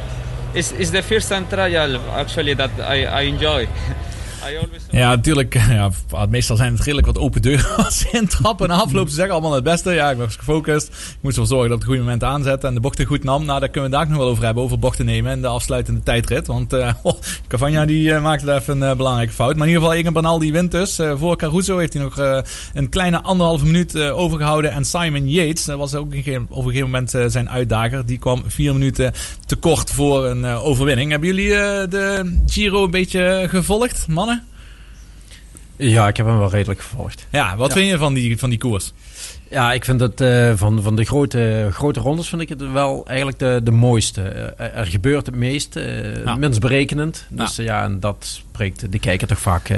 [0.54, 3.68] it's, it's the first time trial actually that I, I enjoy.
[4.42, 5.54] I always Ja, natuurlijk.
[5.72, 5.90] Ja,
[6.28, 9.10] meestal zijn het redelijk wat open deuren als ze intrappen en aflopen.
[9.10, 9.92] Ze zeggen allemaal het beste.
[9.92, 10.88] Ja, ik was gefocust.
[10.88, 13.44] Ik moest ervoor zorgen dat ik het goede moment aanzette en de bochten goed nam.
[13.44, 14.62] Nou, daar kunnen we daar nog wel over hebben.
[14.62, 16.46] Over bochten nemen en de afsluitende tijdrit.
[16.46, 16.94] Want eh
[17.48, 19.56] Cavagna die eh, maakte daar even een eh, belangrijke fout.
[19.56, 21.00] Maar in ieder geval, Egan Bernal die wint dus.
[21.14, 22.44] Voor Caruso heeft hij nog
[22.74, 24.72] een kleine anderhalve minuut eh, overgehouden.
[24.72, 28.06] En Simon Yates, dat was ook een op een gegeven moment zijn uitdager.
[28.06, 29.12] Die kwam vier minuten
[29.46, 31.10] te kort voor een overwinning.
[31.10, 31.48] Hebben jullie
[31.88, 34.44] de Giro een beetje gevolgd, mannen?
[35.76, 37.26] Ja, ik heb hem wel redelijk gevolgd.
[37.30, 37.74] Ja, wat Ja.
[37.76, 38.92] vind je van die, van die koers?
[39.50, 43.02] Ja, ik vind het eh, van, van de grote, grote rondes vind ik het wel
[43.06, 44.22] eigenlijk de, de mooiste.
[44.22, 46.34] Eh, er gebeurt het meest, eh, Ja.
[46.34, 47.26] minst berekenend.
[47.28, 47.62] Dus ja.
[47.64, 49.70] ja, en dat spreekt de kijker toch vaak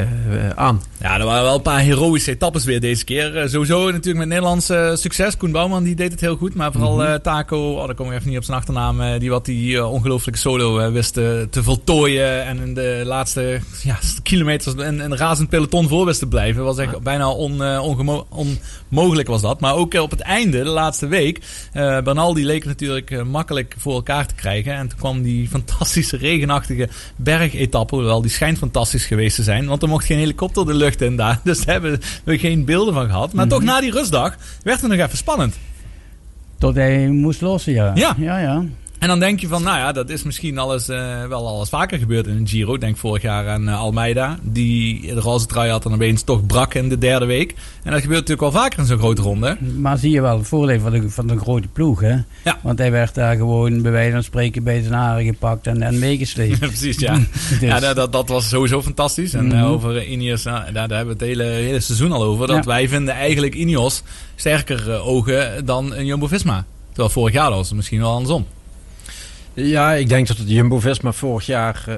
[0.55, 0.83] aan.
[1.01, 3.49] Ja, er waren wel een paar heroïsche etappes weer deze keer.
[3.49, 4.67] Sowieso natuurlijk met Nederlands
[5.01, 5.37] succes.
[5.37, 6.55] Koen Bouwman die deed het heel goed.
[6.55, 7.19] Maar vooral Mhm.
[7.23, 9.19] Taco, oh, daar kom ik even niet op zijn achternaam.
[9.19, 12.45] die wat die ongelooflijke solo wist te voltooien.
[12.45, 16.65] En in de laatste ja, kilometers een, een razend peloton voor wist te blijven.
[16.65, 17.63] Was echt bijna on,
[18.89, 19.61] onmogelijk was dat.
[19.61, 21.41] Maar ook eh, op het einde, de laatste week.
[21.73, 24.75] eh Bernal die leek natuurlijk eh, makkelijk voor elkaar te krijgen.
[24.75, 27.95] En toen kwam die fantastische regenachtige bergetappe.
[27.95, 29.67] Hoewel die schijnt fantastisch geweest te zijn.
[29.67, 31.41] Want er mocht geen helikopter de lucht in daar.
[31.45, 33.33] Dus daar hebben we geen beelden van gehad.
[33.33, 35.59] Maar toch na die rustdag werd het nog even spannend.
[36.59, 37.93] Tot hij moest lossen, ja.
[37.95, 38.15] Ja.
[38.19, 38.65] ja, ja.
[39.05, 41.99] En dan denk je van, nou ja, dat is misschien alles, eh, wel alles vaker
[41.99, 42.79] gebeurd in een Giro.
[42.79, 44.39] Denk vorig jaar aan eh, Almeida.
[44.43, 47.55] Die de roze trui had en opeens toch brak in de derde week.
[47.83, 49.57] En dat gebeurt natuurlijk wel vaker in zo'n grote ronde.
[49.79, 52.17] Maar zie je wel het voordeel van de, van de grote ploeg, hè?
[52.45, 52.59] Ja.
[52.63, 55.99] Want hij werd daar gewoon bij wijze van spreken bij zijn haren gepakt en, en
[55.99, 56.59] meegesleept.
[56.69, 57.15] Precies, ja.
[57.51, 59.35] Dus- ja dat, dat, dat was sowieso fantastisch.
[59.35, 59.57] En Mhm.
[59.57, 62.47] eh, over Ineos, nou, daar, daar hebben we het hele, hele seizoen al over.
[62.47, 62.63] Dat Ja.
[62.71, 64.03] wij vinden eigenlijk Ineos
[64.37, 66.65] sterker ogen dan een Jumbo-Visma.
[66.89, 68.47] Terwijl vorig jaar was het misschien wel andersom.
[69.55, 71.85] Ja, ik denk dat het Jumbo-Visma vorig jaar...
[71.89, 71.95] eh,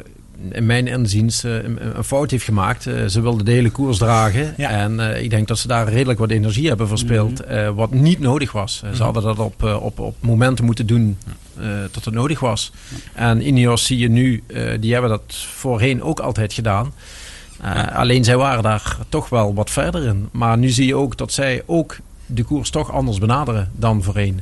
[0.51, 2.87] in mijn inziens eh, een, fout heeft gemaakt.
[2.87, 4.57] Eh, ze wilden de hele koers dragen.
[4.71, 7.41] En ik denk dat ze daar redelijk wat energie hebben verspild.
[7.41, 8.77] eh, wat niet nodig was.
[8.79, 9.03] Ze Mhm.
[9.03, 11.19] hadden dat op, op, op momenten moeten doen
[11.59, 12.73] eh, dat het nodig was.
[13.15, 14.43] En Ineos zie je nu,
[14.81, 15.23] die hebben dat
[15.55, 16.93] voorheen ook altijd gedaan.
[17.93, 20.29] Alleen zij waren daar toch wel wat verder in.
[20.33, 21.97] Maar nu zie je ook dat zij ook
[22.27, 24.41] de koers toch anders benaderen dan voorheen.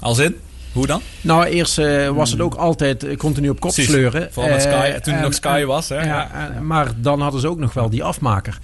[0.00, 0.36] Als in?
[0.76, 1.00] Hoe dan?
[1.20, 3.90] Nou, eerst eh, was het ook altijd eh, continu op kop Precies.
[3.92, 4.28] sleuren.
[4.32, 6.04] Vooral met Eh, Sky, toen het nog Sky was, hè?
[6.04, 8.58] Ja, maar dan hadden ze ook nog wel die afmaker.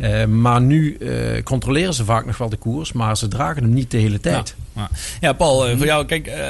[0.00, 0.98] Eh, maar nu
[1.44, 4.54] controleren ze vaak nog wel de koers, maar ze dragen hem niet de hele tijd.
[4.76, 4.90] Ja,
[5.20, 6.46] ja Paul, eh, voor jou, kijk, eh,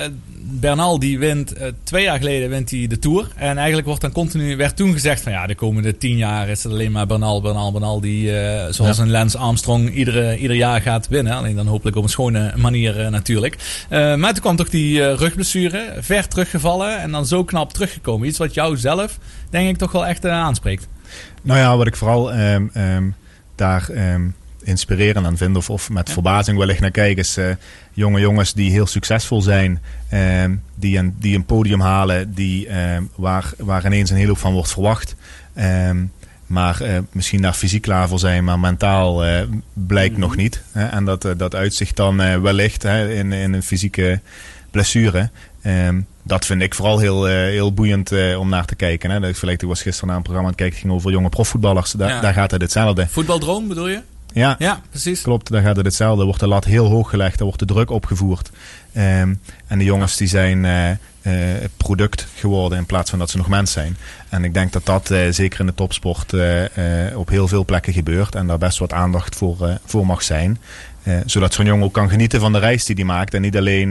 [0.47, 3.29] Bernal die wint eh, twee jaar geleden wint hij de Tour.
[3.37, 6.63] En eigenlijk wordt dan continu, werd toen gezegd van ja, de komende tien jaar is
[6.63, 8.29] het alleen maar Bernal, Bernal, Bernal die
[8.71, 9.03] zoals Ja.
[9.03, 11.33] een Lance Armstrong iedere, ieder jaar gaat winnen.
[11.33, 13.57] Alleen dan hopelijk op een schone manier natuurlijk.
[13.91, 18.29] Maar toen kwam toch die rugblessure, ver teruggevallen en dan zo knap teruggekomen.
[18.29, 19.19] Iets wat jou zelf,
[19.51, 20.89] denk ik, toch wel echt aanspreekt.
[21.43, 23.11] Nou ja, wat ik vooral ehm,
[23.55, 24.29] daar ehm,
[24.65, 27.47] inspirerend aan vind, of, of met verbazing wellicht naar kijk, is eh,
[27.93, 33.03] jonge jongens die heel succesvol zijn, ehm, die, een, die een podium halen, die, ehm,
[33.15, 35.15] waar, waar ineens een hele hoop van wordt verwacht.
[35.55, 36.05] Ehm,
[36.47, 39.43] maar eh, misschien daar fysiek klaar voor zijn, maar mentaal eh,
[39.73, 40.62] blijkt nog niet.
[40.73, 40.86] Hè?
[40.86, 44.20] En dat, dat uitzicht dan wellicht hè, in, in een fysieke
[44.70, 45.31] blessure.
[46.23, 49.11] Dat vind ik vooral heel, heel boeiend om naar te kijken.
[49.11, 49.20] Hè.
[49.20, 51.95] Dat ik, ik was gisteren naar een programma aan het kijken, ging over jonge profvoetballers.
[51.99, 52.20] Ja.
[52.20, 53.07] daar gaat het hetzelfde.
[53.09, 54.01] Voetbaldroom bedoel je?
[54.35, 55.23] Ja, Ja, precies.
[55.23, 55.51] klopt.
[55.51, 56.19] Daar gaat het hetzelfde.
[56.19, 58.51] Er wordt de lat heel hoog gelegd, er wordt de druk opgevoerd.
[58.93, 59.35] Ehm,
[59.66, 61.32] en de jongens die zijn eh,
[61.77, 63.97] product geworden in plaats van dat ze nog mens zijn.
[64.28, 66.32] En ik denk dat dat eh, zeker in de topsport
[67.15, 68.35] op heel veel plekken gebeurt.
[68.35, 70.59] En daar best wat aandacht voor, voor mag zijn.
[71.27, 73.35] Zodat zo'n jongen ook kan genieten van de reis die hij maakt.
[73.35, 73.90] En niet alleen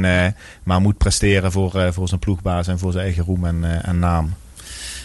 [0.63, 4.33] maar moet presteren voor, voor zijn ploegbaas en voor zijn eigen roem en, en naam.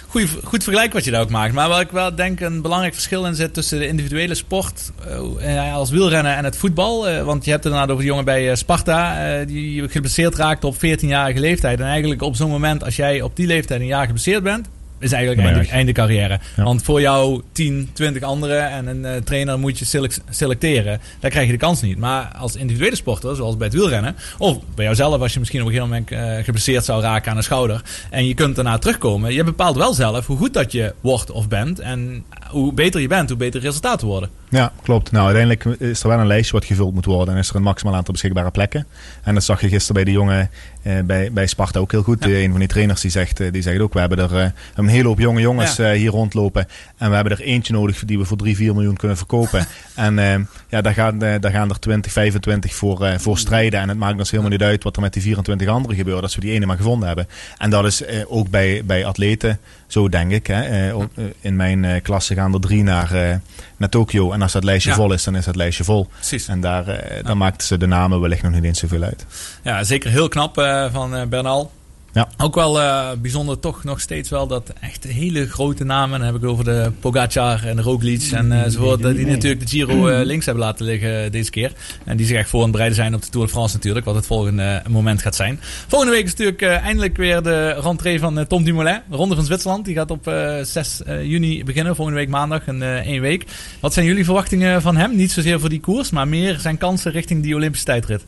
[0.09, 1.52] Goeie, goed vergelijk wat je daar ook maakt.
[1.52, 4.93] Maar waar ik wel denk een belangrijk verschil in zit tussen de individuele sport
[5.40, 7.09] eh, als wielrennen en het voetbal.
[7.09, 10.35] Eh, want je hebt het inderdaad over de jongen bij eh, Sparta eh, die geblesseerd
[10.35, 11.80] raakte op 14-jarige leeftijd.
[11.80, 14.68] En eigenlijk op zo'n moment, als jij op die leeftijd een jaar geblesseerd bent,
[14.99, 16.39] is eigenlijk einde, einde carrière.
[16.57, 21.01] Want voor jou 10, 20 anderen en een eh, trainer moet je selec- selecteren.
[21.20, 21.99] Daar krijg je de kans niet.
[21.99, 25.66] Maar als individuele sporter, zoals bij het wielrennen, of bij jouzelf als je misschien op
[25.66, 29.33] een gegeven moment eh, geblesseerd zou raken aan een schouder en je kunt daarna terugkomen,
[29.33, 31.79] je bepaalt wel zelf hoe goed dat je wordt of bent.
[31.79, 34.31] En hoe beter je bent, hoe beter resultaten worden.
[34.51, 35.11] Ja, klopt.
[35.11, 37.35] Nou, uiteindelijk is er wel een lijstje wat gevuld moet worden.
[37.35, 38.87] En is er een maximaal aantal beschikbare plekken.
[39.23, 40.51] En dat zag je gisteren bij de jongen
[40.83, 42.25] eh, bij, bij Sparta ook heel goed.
[42.25, 44.51] Eh, een van die trainers die zegt, eh, die zegt ook, we hebben er eh,
[44.75, 45.93] een hele hoop jonge jongens Ja.
[45.93, 46.66] hier rondlopen.
[46.97, 49.66] En we hebben er eentje nodig die we voor 3, 4 miljoen kunnen verkopen.
[49.95, 53.81] en ja, daar gaan, daar gaan er 20, 25 voor, voor strijden.
[53.81, 56.23] En het maakt ons helemaal niet uit wat er met die 24 anderen gebeurt.
[56.23, 57.29] Als we die ene maar gevonden hebben.
[57.59, 59.59] En dat is ook bij, bij atleten
[59.89, 60.47] zo, denk ik.
[60.47, 60.62] Hè.
[60.62, 60.98] Eh, eh,
[61.40, 63.40] in mijn eh, klasse gaan er drie naar,
[63.77, 64.32] naar Tokio.
[64.32, 64.97] En als dat lijstje Ja.
[64.97, 66.09] vol is, dan is dat lijstje vol.
[66.15, 66.48] Precies.
[66.48, 69.27] En daar, dan maakten ze de namen wellicht nog niet eens zoveel uit.
[69.62, 70.55] Ja, zeker heel knap
[70.93, 71.73] van Bernal.
[72.12, 72.28] Ja.
[72.36, 76.36] Ook wel eh, bijzonder toch nog steeds wel dat echt hele grote namen, dan heb
[76.36, 80.09] ik over de Pogacar en de Roglic en eh, enzovoort, eh, die natuurlijk de Giro
[80.09, 81.72] eh, links hebben laten liggen deze keer.
[82.05, 84.05] En die zich echt voor aan het bereiden zijn op de Tour de France natuurlijk,
[84.05, 85.60] wat het volgende moment gaat zijn.
[85.86, 89.85] Volgende week is natuurlijk eindelijk weer de rentree van Tom Dumoulin, de Ronde van Zwitserland.
[89.85, 93.44] Die gaat op eh, 6 eh, juni beginnen, volgende week maandag in eh, één week.
[93.80, 95.16] Wat zijn jullie verwachtingen van hem?
[95.16, 98.24] Niet zozeer voor die koers, maar meer zijn kansen richting die Olympische tijdrit.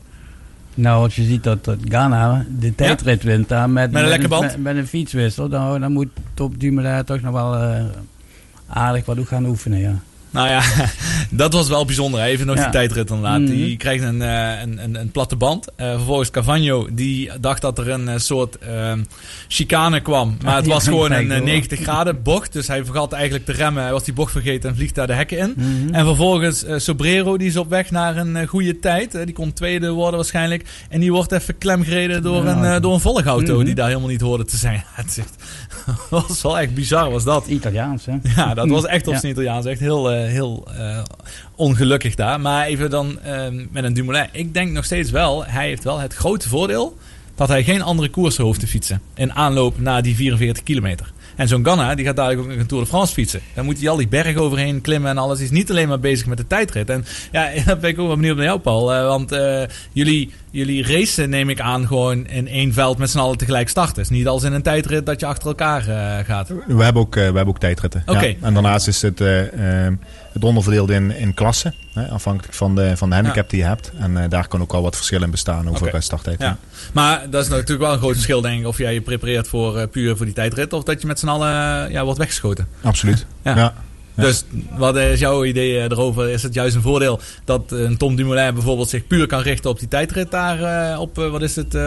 [0.75, 4.27] Nou, als je ziet dat, dat Ghana de tijdrit wint daar met, Met een lekke
[4.27, 4.41] band.
[4.41, 7.83] Met, met een fietswissel, dan, dan moet Top Dumoulin toch nog wel eh,
[8.67, 9.99] aardig wat gaan oefenen, ja.
[10.31, 10.61] Nou ja,
[11.29, 12.21] dat was wel bijzonder.
[12.21, 12.61] Even nog Ja.
[12.63, 13.39] die tijdrit inderdaad.
[13.39, 13.49] Mhm.
[13.51, 15.67] Die krijgt een, eh, een, een, een platte band.
[15.75, 18.91] Eh, vervolgens Cavagno, die dacht dat er een eh, soort eh,
[19.47, 20.37] chicane kwam.
[20.43, 21.45] Maar het was gewoon een eh, hoor.
[21.45, 22.53] 90 graden bocht.
[22.53, 23.83] Dus hij vergat eigenlijk te remmen.
[23.83, 25.53] Hij was die bocht vergeten en vliegt daar de hekken in.
[25.57, 25.93] Mhm.
[25.93, 29.11] En vervolgens Sobrero, die is op weg naar een goede tijd.
[29.25, 30.65] Die kon tweede worden waarschijnlijk.
[30.89, 33.55] En die wordt even klemgereden door, Ja, een, door een volgauto.
[33.55, 33.65] Mhm.
[33.65, 34.83] Die daar helemaal niet hoorde te zijn.
[35.01, 35.21] Het
[36.09, 37.47] was wel echt bizar was dat.
[37.47, 38.13] Italiaans, hè?
[38.35, 39.65] Ja, dat was echt op zijn Italiaans.
[39.65, 41.03] Echt heel, heel eh,
[41.55, 42.41] ongelukkig daar.
[42.41, 44.29] Maar even dan eh, met een Dumoulin.
[44.31, 46.97] Ik denk nog steeds wel, hij heeft wel het grote voordeel...
[47.35, 49.01] dat hij geen andere koersen hoeft te fietsen.
[49.15, 51.11] In aanloop naar die 44 kilometer.
[51.35, 53.41] En zo'n Ganna, die gaat dadelijk ook nog een Tour de France fietsen.
[53.53, 55.37] Dan moet hij al die berg overheen klimmen en alles.
[55.37, 56.89] Hij is niet alleen maar bezig met de tijdrit.
[56.89, 58.93] En ja, daar ben ik ook wel benieuwd naar jou, Paul.
[58.93, 63.19] Eh, want eh, jullie, jullie racen, neem ik aan, gewoon in één veld met z'n
[63.19, 63.95] allen tegelijk starten.
[63.95, 66.47] Het is niet als in een tijdrit dat je achter elkaar eh, gaat.
[66.67, 68.03] We hebben ook, eh, we hebben ook tijdritten.
[68.05, 68.21] Ja.
[68.41, 69.41] En daarnaast is het, eh,
[70.31, 71.73] het onderverdeeld in, in klassen.
[71.93, 73.91] Hè, afhankelijk van de, van de handicap die je hebt.
[73.97, 76.01] En daar kan ook wel wat verschil in bestaan over okay.
[76.01, 76.41] starttijd.
[76.41, 76.57] Ja.
[76.93, 78.67] Maar dat is natuurlijk wel een groot verschil, denk ik.
[78.67, 80.73] Of jij je prepareert voor puur voor die tijdrit.
[80.73, 82.67] Of dat je met z'n allen ja, wordt weggeschoten.
[82.81, 83.25] Absoluut.
[83.43, 83.73] Ja.
[84.15, 84.43] Dus
[84.77, 86.29] wat is jouw idee eh, erover?
[86.29, 89.69] Is het juist een voordeel dat eh, een Tom Dumoulin bijvoorbeeld zich puur kan richten
[89.69, 91.77] op die tijdrit daar eh, op, wat is het,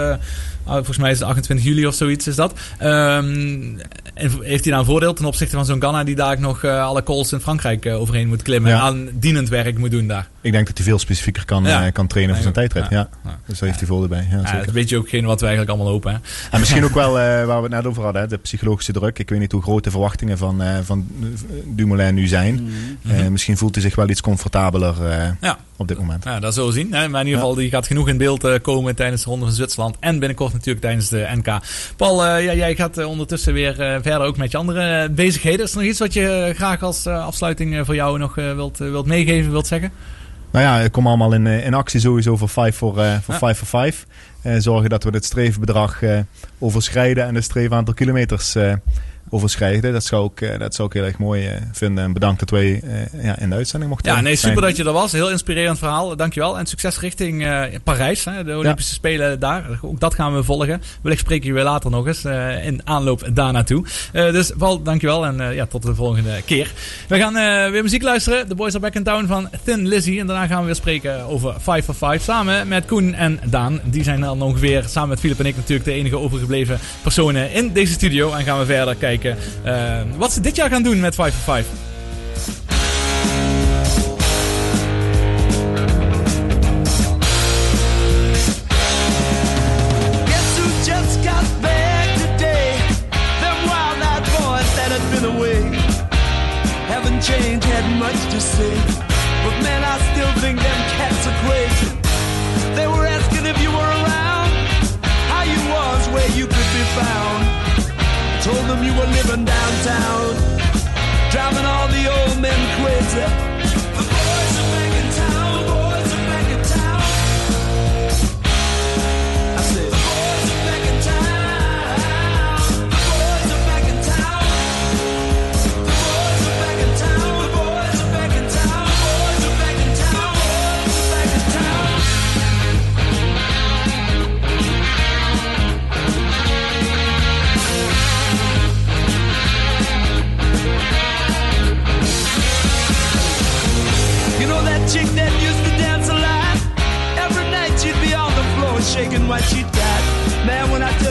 [0.64, 2.52] ah, volgens mij is het 28 juli of zoiets is dat.
[2.78, 3.62] Ehm,
[4.14, 6.84] en heeft hij daar een voordeel ten opzichte van zo'n Ganna die daar nog eh,
[6.84, 8.76] alle calls in Frankrijk eh, overheen moet klimmen Ja.
[8.76, 10.28] en aan dienend werk moet doen daar?
[10.40, 11.86] Ik denk dat hij veel specifieker kan, Ja.
[11.86, 12.86] eh, kan trainen voor zijn tijdrit.
[12.90, 13.08] Ja.
[13.46, 14.26] Dus daar heeft hij voordeel bij.
[14.30, 14.72] Ja, zeker.
[14.72, 16.12] weet je ook geen wat we eigenlijk allemaal hopen.
[16.12, 16.18] Hè?
[16.50, 19.18] En misschien ook wel waar we het net over hadden, hè, de psychologische druk.
[19.18, 21.06] Ik weet niet hoe groot de verwachtingen van, van
[21.64, 22.68] Dumoulin nu zijn.
[23.02, 23.32] Mhm.
[23.32, 24.94] Misschien voelt hij zich wel iets comfortabeler
[25.40, 25.58] Ja.
[25.76, 26.24] Op dit moment.
[26.24, 26.92] Ja, dat zullen we zien.
[26.92, 27.08] Hè?
[27.08, 29.54] Maar in ieder geval, die gaat genoeg in beeld eh, komen tijdens de Ronde van
[29.54, 29.96] Zwitserland.
[30.00, 31.58] En binnenkort natuurlijk tijdens de NK.
[31.96, 35.64] Paul, eh, ja, jij gaat eh, ondertussen weer verder ook met je andere bezigheden.
[35.64, 39.50] Is er nog iets wat je graag als afsluiting voor jou nog wilt, wilt meegeven,
[39.50, 39.92] wilt zeggen?
[40.54, 43.40] Nou ja, ik kom allemaal in, in actie sowieso voor 5 voor, eh, voor, Ja.
[43.40, 44.06] 5 voor 5.
[44.42, 46.00] Eh, zorgen dat we het streefbedrag
[46.58, 48.56] overschrijden en het streefaantal kilometers
[49.28, 49.92] overschrijden.
[49.92, 52.04] Dat zou, ik, eh, dat zou ik heel erg mooi eh, vinden.
[52.04, 54.66] En bedankt dat wij eh, ja, in de uitzending mochten Ja, nee, super zijn.
[54.66, 55.12] dat je er was.
[55.12, 56.16] Heel inspirerend verhaal.
[56.16, 56.58] Dankjewel.
[56.58, 57.46] En succes richting
[57.84, 59.78] Parijs, hè, de Olympische Spelen daar.
[59.82, 60.82] Ook dat gaan we volgen.
[61.02, 62.24] Wellicht spreken we weer later nog eens
[62.64, 63.84] in aanloop daar naartoe.
[64.12, 65.26] Eh, dus Paul, dankjewel.
[65.26, 66.72] En ja, tot de volgende keer.
[67.08, 67.34] We gaan
[67.72, 68.48] weer muziek luisteren.
[68.48, 70.18] The Boys Are Back in Town van Thin Lizzy.
[70.18, 72.22] En daarna gaan we weer spreken over 5 for 5.
[72.22, 73.80] Samen met Koen en Daan.
[73.84, 77.72] Die zijn dan ongeveer, samen met Filip en ik natuurlijk, de enige overgebleven personen in
[77.72, 78.32] deze studio.
[78.32, 81.42] En gaan we verder kijken eh, wat ze dit jaar gaan doen met 5 for
[81.42, 81.66] 5.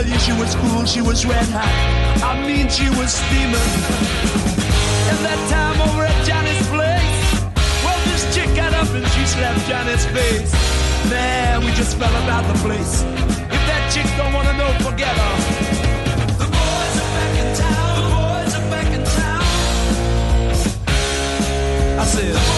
[0.04, 1.72] Tell you she was cool, she was red hot.
[2.24, 3.72] I mean, she was steaming.
[5.10, 7.24] And that time over at Johnny's place,
[7.84, 10.52] well, this chick got up and she slapped Johnny's face.
[11.10, 13.04] Man, we just fell about the place.
[13.04, 15.36] If that chick don't wanna know, forget her.
[16.42, 17.96] The boys are back in town.
[18.00, 19.46] The boys are back in town.
[22.00, 22.53] I said,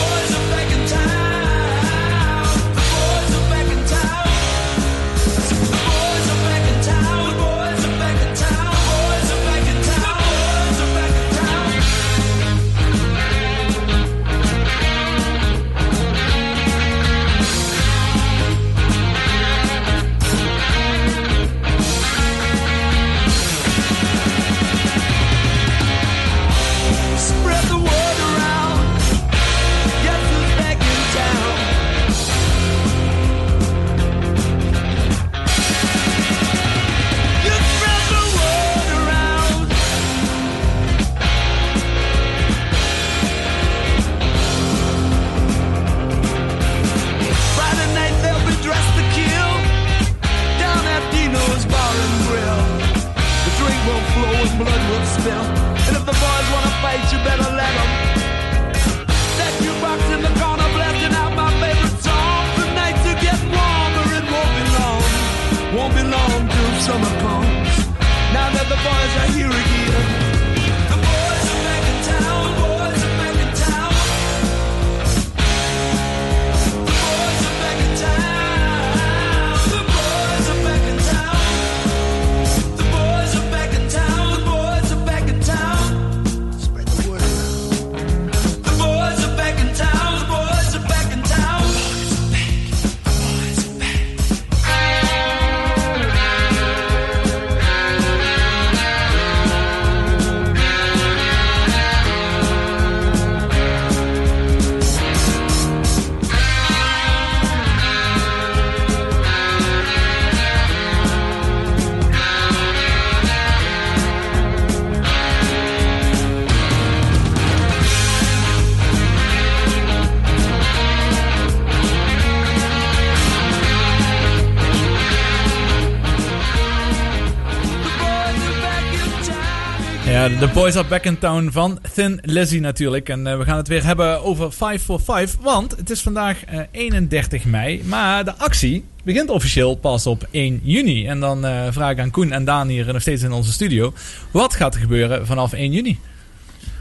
[130.56, 133.10] boys are back in town van Thin Lizzy natuurlijk.
[133.10, 135.38] En eh, we gaan het weer hebben over 5 for 5.
[135.42, 137.82] Want het is vandaag eh, 31 mei.
[137.86, 141.08] Maar de actie begint officieel pas op 1 juni.
[141.08, 143.94] En dan eh, vraag ik aan Koen en Daan hier nog steeds in onze studio.
[144.32, 146.00] Wat gaat er gebeuren vanaf 1 juni?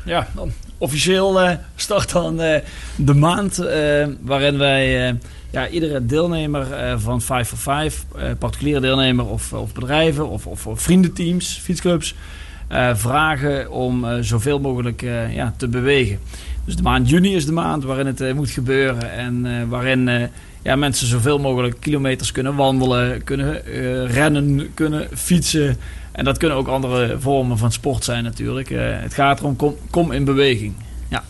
[0.05, 2.61] Ja, dan officieel eh, start dan eh,
[2.97, 5.15] de maand eh, waarin wij eh,
[5.51, 10.47] ja, iedere deelnemer eh, van 5 for 5, eh, particuliere deelnemer of, of bedrijven of,
[10.47, 12.44] of, vriendenteams, fietsclubs, eh,
[12.95, 16.19] vragen om eh, zoveel mogelijk eh, ja, te bewegen.
[16.65, 20.09] Dus de maand juni is de maand waarin het eh, moet gebeuren en eh, waarin
[20.09, 20.29] eh,
[20.63, 25.77] ja, mensen zoveel mogelijk kilometers kunnen wandelen, kunnen eh, rennen, kunnen fietsen.
[26.13, 28.71] En dat kunnen ook andere vormen van sport zijn natuurlijk.
[28.71, 30.75] Eh, het gaat erom, kom, kom in beweging.
[31.09, 31.25] Ja.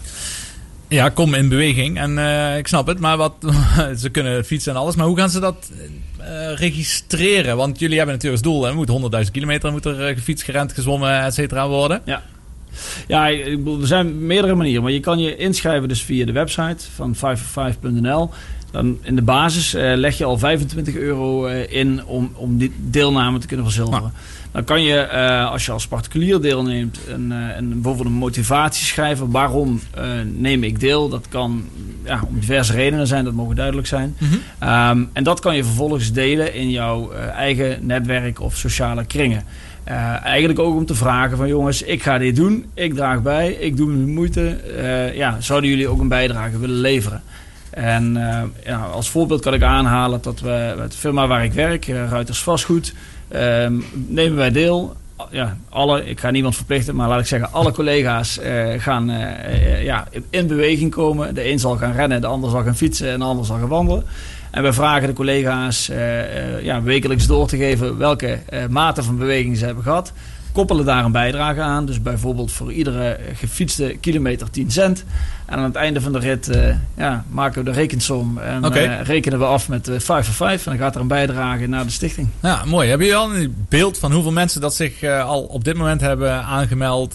[0.89, 1.99] Ja, kom in beweging.
[1.99, 3.35] En eh, ik snap het, maar wat,
[4.03, 4.97] ze kunnen fietsen en alles.
[4.97, 5.71] Maar hoe gaan ze dat
[6.25, 7.57] eh, registreren?
[7.57, 10.73] Want jullie hebben natuurlijk als doel, er moet 100.000 kilometer moet er eh, gefietst, gerend,
[10.73, 12.01] gezwommen, et cetera worden.
[12.05, 12.23] Ja.
[13.07, 14.83] Ja, ik bedoel, er zijn meerdere manieren.
[14.83, 18.31] Maar je kan je inschrijven dus via de website van 545.nl.
[18.71, 23.39] Dan in de basis eh, leg je al 25 euro in om, om die deelname
[23.39, 24.13] te kunnen verzilveren.
[24.55, 28.87] Dan kan je, eh, als je als particulier deelneemt, een, eh, een, bijvoorbeeld een motivatie
[28.87, 29.31] schrijven.
[29.31, 31.09] Waarom eh, neem ik deel?
[31.09, 31.65] Dat kan
[32.05, 34.17] ja, om diverse redenen zijn, dat mogen duidelijk zijn.
[34.59, 39.43] Ehm, en dat kan je vervolgens delen in jouw eigen netwerk of sociale kringen.
[40.23, 43.77] Eigenlijk ook om te vragen van jongens, ik ga dit doen, ik draag bij, ik
[43.77, 44.61] doe mijn moeite.
[45.15, 47.23] Ja, zouden jullie ook een bijdrage willen leveren?
[47.71, 48.19] En
[48.65, 52.43] ja, als voorbeeld kan ik aanhalen dat we met de firma waar ik werk, Ruiters
[52.43, 52.95] Vastgoed,
[53.29, 54.97] ehm, nemen wij deel.
[55.31, 59.73] Ja, alle, ik ga niemand verplichten, maar laat ik zeggen, alle collega's eh, gaan eh,
[59.73, 61.35] eh, ja, in beweging komen.
[61.35, 63.69] De een zal gaan rennen, de ander zal gaan fietsen en de ander zal gaan
[63.69, 64.05] wandelen.
[64.51, 65.91] En we vragen de collega's
[66.63, 68.39] ja, wekelijks door te geven welke
[68.71, 70.13] mate van beweging ze hebben gehad.
[70.55, 71.87] Koppelen daar een bijdrage aan.
[71.87, 75.05] Dus bijvoorbeeld voor iedere eh, gefietste kilometer 10 cent.
[75.47, 78.39] En aan het einde van de rit eh, ja, maken we de rekensom.
[78.39, 80.67] En eh, rekenen we af met eh 5 voor 5.
[80.67, 82.29] En dan gaat er een bijdrage naar de stichting.
[82.43, 82.89] Ja, mooi.
[82.89, 86.45] Hebben jullie al een beeld van hoeveel mensen dat zich al op dit moment hebben
[86.45, 87.15] aangemeld?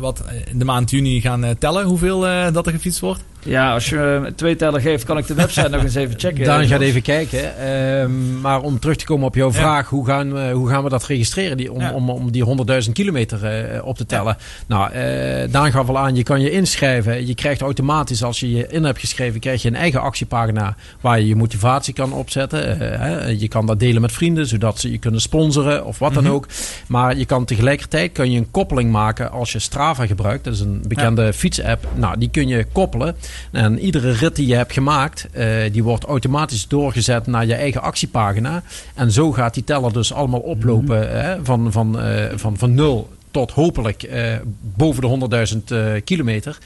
[0.00, 1.84] wat in de maand juni gaan tellen?
[1.84, 2.20] Hoeveel
[2.52, 3.20] dat er gefietst wordt?
[3.46, 6.44] Ja, als je me twee tellen geeft, kan ik de website nog eens even checken.
[6.44, 7.58] Daan gaat even kijken.
[7.58, 9.58] Ehm, maar om terug te komen op jouw Ja.
[9.58, 11.56] vraag, hoe, gaan we, hoe gaan we dat registreren?
[11.56, 11.92] Die, om, Ja.
[11.92, 14.36] om, om die 100.000 kilometer eh, op te tellen.
[14.66, 17.26] Nou, eh Daan gaf al aan, je kan je inschrijven.
[17.26, 21.20] Je krijgt automatisch, als je je in hebt geschreven, krijg je een eigen actiepagina waar
[21.20, 22.80] je je motivatie kan opzetten.
[22.80, 23.26] Eh, hè.
[23.26, 26.32] je kan dat delen met vrienden, zodat ze je kunnen sponsoren of wat dan Mhm.
[26.32, 26.46] ook.
[26.88, 30.44] Maar je kan tegelijkertijd kan je een koppeling maken als je Strava gebruikt.
[30.44, 31.86] Dat is een bekende fietsapp.
[31.94, 33.14] Nou, die kun je koppelen.
[33.50, 37.82] En iedere rit die je hebt gemaakt, eh, die wordt automatisch doorgezet naar je eigen
[37.82, 38.62] actiepagina.
[38.94, 43.08] En zo gaat die teller dus allemaal oplopen hè, van, van, eh, van, van nul
[43.36, 45.08] tot hopelijk eh, boven de
[45.54, 46.58] 100.000 eh, kilometer.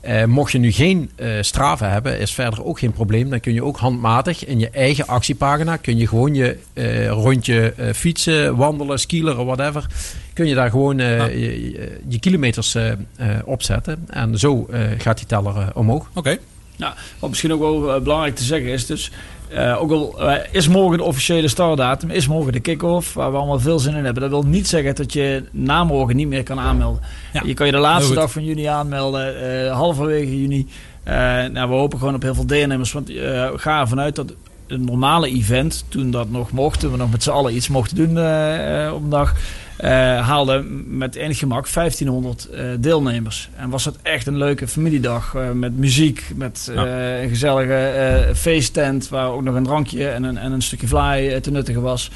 [0.00, 3.30] Eh, mocht je nu geen eh Strava hebben, is verder ook geen probleem.
[3.30, 7.72] Dan kun je ook handmatig in je eigen actiepagina, kun je gewoon je eh, rondje
[7.72, 9.86] eh, fietsen, wandelen, skileren, whatever.
[10.38, 12.96] Kun je daar gewoon eh, je, je- je kilometers eh, eh,
[13.44, 14.04] opzetten.
[14.06, 16.10] En zo eh, gaat die teller omhoog.
[16.14, 16.36] Oké.
[16.76, 19.10] Nou, wat misschien ook wel belangrijk te zeggen is, dus
[19.48, 23.36] eh, ook al eh, is morgen de officiële startdatum, is morgen de kick-off, waar we
[23.36, 24.22] allemaal veel zin in hebben.
[24.22, 27.02] Dat wil niet zeggen dat je na morgen niet meer kan aanmelden.
[27.44, 30.66] Je kan je de laatste dag van juni aanmelden, eh, halverwege juni.
[31.02, 31.14] Eh,
[31.52, 34.32] nou, we hopen gewoon op heel veel deelnemers, want eh ga ervan uit dat
[34.66, 37.96] een normale event, toen dat nog mocht, toen we nog met z'n allen iets mochten
[37.96, 38.10] doen
[38.94, 39.34] op een dag,
[40.20, 43.48] haalde met enig gemak 1500 eh, deelnemers.
[43.56, 48.34] En was het echt een leuke familiedag eh, met muziek, met eh, een gezellige eh,
[48.34, 52.10] feesttent waar ook nog een drankje en een, en een stukje eh, te nuttigen was.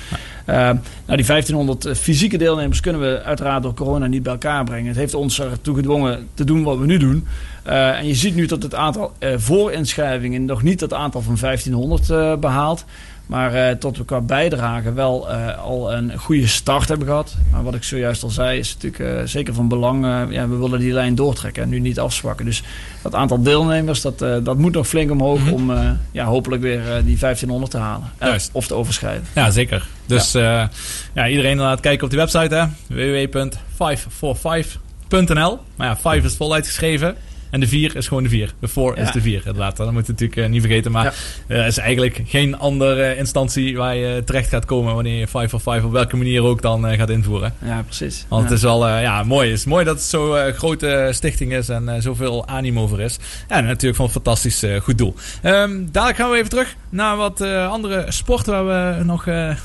[0.45, 4.65] Eh, nou, die 1500 eh, fysieke deelnemers kunnen we uiteraard door corona niet bij elkaar
[4.65, 4.87] brengen.
[4.87, 7.27] Het heeft ons ertoe gedwongen te doen wat we nu doen.
[7.63, 11.37] Eh, en je ziet nu dat het aantal eh, voorinschrijvingen nog niet het aantal van
[11.41, 12.85] 1500 eh, behaalt.
[13.33, 17.37] Maar eh, tot we qua bijdrage wel eh, al een goede start hebben gehad.
[17.51, 20.05] Maar wat ik zojuist al zei, is natuurlijk eh, zeker van belang.
[20.31, 22.45] ja, we willen die lijn doortrekken en nu niet afzwakken.
[22.45, 22.63] Dus
[23.03, 27.19] dat aantal deelnemers, dat, dat moet nog flink omhoog om eh, ja, hopelijk weer die
[27.19, 28.11] 1500 te halen.
[28.53, 29.25] Of te overschrijden.
[29.33, 29.87] Ja, zeker.
[30.07, 30.71] Dus ja,
[31.13, 32.65] ja iedereen laat kijken op die website, hè.
[32.87, 37.17] www.545.nl Maar ja, 5 is vol uitgeschreven.
[37.53, 38.55] En de 4 is gewoon de 4.
[38.59, 39.77] De 4 is de 4, inderdaad.
[39.77, 40.93] Dat moet je natuurlijk eh, niet vergeten.
[40.93, 41.15] Maar
[41.47, 45.61] er is eigenlijk geen andere instantie waar je terecht gaat komen wanneer je 5 for
[45.61, 47.55] 5 op welke manier ook dan eh, gaat invoeren.
[47.65, 48.27] Ja, precies.
[48.29, 49.49] Want het is wel eh, ja, mooi.
[49.49, 53.01] Het is mooi dat het zo'n eh, grote stichting is en eh, zoveel animo voor
[53.01, 53.19] is.
[53.49, 55.15] En natuurlijk van een fantastisch eh, goed doel.
[55.43, 59.57] Ehm dadelijk gaan we even terug naar wat eh, andere sporten waar we nog, eh,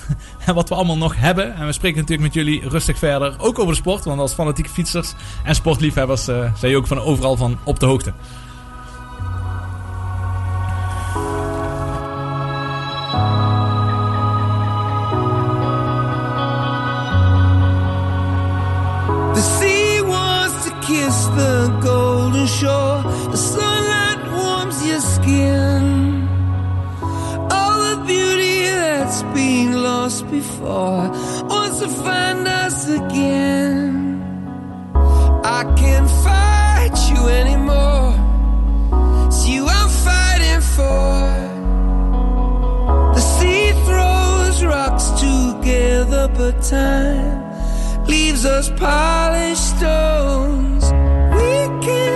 [0.54, 1.56] wat we allemaal nog hebben.
[1.56, 4.04] En we spreken natuurlijk met jullie rustig verder, ook over de sport.
[4.06, 7.86] Want als fanatieke fietsers en sportliefhebbers eh, zijn je ook van overal van op de
[7.86, 8.14] hoogte.
[19.34, 23.04] The sea wants to kiss the golden shore.
[23.32, 26.28] The sunlight warms your skin.
[27.52, 31.10] All the beauty that's been lost before
[31.52, 34.22] wants to find us again.
[35.44, 36.10] I can't
[36.90, 38.14] fight you anymore.
[39.28, 41.20] It's you I'm fighting for.
[43.14, 50.86] The sea throws rocks together, but time leaves us polished stones.
[51.36, 52.07] We can't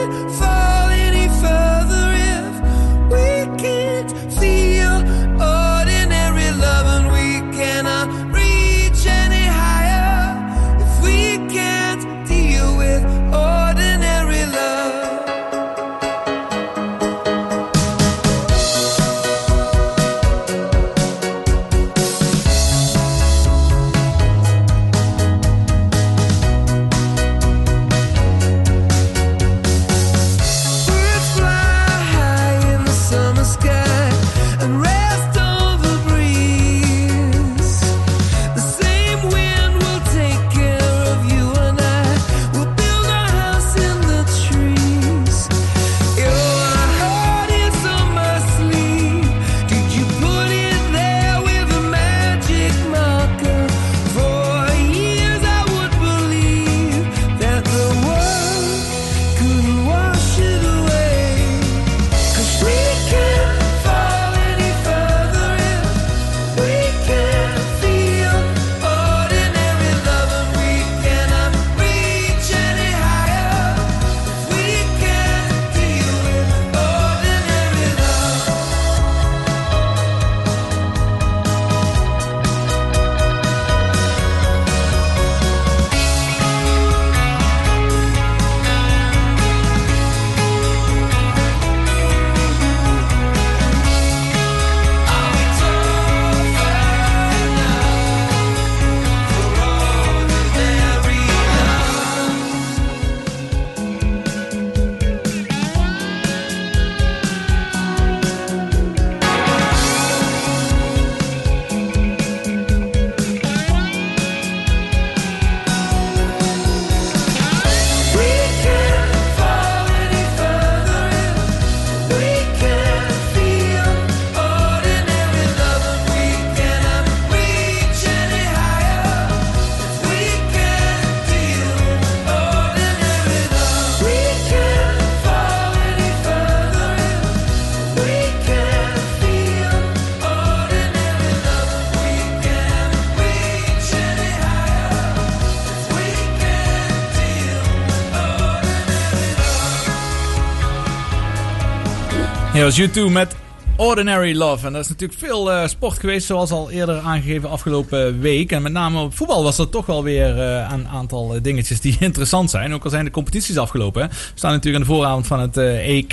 [152.72, 153.36] was U2 met
[153.82, 154.66] Ordinary Love.
[154.66, 158.52] En dat is natuurlijk veel eh, sport geweest, zoals al eerder aangegeven afgelopen week.
[158.52, 161.82] En met name op voetbal was er toch wel weer eh, een aantal eh, dingetjes
[161.82, 162.74] die interessant zijn.
[162.74, 164.10] Ook al zijn de competities afgelopen.
[164.10, 166.12] We staan natuurlijk aan de vooravond van het EK.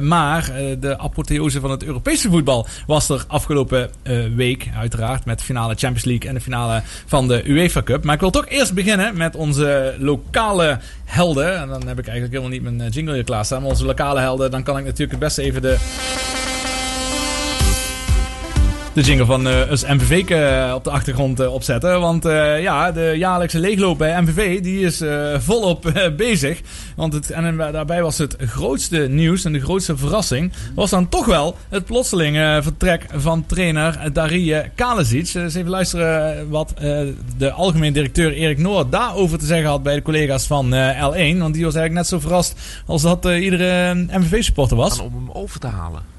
[0.00, 3.90] maar de apotheose van het Europese voetbal was er afgelopen
[4.34, 4.70] week.
[4.76, 8.04] Uiteraard met de finale Champions League en de finale van de UEFA Cup.
[8.04, 11.58] Maar ik wil toch eerst beginnen met onze lokale helden.
[11.58, 13.60] En dan heb ik eigenlijk helemaal niet mijn jingle hier klaarstaan.
[13.60, 15.76] Maar onze lokale helden, dan kan ik natuurlijk het beste even de
[18.94, 22.00] de jingle van eh ons MVV eh, op de achtergrond eh, opzetten.
[22.00, 22.24] Want
[22.60, 25.02] ja, de jaarlijkse leegloop bij MVV die is
[25.38, 26.60] volop bezig.
[26.96, 30.52] Want het, en daarbij was het grootste nieuws en de grootste verrassing...
[30.74, 35.34] was dan toch wel het plotseling vertrek van trainer Darije Kalezic.
[35.34, 36.74] Eens even luisteren wat
[37.36, 39.82] de algemeen directeur Erik Noord daarover te zeggen had...
[39.82, 41.38] bij de collega's van eh, L1.
[41.38, 44.98] Want die was eigenlijk net zo verrast als dat iedere MVV-supporter was.
[44.98, 46.13] om hem over te halen.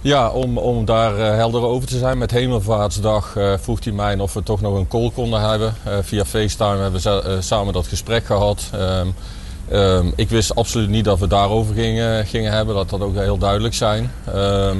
[0.00, 2.18] Ja, om, om daar eh, helder over te zijn.
[2.18, 5.74] Met Hemelvaartsdag eh, vroeg hij mij of we toch nog een call konden hebben.
[5.84, 8.70] Eh, via FaceTime hebben we samen dat gesprek gehad.
[8.72, 9.08] Ehm,
[9.70, 12.74] Ehm, ik wist absoluut niet dat we daarover gingen, gingen hebben.
[12.74, 14.12] Dat dat ook heel duidelijk zijn.
[14.34, 14.76] Ehm,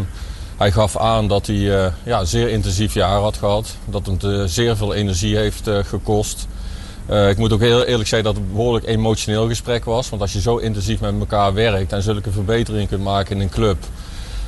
[0.56, 3.76] hij gaf aan dat hij eh, ja, een zeer intensief jaar had gehad.
[3.84, 6.46] Dat hem zeer veel energie heeft gekost.
[7.28, 10.08] Ik moet ook heel eerlijk zeggen dat het een behoorlijk emotioneel gesprek was.
[10.08, 13.48] Want als je zo intensief met elkaar werkt en zulke verbeteringen kunt maken in een
[13.48, 13.76] club...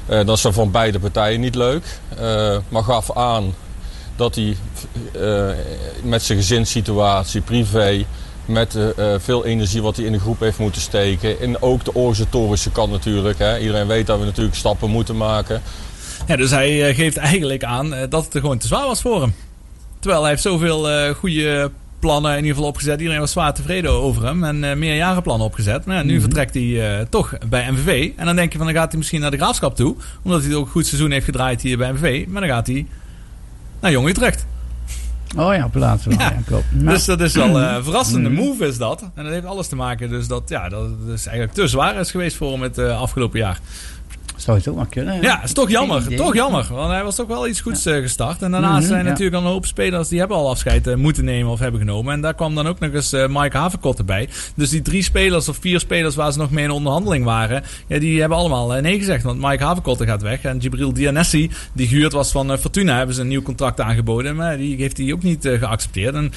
[0.07, 1.85] eh, dat is van beide partijen niet leuk.
[2.19, 3.55] Eh, maar gaf aan
[4.16, 4.57] dat hij
[5.15, 5.49] eh,
[6.03, 8.05] met zijn gezinssituatie, privé...
[8.45, 8.77] met
[9.16, 11.41] veel energie wat hij in de groep heeft moeten steken...
[11.41, 13.39] en ook de organisatorische kant natuurlijk.
[13.39, 13.59] Hè.
[13.59, 15.62] Iedereen weet dat we natuurlijk stappen moeten maken...
[16.27, 19.35] Ja, dus hij geeft eigenlijk aan dat het er gewoon te zwaar was voor hem.
[19.99, 21.70] Terwijl hij heeft zoveel eh goede
[22.03, 22.99] plannen in ieder geval opgezet.
[22.99, 25.85] Iedereen was zwaar tevreden over hem en eh meerjarenplannen opgezet.
[25.85, 26.20] Maar ja, nu Mhm.
[26.20, 28.11] vertrekt hij eh, toch bij MVV.
[28.16, 29.97] En dan denk je van dan gaat hij misschien naar de graafschap toe.
[30.23, 32.27] Omdat hij ook een goed seizoen heeft gedraaid hier bij MVV.
[32.29, 32.87] Maar dan gaat hij
[33.81, 34.47] naar Jong Utrecht.
[35.37, 35.55] Oh
[36.19, 36.65] ja, klopt.
[36.83, 38.43] Maar- Dus dat is wel eh, een verrassende Mhm.
[38.43, 39.03] move is dat.
[39.15, 42.11] En dat heeft alles te maken dus dat, ja, dat is eigenlijk te zwaar is
[42.11, 43.59] geweest voor hem het afgelopen jaar.
[44.37, 45.23] Zou het ook maar kunnen.
[45.23, 46.15] Ja, is toch jammer.
[46.17, 46.67] Toch jammer.
[46.71, 48.43] Want hij was toch wel iets goeds eh, gestart.
[48.43, 49.09] En daarnaast Mhm, zijn ja.
[49.11, 52.15] natuurlijk al een hoop spelers die hebben al afscheid eh, moeten nemen of hebben genomen.
[52.15, 54.29] En daar kwam dan ook nog eens eh, Mike Haverkot erbij.
[54.57, 57.99] Dus die drie spelers of vier spelers waar ze nog mee in onderhandeling waren, ja,
[57.99, 59.23] die hebben allemaal nee gezegd.
[59.23, 60.43] Want Mike Haverkot gaat weg.
[60.43, 64.37] En Gibril Dianessi, die gehuurd was van Fortuna, hebben ze een nieuw contract aangeboden.
[64.37, 66.15] Maar die heeft hij ook niet geaccepteerd.
[66.15, 66.33] En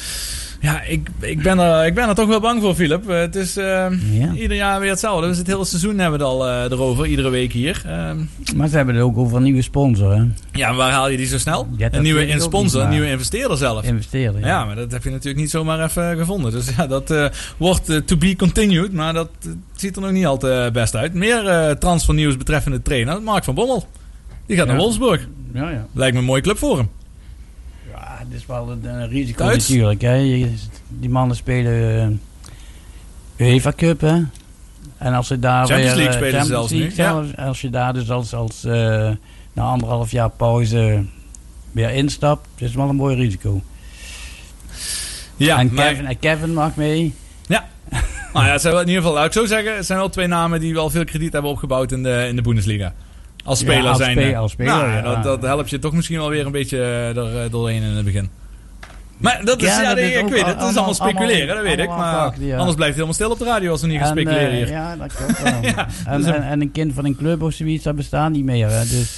[0.65, 3.09] ja, ik, ik, ben er, ik ben er toch wel bang voor, Philip.
[3.09, 3.87] Eh, het is eh,
[4.35, 5.27] ieder jaar weer hetzelfde.
[5.27, 7.81] Dus het hele seizoen hebben we het al eh, erover, iedere week hier.
[7.85, 8.17] Ehm,
[8.55, 10.15] Maar ze hebben het ook over een nieuwe sponsor.
[10.15, 10.23] Hè?
[10.51, 11.67] ja, maar waar haal je die zo snel?
[11.77, 13.83] Ja, een nieuwe ook sponsor, een nieuwe investeerder zelf.
[13.83, 14.47] Investeerder, Ja.
[14.47, 14.65] ja.
[14.65, 16.51] maar dat heb je natuurlijk niet zomaar even gevonden.
[16.51, 17.25] Dus ja, dat eh,
[17.57, 18.93] wordt eh, to be continued.
[18.93, 21.13] Maar dat eh, ziet er nog niet al te best uit.
[21.13, 23.87] Meer eh transfernieuws betreffende trainer, Mark van Bommel.
[24.45, 25.27] Die gaat naar Wolfsburg.
[25.53, 25.87] Ja, ja.
[25.93, 26.89] Lijkt me een mooie club voor hem.
[28.35, 30.01] Is wel een, een risico natuurlijk.
[30.01, 30.49] Hè.
[30.89, 32.19] Die mannen spelen
[33.35, 34.21] eh, UEFA Cup, hè.
[34.97, 37.11] En als ze daar Champions weer, League eh, spelen ze Champions zelfs nu, League ja.
[37.11, 39.11] zelfs, Als je daar dus als, als eh,
[39.53, 41.03] na anderhalf jaar pauze
[41.71, 43.61] weer instapt, is wel een mooi risico.
[45.35, 47.13] Ja, en, maar- Kevin, en Kevin mag mee.
[47.47, 47.67] Ja.
[48.33, 50.09] nou ja, het zijn wel in ieder geval, laat ik zo zeggen, het zijn wel
[50.09, 52.93] twee namen die wel veel krediet hebben opgebouwd in de, in de Bundesliga.
[53.45, 54.11] Als Ja, speler als zijn.
[54.17, 55.01] spe- als speler, nou, ja.
[55.01, 57.89] dat, dat helpt je toch misschien wel weer een beetje eh, er, eh, doorheen in
[57.95, 58.29] het begin.
[59.17, 61.63] Maar dat is, Ja, ja, dat ik weet het, het is allemaal- allemaal speculeren, dat
[61.63, 61.87] weet ik.
[61.87, 62.57] Maar ja.
[62.57, 64.55] anders blijft het helemaal stil op de radio als we niet gaan En, speculeren eh,
[64.57, 64.69] hier.
[64.69, 65.53] ja, dat klopt wel.
[65.75, 68.31] Ja, en, dus een- en, en een kind van een club of zoiets, dat bestaat
[68.31, 68.69] niet meer.
[68.69, 68.79] Hè.
[68.79, 69.15] Dus,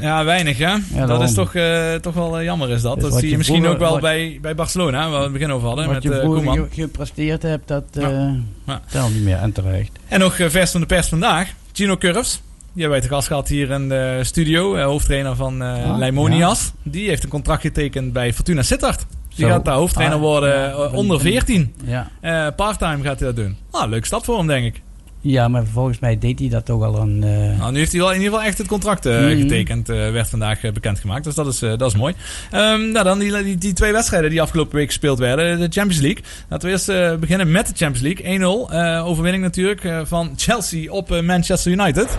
[0.00, 0.66] Ja, weinig hè.
[0.66, 1.22] dat daarom.
[1.22, 1.52] is toch,
[2.00, 2.94] toch wel jammer is dat.
[2.94, 5.22] Dus dat zie je je misschien vroeger- ook wel wat- bij, bij Barcelona, waar we
[5.24, 5.84] het begin over hadden.
[5.84, 9.36] wat met je vroeger ge- gepresteerd hebt, dat telt niet meer.
[9.38, 9.90] En terecht.
[10.08, 11.48] En nog vers van de pers vandaag.
[11.72, 12.42] Gino Curves.
[12.74, 14.74] Wij te gast gehad hier in de studio.
[14.74, 16.72] eh, hoofdtrainer van eh Ah, Leimonias.
[16.82, 19.06] Die heeft een contract getekend bij Fortuna Sittard.
[19.34, 19.50] Die Zo.
[19.52, 21.74] gaat daar hoofdtrainer Ah, worden ja, eh, onder van die- 14.
[21.84, 22.10] Ja.
[22.20, 23.56] Eh, Parttime gaat hij dat doen.
[23.70, 24.82] Ah, leuk stap voor hem, denk ik.
[25.20, 27.22] ja, maar volgens mij deed hij dat toch al een...
[27.22, 29.40] eh, Nou, nu heeft hij wel in ieder geval echt het contract eh, Mhm.
[29.40, 29.88] getekend.
[29.88, 31.24] eh, werd vandaag eh, bekendgemaakt.
[31.24, 32.14] Dus dat is, eh, dat is mooi.
[32.50, 35.58] Ehm, nou, dan die, die, die twee wedstrijden die afgelopen week gespeeld werden.
[35.58, 36.24] De Champions League.
[36.48, 38.24] Laten we eerst eh, beginnen met de Champions League.
[38.24, 38.70] 1-0.
[38.72, 42.18] eh, overwinning natuurlijk eh, van Chelsea op eh, Manchester United.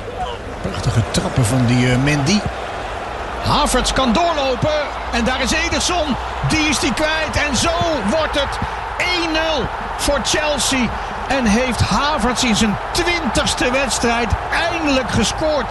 [0.69, 2.40] Prachtige trappen van die eh, Mendy.
[3.44, 4.81] Havertz kan doorlopen.
[5.11, 6.15] En daar is Ederson.
[6.49, 7.35] Die is die kwijt.
[7.49, 7.72] En zo
[8.10, 8.60] wordt het
[9.64, 9.68] 1-0
[9.98, 10.90] voor Chelsea.
[11.27, 15.65] En heeft Havertz in zijn twintigste wedstrijd eindelijk gescoord.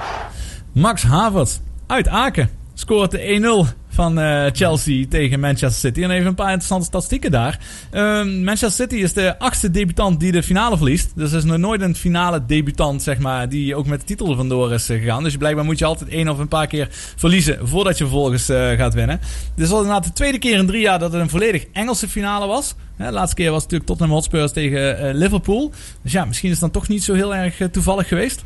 [0.73, 6.03] Max Havertz uit Aken scoort de 1-0 van eh, Chelsea tegen Manchester City.
[6.03, 7.59] En even een paar interessante statistieken daar.
[7.91, 11.13] Ehm, Manchester City is de achtste debutant die de finale verliest.
[11.15, 14.37] Dus er is nog nooit een finale debutant, zeg maar, die ook met de titel
[14.37, 15.23] vandoor is eh, gegaan.
[15.23, 18.71] Dus blijkbaar moet je altijd één of een paar keer verliezen voordat je vervolgens eh,
[18.71, 19.21] gaat winnen.
[19.55, 22.47] Dit al inderdaad de tweede keer in drie jaar dat het een volledig Engelse finale
[22.47, 22.75] was.
[22.97, 25.73] De laatste keer was het natuurlijk Tottenham Hotspurs tegen Liverpool.
[26.03, 28.45] Dus ja, misschien is het dan toch niet zo heel erg toevallig geweest.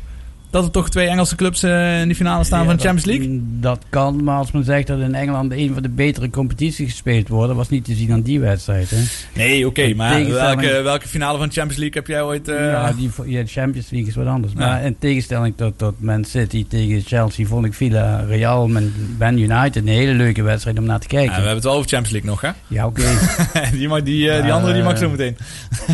[0.49, 3.05] Dat er toch twee Engelse clubs eh, in de finale staan ja, van de Champions
[3.05, 3.41] League.
[3.59, 7.27] Dat kan, maar als men zegt dat in Engeland een van de betere competities gespeeld
[7.27, 8.89] worden, was niet te zien aan die wedstrijd.
[8.89, 8.97] Hè.
[9.33, 12.47] Nee, oké, maar tegenstelling- welke, welke finale van de Champions League heb jij ooit...
[12.47, 14.53] eh, Ja, die, ja, Champions League is wat anders.
[14.53, 14.59] Ja.
[14.59, 19.37] Maar in tegenstelling tot, tot Man City tegen Chelsea vond ik Villa Real en Man
[19.37, 21.25] United een hele leuke wedstrijd om naar te kijken.
[21.31, 22.49] Ja, we hebben het wel over Champions League nog, hè?
[22.67, 23.03] Ja, oké.
[23.77, 25.37] die, mag, die, eh, die andere die mag zo meteen.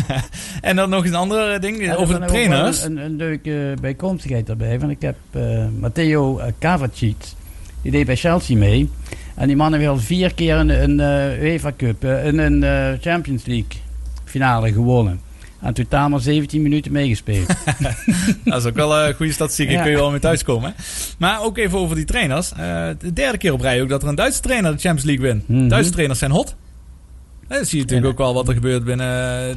[0.60, 2.82] en dan nog een ander ding over de trainers.
[2.84, 4.78] Een, een, een leuke bijkomstigheid daarbij.
[4.78, 7.16] Want ik heb eh, Matteo eh, Kovacic,
[7.82, 8.90] die deed bij Chelsea mee.
[9.34, 12.62] En die man heeft al vier keer een, een eh, UEFA Cup, eh, een, een
[12.62, 13.80] eh, Champions League
[14.24, 15.20] finale gewonnen.
[15.60, 17.46] En totaal maar 17 minuten meegespeeld.
[18.44, 19.70] dat is ook wel een goede statistiek.
[19.70, 19.82] Ja.
[19.82, 20.74] kun je wel mee thuiskomen.
[21.18, 22.52] Maar ook even over die trainers.
[22.52, 25.26] Eh, de derde keer op rij ook dat er een Duitse trainer de Champions League
[25.26, 25.48] wint.
[25.48, 25.68] Mhm.
[25.68, 26.56] Duitse trainers zijn hot.
[27.48, 29.06] Dan zie je natuurlijk ook wel wat er gebeurt binnen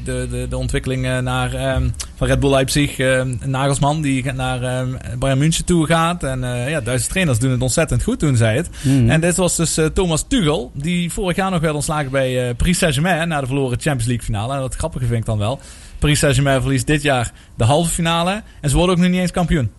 [0.03, 2.99] de, de, de ontwikkeling eh, naar, ehm, van Red Bull Leipzig.
[2.99, 6.23] Ehm, Nagelsman die naar ehm, Bayern München toe gaat.
[6.23, 8.69] En eh, ja, Duitse trainers doen het ontzettend goed, toen zij het.
[8.81, 9.09] Mhm.
[9.09, 12.55] En dit was dus eh, Thomas Tuchel, die vorig jaar nog werd ontslagen bij eh
[12.55, 14.53] Paris Saint-Germain na de verloren Champions League finale.
[14.53, 15.59] En dat grappige vind ik dan wel.
[15.99, 18.43] Paris Saint-Germain verliest dit jaar de halve finale.
[18.61, 19.69] En ze worden ook nog niet eens kampioen.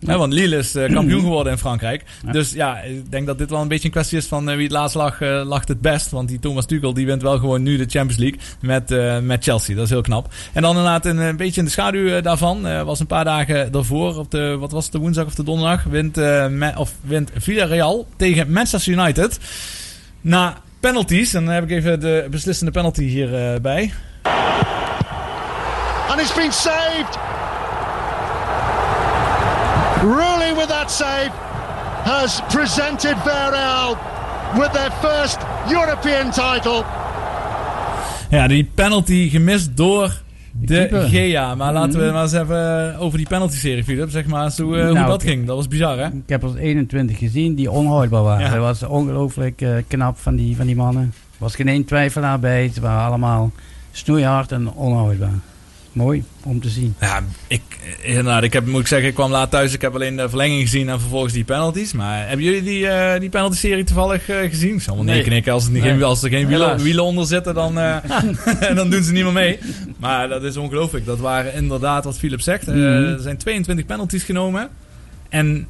[0.00, 2.04] Want Lille is eh, kampioen geworden in Frankrijk.
[2.32, 4.64] Dus ja, ik denk dat dit wel een beetje een kwestie is van eh, wie
[4.64, 6.10] het laatst lag, eh, lacht het best.
[6.10, 9.44] Want die Thomas Tuchel die wint wel gewoon nu de Champions League met, eh, met
[9.44, 9.74] Chelsea.
[9.74, 10.32] Dat is heel knap.
[10.52, 12.66] En dan inderdaad een, een beetje in de schaduw daarvan.
[12.66, 15.42] eh, was een paar dagen daarvoor, op de, wat was het, de woensdag of de
[15.44, 19.38] donderdag, wint, eh, Me- of wint Villarreal tegen Manchester United.
[20.20, 23.60] Na penalties, en dan heb ik even de beslissende penalty hierbij.
[23.60, 23.92] bij.
[26.10, 27.18] and it's been saved.
[30.02, 31.30] Rooney with that save
[32.04, 33.96] has presented Villarreal
[34.58, 35.38] with their first
[35.70, 36.84] European title.
[38.30, 40.12] Ja, die penalty gemist door
[40.60, 41.06] de.
[41.10, 41.54] GEA.
[41.54, 42.12] Maar laten we Mhm.
[42.14, 44.10] maar eens even over die penalty-serie, Philip.
[44.10, 45.46] Zeg maar eens hoe, eh, hoe Nou, dat ik- ging.
[45.46, 46.06] Dat was bizar, hè?
[46.06, 48.44] Ik heb er 21 gezien die onhoudbaar waren.
[48.46, 48.50] Ja.
[48.50, 51.02] Dat was ongelooflijk eh, knap van die, van die mannen.
[51.02, 52.70] Er was geen één twijfelaar bij.
[52.74, 53.50] Ze waren allemaal
[53.92, 55.32] snoeihard en onhoudbaar.
[55.98, 56.94] Mooi om te zien.
[57.00, 57.62] Ja, ik,
[58.02, 59.72] inderdaad, ik heb, moet ik zeggen, ik kwam laat thuis.
[59.74, 61.92] Ik heb alleen de verlenging gezien en vervolgens die penalties.
[61.92, 64.74] Maar hebben jullie die, eh, die penalty-serie toevallig eh, gezien?
[64.74, 65.24] Ik zal wel nee Nee.
[65.24, 65.52] knikken.
[65.52, 65.92] Als, het niet, Nee.
[65.92, 67.96] geen, als er geen wielen, wielen onder zitten, dan, eh,
[68.76, 69.58] dan doen ze niet meer mee.
[69.96, 71.06] Maar dat is ongelooflijk.
[71.06, 72.66] Dat waren inderdaad wat Philip zegt.
[72.66, 72.78] Mhm.
[72.78, 74.68] er zijn 22 penalties genomen.
[75.28, 75.66] En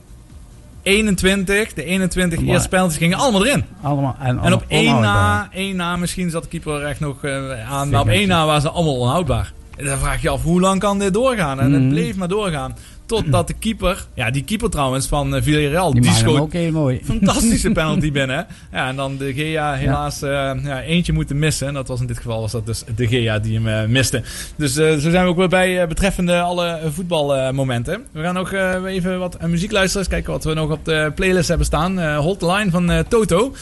[0.83, 3.65] 21, de 21 Maar- eerste penalties gingen allemaal erin.
[3.83, 5.13] Allemaal, en, En op één onhoudbaar.
[5.15, 7.91] na, één na, misschien zat de keeper echt nog eh, aan.
[7.91, 9.53] Maar op één na waren ze allemaal onhoudbaar.
[9.85, 11.61] Dan vraag je je af, hoe lang kan dit doorgaan?
[11.61, 11.91] En het Mhm.
[11.91, 12.77] bleef maar doorgaan.
[13.07, 16.71] Totdat de keeper, ja die keeper trouwens van eh, Villarreal, Die die, schoot ook heel
[16.73, 17.01] mooi.
[17.05, 18.47] fantastische penalty binnen.
[18.73, 20.31] Ja, en dan de Gea helaas eh,
[20.65, 21.67] ja, eentje moeten missen.
[21.69, 24.23] En dat was in dit geval was dat dus de Gea die hem eh, miste.
[24.57, 28.05] Dus zo zijn we ook weer bij betreffende alle voetbalmomenten.
[28.13, 28.53] we gaan nog
[28.87, 29.99] even wat muziek luisteren.
[30.03, 31.99] Eens kijken wat we nog op de playlist hebben staan.
[32.01, 33.55] Eh Hold the Line van Toto.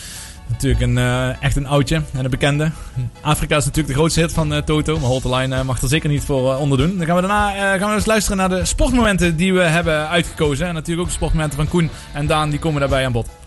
[0.49, 2.71] Natuurlijk een, eh, echt een oudje en een bekende.
[3.21, 4.99] Afrika is natuurlijk de grootste hit van eh, Toto.
[4.99, 6.97] Maar Hold the Line eh, mag er zeker niet voor onderdoen.
[6.97, 10.67] Dan gaan we daarna gaan we eens luisteren naar de sportmomenten die we hebben uitgekozen.
[10.67, 12.51] En natuurlijk ook de sportmomenten van Koen en Daan.
[12.51, 13.46] Die komen daarbij aan bod.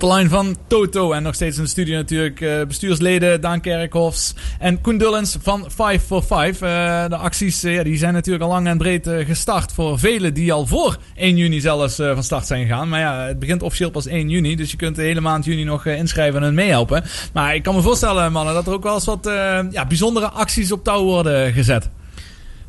[0.00, 1.12] Hotline van Toto.
[1.12, 5.64] En nog steeds in de studio natuurlijk eh, bestuursleden Daan Kerkhofs en Koen Dullens van
[5.68, 6.60] 5 for 5.
[6.60, 10.52] Eh, de acties eh, die zijn natuurlijk al lang en breed gestart voor velen die
[10.52, 12.88] al voor 1 juni zelfs van start zijn gegaan.
[12.88, 14.56] Maar ja, het begint officieel pas 1 juni.
[14.56, 17.04] Dus je kunt de hele maand juni nog inschrijven en meehelpen.
[17.32, 19.30] Maar ik kan me voorstellen, mannen, dat er ook wel eens wat
[19.70, 21.90] ja, bijzondere acties op touw worden gezet.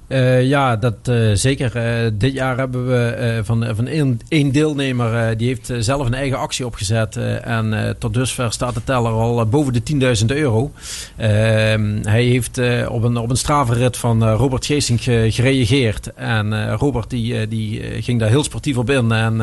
[0.07, 1.75] Eh, ja, dat eh, zeker.
[1.75, 6.37] Eh, dit jaar hebben we van, van één, één deelnemer, die heeft zelf een eigen
[6.37, 7.15] actie opgezet.
[7.43, 9.83] en tot dusver staat de teller al boven de
[10.19, 10.71] 10.000 euro.
[11.15, 12.57] Ehm, hij heeft
[12.87, 16.13] op, een, op een stravenrit van Robert Geesink ge- gereageerd.
[16.13, 19.11] En Robert die, die ging daar heel sportief op in.
[19.11, 19.41] En,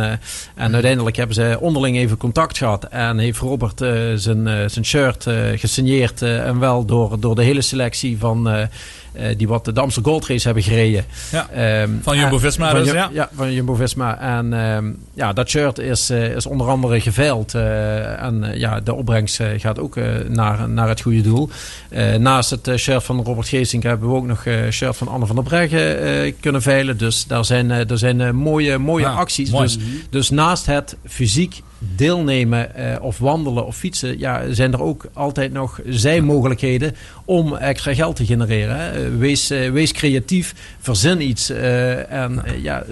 [0.55, 2.85] en uiteindelijk hebben ze onderling even contact gehad.
[2.85, 3.79] En heeft Robert
[4.15, 6.23] zijn, zijn shirt gesigneerd.
[6.23, 8.69] en wel door, door de hele selectie van...
[9.15, 11.05] eh, eh, die wat de Amstel Gold Race hebben gereden.
[11.33, 13.11] Ja, Ehm, van Jumbo-Visma van dus, ja.
[13.13, 14.19] ja, van Jumbo-Visma.
[14.21, 17.55] En ehm, ja, dat shirt is, eh, is onder andere geveild.
[17.55, 21.49] eh, en eh, ja, de opbrengst eh, gaat ook eh, naar, naar het goede doel.
[21.89, 25.09] Eh, naast het eh, shirt van Robert Geesink hebben we ook nog een shirt van
[25.09, 26.99] Anne van der Breggen eh, kunnen veilen.
[26.99, 29.51] Dus daar zijn, eh, daar zijn eh, mooie, mooie Ja, acties.
[29.51, 29.65] mooi.
[29.65, 29.79] Dus,
[30.11, 35.53] dus naast het fysiek deelnemen eh, of wandelen of fietsen, ja, zijn er ook altijd
[35.53, 36.95] nog zijmogelijkheden
[37.25, 38.77] om extra geld te genereren.
[38.79, 39.17] Hè.
[39.17, 41.51] Wees, eh, wees creatief, verzin iets.
[41.51, 42.83] eh, en ja,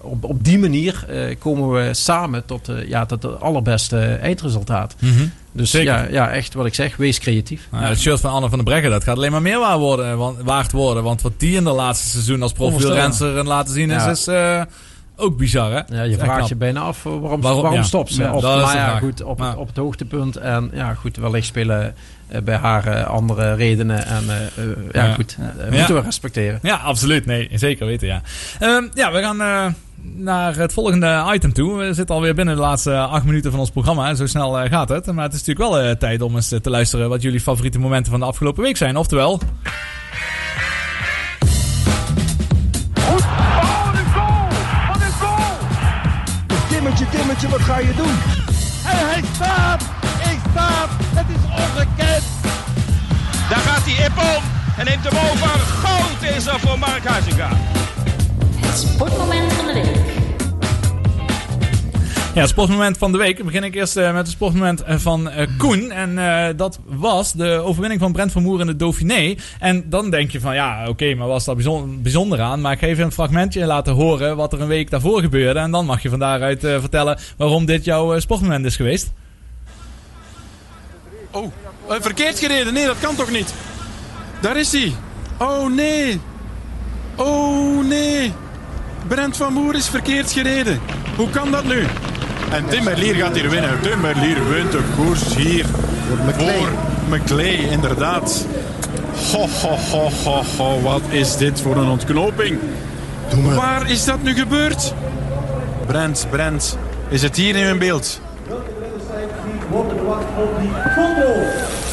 [0.00, 1.06] op, op die manier
[1.38, 4.94] komen we samen tot, ja, tot het allerbeste eindresultaat.
[4.98, 5.26] Mhm.
[5.52, 5.92] Dus Zeker.
[5.92, 7.68] ja, ja, echt wat ik zeg, wees creatief.
[7.70, 10.18] Nou, het shirt van Anne van der Breggen, dat gaat alleen maar meer waard worden.
[10.18, 14.04] Want, waard worden, want wat die in de laatste seizoen als profielrenser laten zien is,
[14.04, 14.10] Ja.
[14.10, 14.28] is
[15.16, 15.96] ook bizar hè?
[15.96, 16.48] Ja, je vraagt knap.
[16.48, 17.82] je bijna af waarom, Waarom- waarom, ja.
[17.82, 18.22] stopt ze.
[18.22, 20.36] Ja, Of, maar ja, goed, op, het, op het hoogtepunt.
[20.36, 21.94] En ja, goed, wellicht spelen
[22.28, 24.06] eh, bij haar eh, andere redenen.
[24.06, 25.36] En eh, ja, goed,
[25.70, 26.58] moeten we respecteren.
[26.62, 27.26] Ja, absoluut.
[27.26, 28.20] Nee, zeker weten, ja.
[28.60, 29.74] Ehm, ja, we gaan
[30.16, 31.76] naar het volgende item toe.
[31.78, 34.14] We zitten alweer binnen de laatste acht minuten van ons programma.
[34.14, 35.06] Zo snel gaat het.
[35.06, 38.20] Maar het is natuurlijk wel tijd om eens te luisteren wat jullie favoriete momenten van
[38.20, 38.96] de afgelopen week zijn.
[38.96, 39.40] Oftewel...
[47.44, 48.16] Wat ga je doen?
[48.84, 49.82] En hij staat!
[50.06, 50.88] Hij staat!
[51.14, 52.24] Het is ongekend!
[53.48, 54.42] Daar gaat hij Ippon
[54.76, 55.58] en neemt hem over.
[55.58, 57.48] Goud is er voor Mark Huizinga.
[58.60, 60.15] Het sportmoment van de week.
[62.36, 63.36] Ja, sportmoment van de week.
[63.36, 65.90] Dan begin ik eerst eh, met het sportmoment eh, van eh, Koen.
[65.90, 69.34] En dat was de overwinning van Brent van Moer in de Dauphiné.
[69.58, 72.60] En dan denk je van, ja, oké, maar was daar bijzonder, bijzonder aan?
[72.60, 75.58] Maar ik ga even een fragmentje laten horen wat er een week daarvoor gebeurde.
[75.58, 79.12] En dan mag je van daaruit vertellen waarom dit jouw sportmoment is geweest.
[81.30, 81.52] Oh,
[81.88, 82.72] verkeerd gereden.
[82.72, 83.54] Nee, dat kan toch niet?
[84.40, 84.92] Daar is hij.
[85.38, 86.20] Oh nee.
[87.16, 88.32] Oh nee.
[89.06, 90.80] Brent van Moer is verkeerd gereden.
[91.16, 91.84] Hoe kan dat nu?
[92.50, 93.80] En Tim Merlier gaat hier winnen.
[93.80, 95.66] Tim Merlier wint de koers hier.
[96.08, 96.18] Voor
[97.08, 98.46] McLeay, inderdaad.
[99.32, 100.80] Ho, ho, ho, ho, ho.
[100.80, 102.58] Wat is dit voor een ontknoping?
[103.54, 104.94] Waar is dat nu gebeurd?
[105.86, 106.78] Brent, Brent.
[107.08, 108.20] Is het hier in mijn beeld?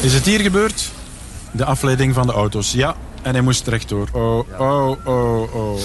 [0.00, 0.90] Is het hier gebeurd?
[1.50, 2.94] De afleiding van de auto's, ja.
[3.22, 4.08] En hij moest rechtdoor.
[4.12, 5.78] Oh, oh, oh, oh, oh.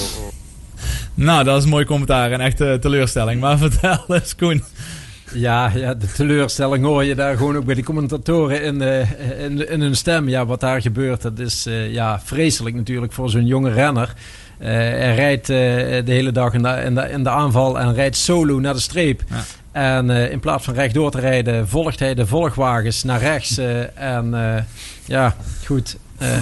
[1.19, 3.41] Nou, dat is een mooi commentaar en echt eh, teleurstelling.
[3.41, 4.63] Maar vertel eens, Koen.
[5.33, 9.69] Ja, ja, de teleurstelling hoor je daar gewoon ook bij de commentatoren in, eh, in,
[9.69, 10.29] in hun stem.
[10.29, 14.13] Ja, wat daar gebeurt, dat is eh, ja, vreselijk natuurlijk voor zo'n jonge renner.
[14.57, 18.15] Eh, hij rijdt de hele dag in de, in, de, in de aanval en rijdt
[18.15, 19.23] solo naar de streep.
[19.71, 23.57] En in plaats van rechtdoor te rijden, volgt hij de volgwagens naar rechts.
[23.93, 24.35] en
[25.05, 25.35] ja,
[25.65, 25.97] goed,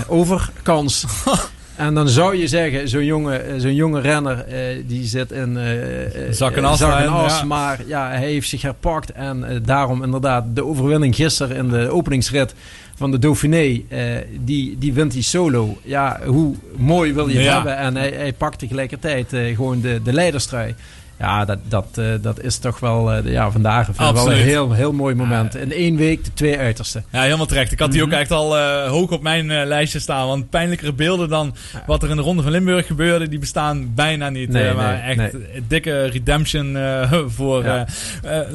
[0.08, 1.06] overkans.
[1.78, 5.58] En dan zou je zeggen, zo'n jonge, eh, zo'n jonge renner, eh, die zit in
[5.58, 5.74] eh,
[6.32, 7.46] Zak en as, zak en en, as, ja.
[7.46, 9.12] maar ja, hij heeft zich herpakt.
[9.12, 12.54] En daarom inderdaad de overwinning gisteren in de openingsrit
[12.96, 13.82] van de Dauphiné,
[14.40, 15.78] die, die wint hij solo.
[15.84, 17.54] Ja, hoe mooi wil je het Ja.
[17.54, 17.78] hebben?
[17.78, 20.76] En hij, hij pakt tegelijkertijd gewoon de, de leiderstrui.
[21.20, 24.92] Ja, dat, dat, eh, dat is toch wel eh, ja, vandaag wel een heel, heel
[24.94, 25.56] mooi moment.
[25.56, 27.06] In één week de twee uitersten.
[27.12, 27.72] Ja, helemaal terecht.
[27.72, 28.18] Ik had die ook Mhm.
[28.18, 30.28] echt al eh, hoog op mijn lijstje staan.
[30.28, 34.30] Want pijnlijkere beelden dan wat er in de Ronde van Limburg gebeurde, die bestaan bijna
[34.30, 34.50] niet.
[34.50, 35.64] Nee, maar nee, echt nee.
[35.68, 36.78] dikke redemption
[37.38, 37.86] voor, Ja.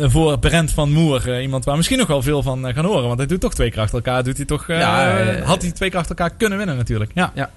[0.00, 1.40] voor Brent van Moer.
[1.40, 3.06] Iemand waar misschien nog wel veel van gaan horen.
[3.06, 4.24] Want hij doet toch twee keer achter elkaar.
[4.24, 7.10] Doet hij toch, Ja, had hij twee keer achter elkaar kunnen winnen natuurlijk.
[7.14, 7.32] Ja.
[7.34, 7.50] Ja.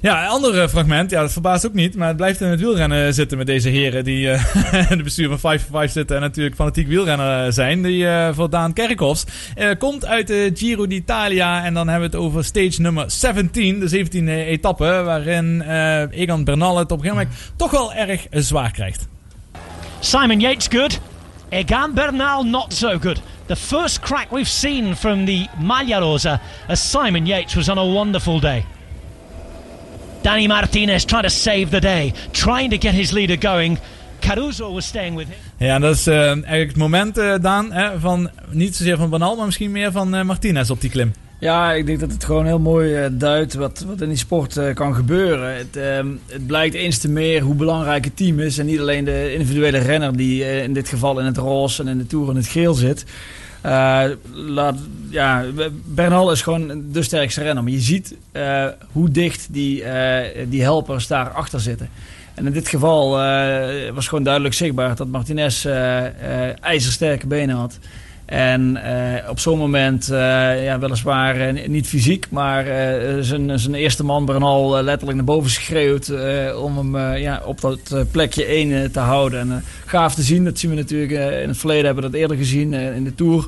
[0.00, 1.10] Ja, een ander fragment.
[1.10, 1.96] Ja, dat verbaast ook niet.
[1.96, 5.38] Maar het blijft in het wielrennen zitten met deze heren die eh de bestuur van
[5.38, 6.16] 5 for 5 zitten.
[6.16, 7.82] En natuurlijk fanatiek wielrenner eh, zijn.
[7.82, 9.24] Die eh, voor Daan Kerkhoffs.
[9.54, 11.64] eh, komt uit de Giro d'Italia.
[11.64, 13.80] En dan hebben we het over stage nummer 17.
[13.80, 15.02] De 17e etappe.
[15.04, 19.08] Waarin eh, Egan Bernal het op een gegeven moment toch wel erg eh, zwaar krijgt.
[20.00, 21.00] Simon Yates good.
[21.48, 23.20] Egan Bernal not so good.
[23.46, 27.84] the first crack we've seen from the Maglia Rosa as Simon Yates was on a
[27.84, 28.64] wonderful day.
[30.22, 33.78] Danny Martinez trying to save the day, trying to get his leader going.
[34.22, 35.66] Caruso was staying with him.
[35.66, 39.36] Ja, dat is eh, eigenlijk het moment, eh, Daan, hè, van niet zozeer van Banal,
[39.36, 41.12] maar misschien meer van eh, Martinez op die klim.
[41.42, 44.94] Ja, ik denk dat het gewoon heel mooi duidt wat, wat in die sport kan
[44.94, 45.56] gebeuren.
[45.56, 48.58] Het, ehm, het blijkt eens te meer hoe belangrijk het team is.
[48.58, 51.88] En niet alleen de individuele renner die eh, in dit geval in het roze en
[51.88, 53.04] in de Tour in het geel zit.
[53.62, 54.78] Eh, laat,
[55.10, 55.44] ja,
[55.84, 57.62] Bernal is gewoon de sterkste renner.
[57.62, 61.88] Maar je ziet eh, hoe dicht die, eh, die helpers daar achter zitten.
[62.34, 67.56] En in dit geval eh, was gewoon duidelijk zichtbaar dat Martinez eh, eh, ijzersterke benen
[67.56, 67.78] had.
[68.24, 68.78] En
[69.28, 70.06] op zo'n moment,
[70.62, 72.64] ja, weliswaar niet fysiek, maar
[73.20, 76.12] zijn, zijn eerste man Bernal letterlijk naar boven schreeuwt
[76.56, 79.40] om hem ja, op dat plekje 1 te houden.
[79.40, 81.10] En gaaf te zien, dat zien we natuurlijk
[81.42, 83.46] in het verleden, hebben we dat eerder gezien in de Tour.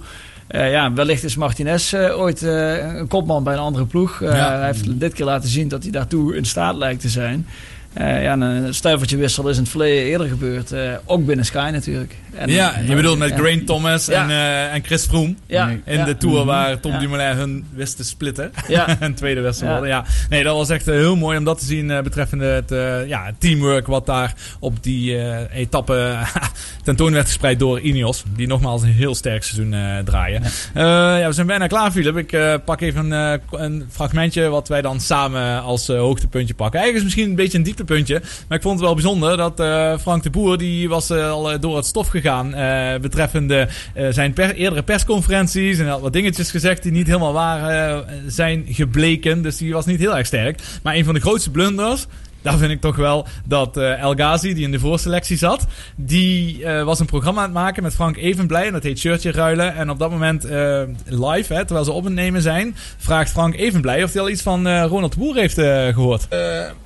[0.49, 4.21] Ja, wellicht is Martinez ooit een kopman bij een andere ploeg.
[4.21, 4.57] Ja.
[4.57, 7.47] Hij heeft dit keer laten zien dat hij daartoe in staat lijkt te zijn.
[7.95, 10.73] Eh, ja, een stuivertje wissel is in het verleden eerder gebeurd.
[10.73, 12.15] eh, ook binnen Sky natuurlijk.
[12.35, 13.33] En, ja, je bedoelt met.
[13.33, 14.23] Grain Thomas Ja.
[14.23, 15.35] en, eh, en Chris Froome.
[15.47, 15.69] Ja.
[15.69, 16.05] In Ja.
[16.05, 16.47] de Tour Mhm.
[16.47, 16.99] waar Tom.
[16.99, 18.53] Dumoulin hun wist te splitten.
[18.69, 18.97] Ja.
[19.01, 19.73] een tweede wissel Ja.
[19.73, 19.89] worden.
[19.91, 20.05] Ja.
[20.29, 23.09] Nee, dat was echt eh, heel mooi om dat te zien eh, betreffende het, eh,
[23.09, 26.17] ja, teamwork wat daar op die eh, etappe
[26.85, 28.23] tentoon werd gespreid door Ineos.
[28.37, 30.43] Die nogmaals een heel sterk seizoen eh, draaien.
[30.75, 31.17] Ja.
[31.19, 32.17] ja, we zijn bijna klaar, Philip.
[32.17, 36.55] Ik eh, pak even een, eh, een fragmentje wat wij dan samen als eh, hoogtepuntje
[36.55, 36.81] pakken.
[36.81, 38.21] Eigenlijk is misschien een beetje een dieptepuntje.
[38.49, 41.53] Maar ik vond het wel bijzonder dat eh, Frank de Boer, die was eh, al
[41.53, 42.55] eh, door het stof gegaan.
[42.55, 43.69] eh, betreffende
[44.11, 45.79] zijn per- eerdere persconferenties.
[45.79, 49.43] En had wat dingetjes gezegd die niet helemaal waar zijn gebleken.
[49.43, 50.61] Dus die was niet heel erg sterk.
[50.83, 52.07] Maar een van de grootste blunders.
[52.45, 55.67] Daar vind ik toch wel dat eh, El Ghazi, die in de voorselectie zat,
[55.97, 58.67] die eh, was een programma aan het maken met Frank Evenblij.
[58.67, 59.75] En dat heet Shirtje Ruilen.
[59.75, 63.55] En op dat moment eh, live, hè, terwijl ze op het nemen zijn, vraagt Frank
[63.55, 66.27] Evenblij of hij al iets van eh, Ronald de Boer heeft eh, gehoord.
[66.29, 66.39] Eh,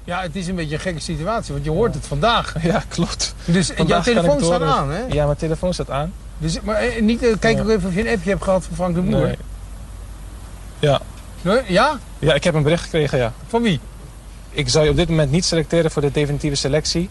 [0.05, 2.55] ja, het is een beetje een gekke situatie, want je hoort het vandaag.
[2.63, 3.35] Ja, klopt.
[3.45, 5.01] Dus jouw Vandaag telefoon staat aan, hè?
[5.09, 6.13] Ja, mijn telefoon staat aan.
[6.39, 9.01] Dus, maar niet, kijk ook even of je een appje hebt gehad van Frank de
[9.01, 9.27] Boer.
[9.27, 9.37] Nee.
[10.79, 11.01] Ja.
[11.43, 11.99] Nee, Ja?
[12.19, 13.33] Ja, ik heb een bericht gekregen, ja.
[13.47, 13.81] Van wie?
[14.51, 17.09] Ik zou je op dit moment niet selecteren voor de definitieve selectie.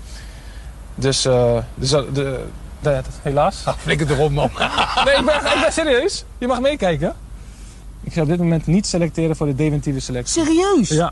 [0.95, 2.45] Dus, eh dus eh, de, de,
[2.79, 3.61] de- helaas.
[3.65, 4.49] Ah, flikker erop, man.
[5.05, 6.25] nee, ik ben, ik ben serieus.
[6.37, 7.13] Je mag meekijken.
[8.03, 10.43] Ik ga op dit moment niet selecteren voor de definitieve selectie.
[10.43, 10.89] Serieus?
[10.89, 11.11] Ja.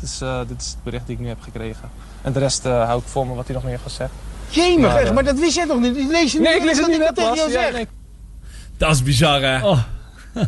[0.00, 1.90] Dus, eh, dit is het bericht die ik nu heb gekregen.
[2.22, 4.16] En de rest eh, hou ik voor me wat hij nog meer gaat zeggen.
[4.48, 5.96] Jemig, Maar, echt, maar dat wist jij toch niet?
[6.08, 7.38] Lees je Nee, niet ik lees het net tegen pas.
[7.38, 7.72] jou Ja, zeg?
[7.72, 7.86] nee.
[8.76, 9.66] Dat is bizar, hè?
[9.68, 9.78] Oh.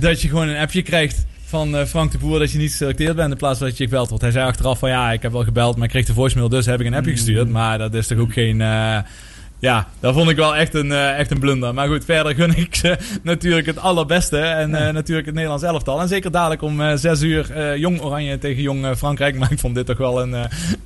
[0.00, 3.16] Dat je gewoon een appje krijgt van eh, Frank de Boer dat je niet geselecteerd
[3.16, 4.22] bent in plaats van dat je gebeld wordt.
[4.24, 6.66] Hij zei achteraf van ja, ik heb wel gebeld, maar ik kreeg de voicemail, dus
[6.66, 7.48] heb ik een appje gestuurd.
[7.48, 8.60] Maar dat is toch ook geen...
[9.62, 11.74] ja, dat vond ik wel echt een, eh, echt een blunder.
[11.74, 14.38] Maar goed, verder gun ik ze natuurlijk het allerbeste.
[14.38, 16.00] En eh, natuurlijk het Nederlands elftal.
[16.00, 19.36] En zeker dadelijk om eh, zes uur Jong Oranje tegen Jong Frankrijk.
[19.42, 20.34] Maar ik vond dit toch wel een,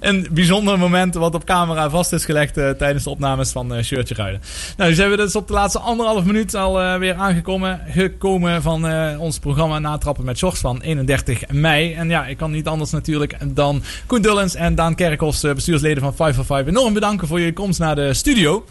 [0.01, 4.41] een bijzonder moment wat op camera vast is gelegd tijdens de opnames van Shirtje Ruiden.
[4.77, 7.81] Nou, dus hebben we dus op de laatste anderhalf minuut al weer aangekomen.
[7.89, 8.87] Gekomen van
[9.19, 11.95] ons programma Natrappen met Sjors van 31 mei.
[11.95, 16.15] En ja, ik kan niet anders natuurlijk dan Koen Dullens en Daan Kerkhoffs, bestuursleden van
[16.15, 18.66] 545, enorm bedanken voor jullie komst naar de studio.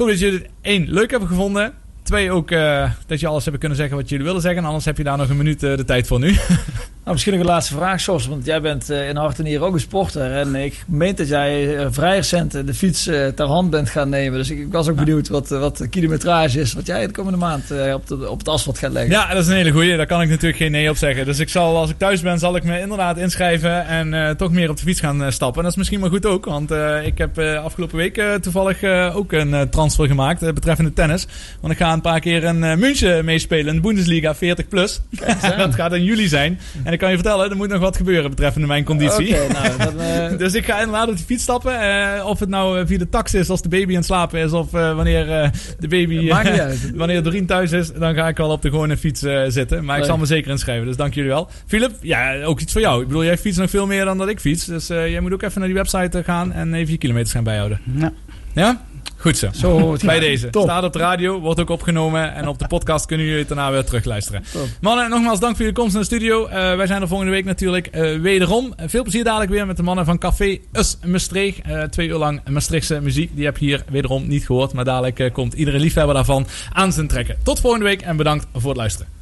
[0.00, 1.72] Hoop dat jullie het één leuk hebben gevonden.
[2.02, 4.64] Twee ook eh, dat je alles hebben kunnen zeggen wat jullie willen zeggen.
[4.64, 6.36] Anders heb je daar nog een minuut eh, de tijd voor nu.
[7.10, 8.26] Nou, misschien nog een laatste vraag, Jos.
[8.26, 10.32] Want jij bent eh, in hart en nieren ook een sporter.
[10.32, 14.08] En ik meen dat jij eh, vrij recent eh, de fiets ter hand bent gaan
[14.08, 14.38] nemen.
[14.38, 16.72] Dus ik, was ook benieuwd wat, wat de kilometrage is.
[16.72, 19.12] Wat jij de komende maand op, de, op het asfalt gaat leggen.
[19.12, 19.96] Ja, dat is een hele goeie.
[19.96, 21.24] Daar kan ik natuurlijk geen nee op zeggen.
[21.24, 24.70] Dus ik zal, als ik thuis ben, zal ik me inderdaad inschrijven en toch meer
[24.70, 25.56] op de fiets gaan stappen.
[25.56, 26.70] En dat is misschien maar goed ook, want
[27.04, 28.84] ik heb afgelopen week toevallig
[29.14, 31.26] ook een transfer gemaakt betreffende tennis.
[31.60, 35.00] Want ik ga een paar keer in München meespelen in de Bundesliga 40 plus.
[35.56, 36.60] dat gaat in juli zijn.
[36.84, 39.34] En ik kan je vertellen, er moet nog wat gebeuren betreffende mijn conditie.
[39.42, 41.80] Oké, nou, dan, eh, dus ik ga inderdaad op die fiets stappen.
[41.80, 44.40] eh, of het nou eh, via de tax is als de baby aan het slapen
[44.40, 45.48] is, of eh, wanneer eh,
[45.78, 46.90] de baby, Maakt niet uit.
[46.94, 49.84] wanneer Doreen thuis is, dan ga ik wel op de gewone fiets zitten.
[49.84, 51.48] Maar ik zal me zeker inschrijven, dus dank jullie wel.
[51.66, 53.00] Philip, ja, ook iets voor jou.
[53.02, 54.64] Ik bedoel, jij fietst nog veel meer dan dat ik fiets.
[54.64, 57.44] Dus eh, jij moet ook even naar die website gaan en even je kilometers gaan
[57.44, 57.80] bijhouden.
[57.96, 58.12] Ja.
[58.54, 58.80] Ja?
[59.16, 59.48] Goed zo.
[59.52, 59.96] Zo.
[60.04, 60.50] Bij Ja, deze.
[60.50, 60.62] top.
[60.62, 62.34] Staat op de radio, wordt ook opgenomen.
[62.34, 64.42] En op de podcast kunnen jullie het daarna weer terugluisteren.
[64.52, 64.66] Top.
[64.80, 66.46] Mannen, nogmaals dank voor jullie komst naar de studio.
[66.46, 68.72] Eh, wij zijn er volgende week natuurlijk eh, wederom.
[68.76, 71.60] Eh, veel plezier dadelijk weer met de mannen van Café Us Maastricht.
[71.90, 73.36] Twee uur lang Maastrichtse muziek.
[73.36, 74.72] Die heb je hier wederom niet gehoord.
[74.72, 77.36] Maar dadelijk komt iedere liefhebber daarvan aan zijn trekken.
[77.42, 79.19] Tot volgende week en bedankt voor het luisteren.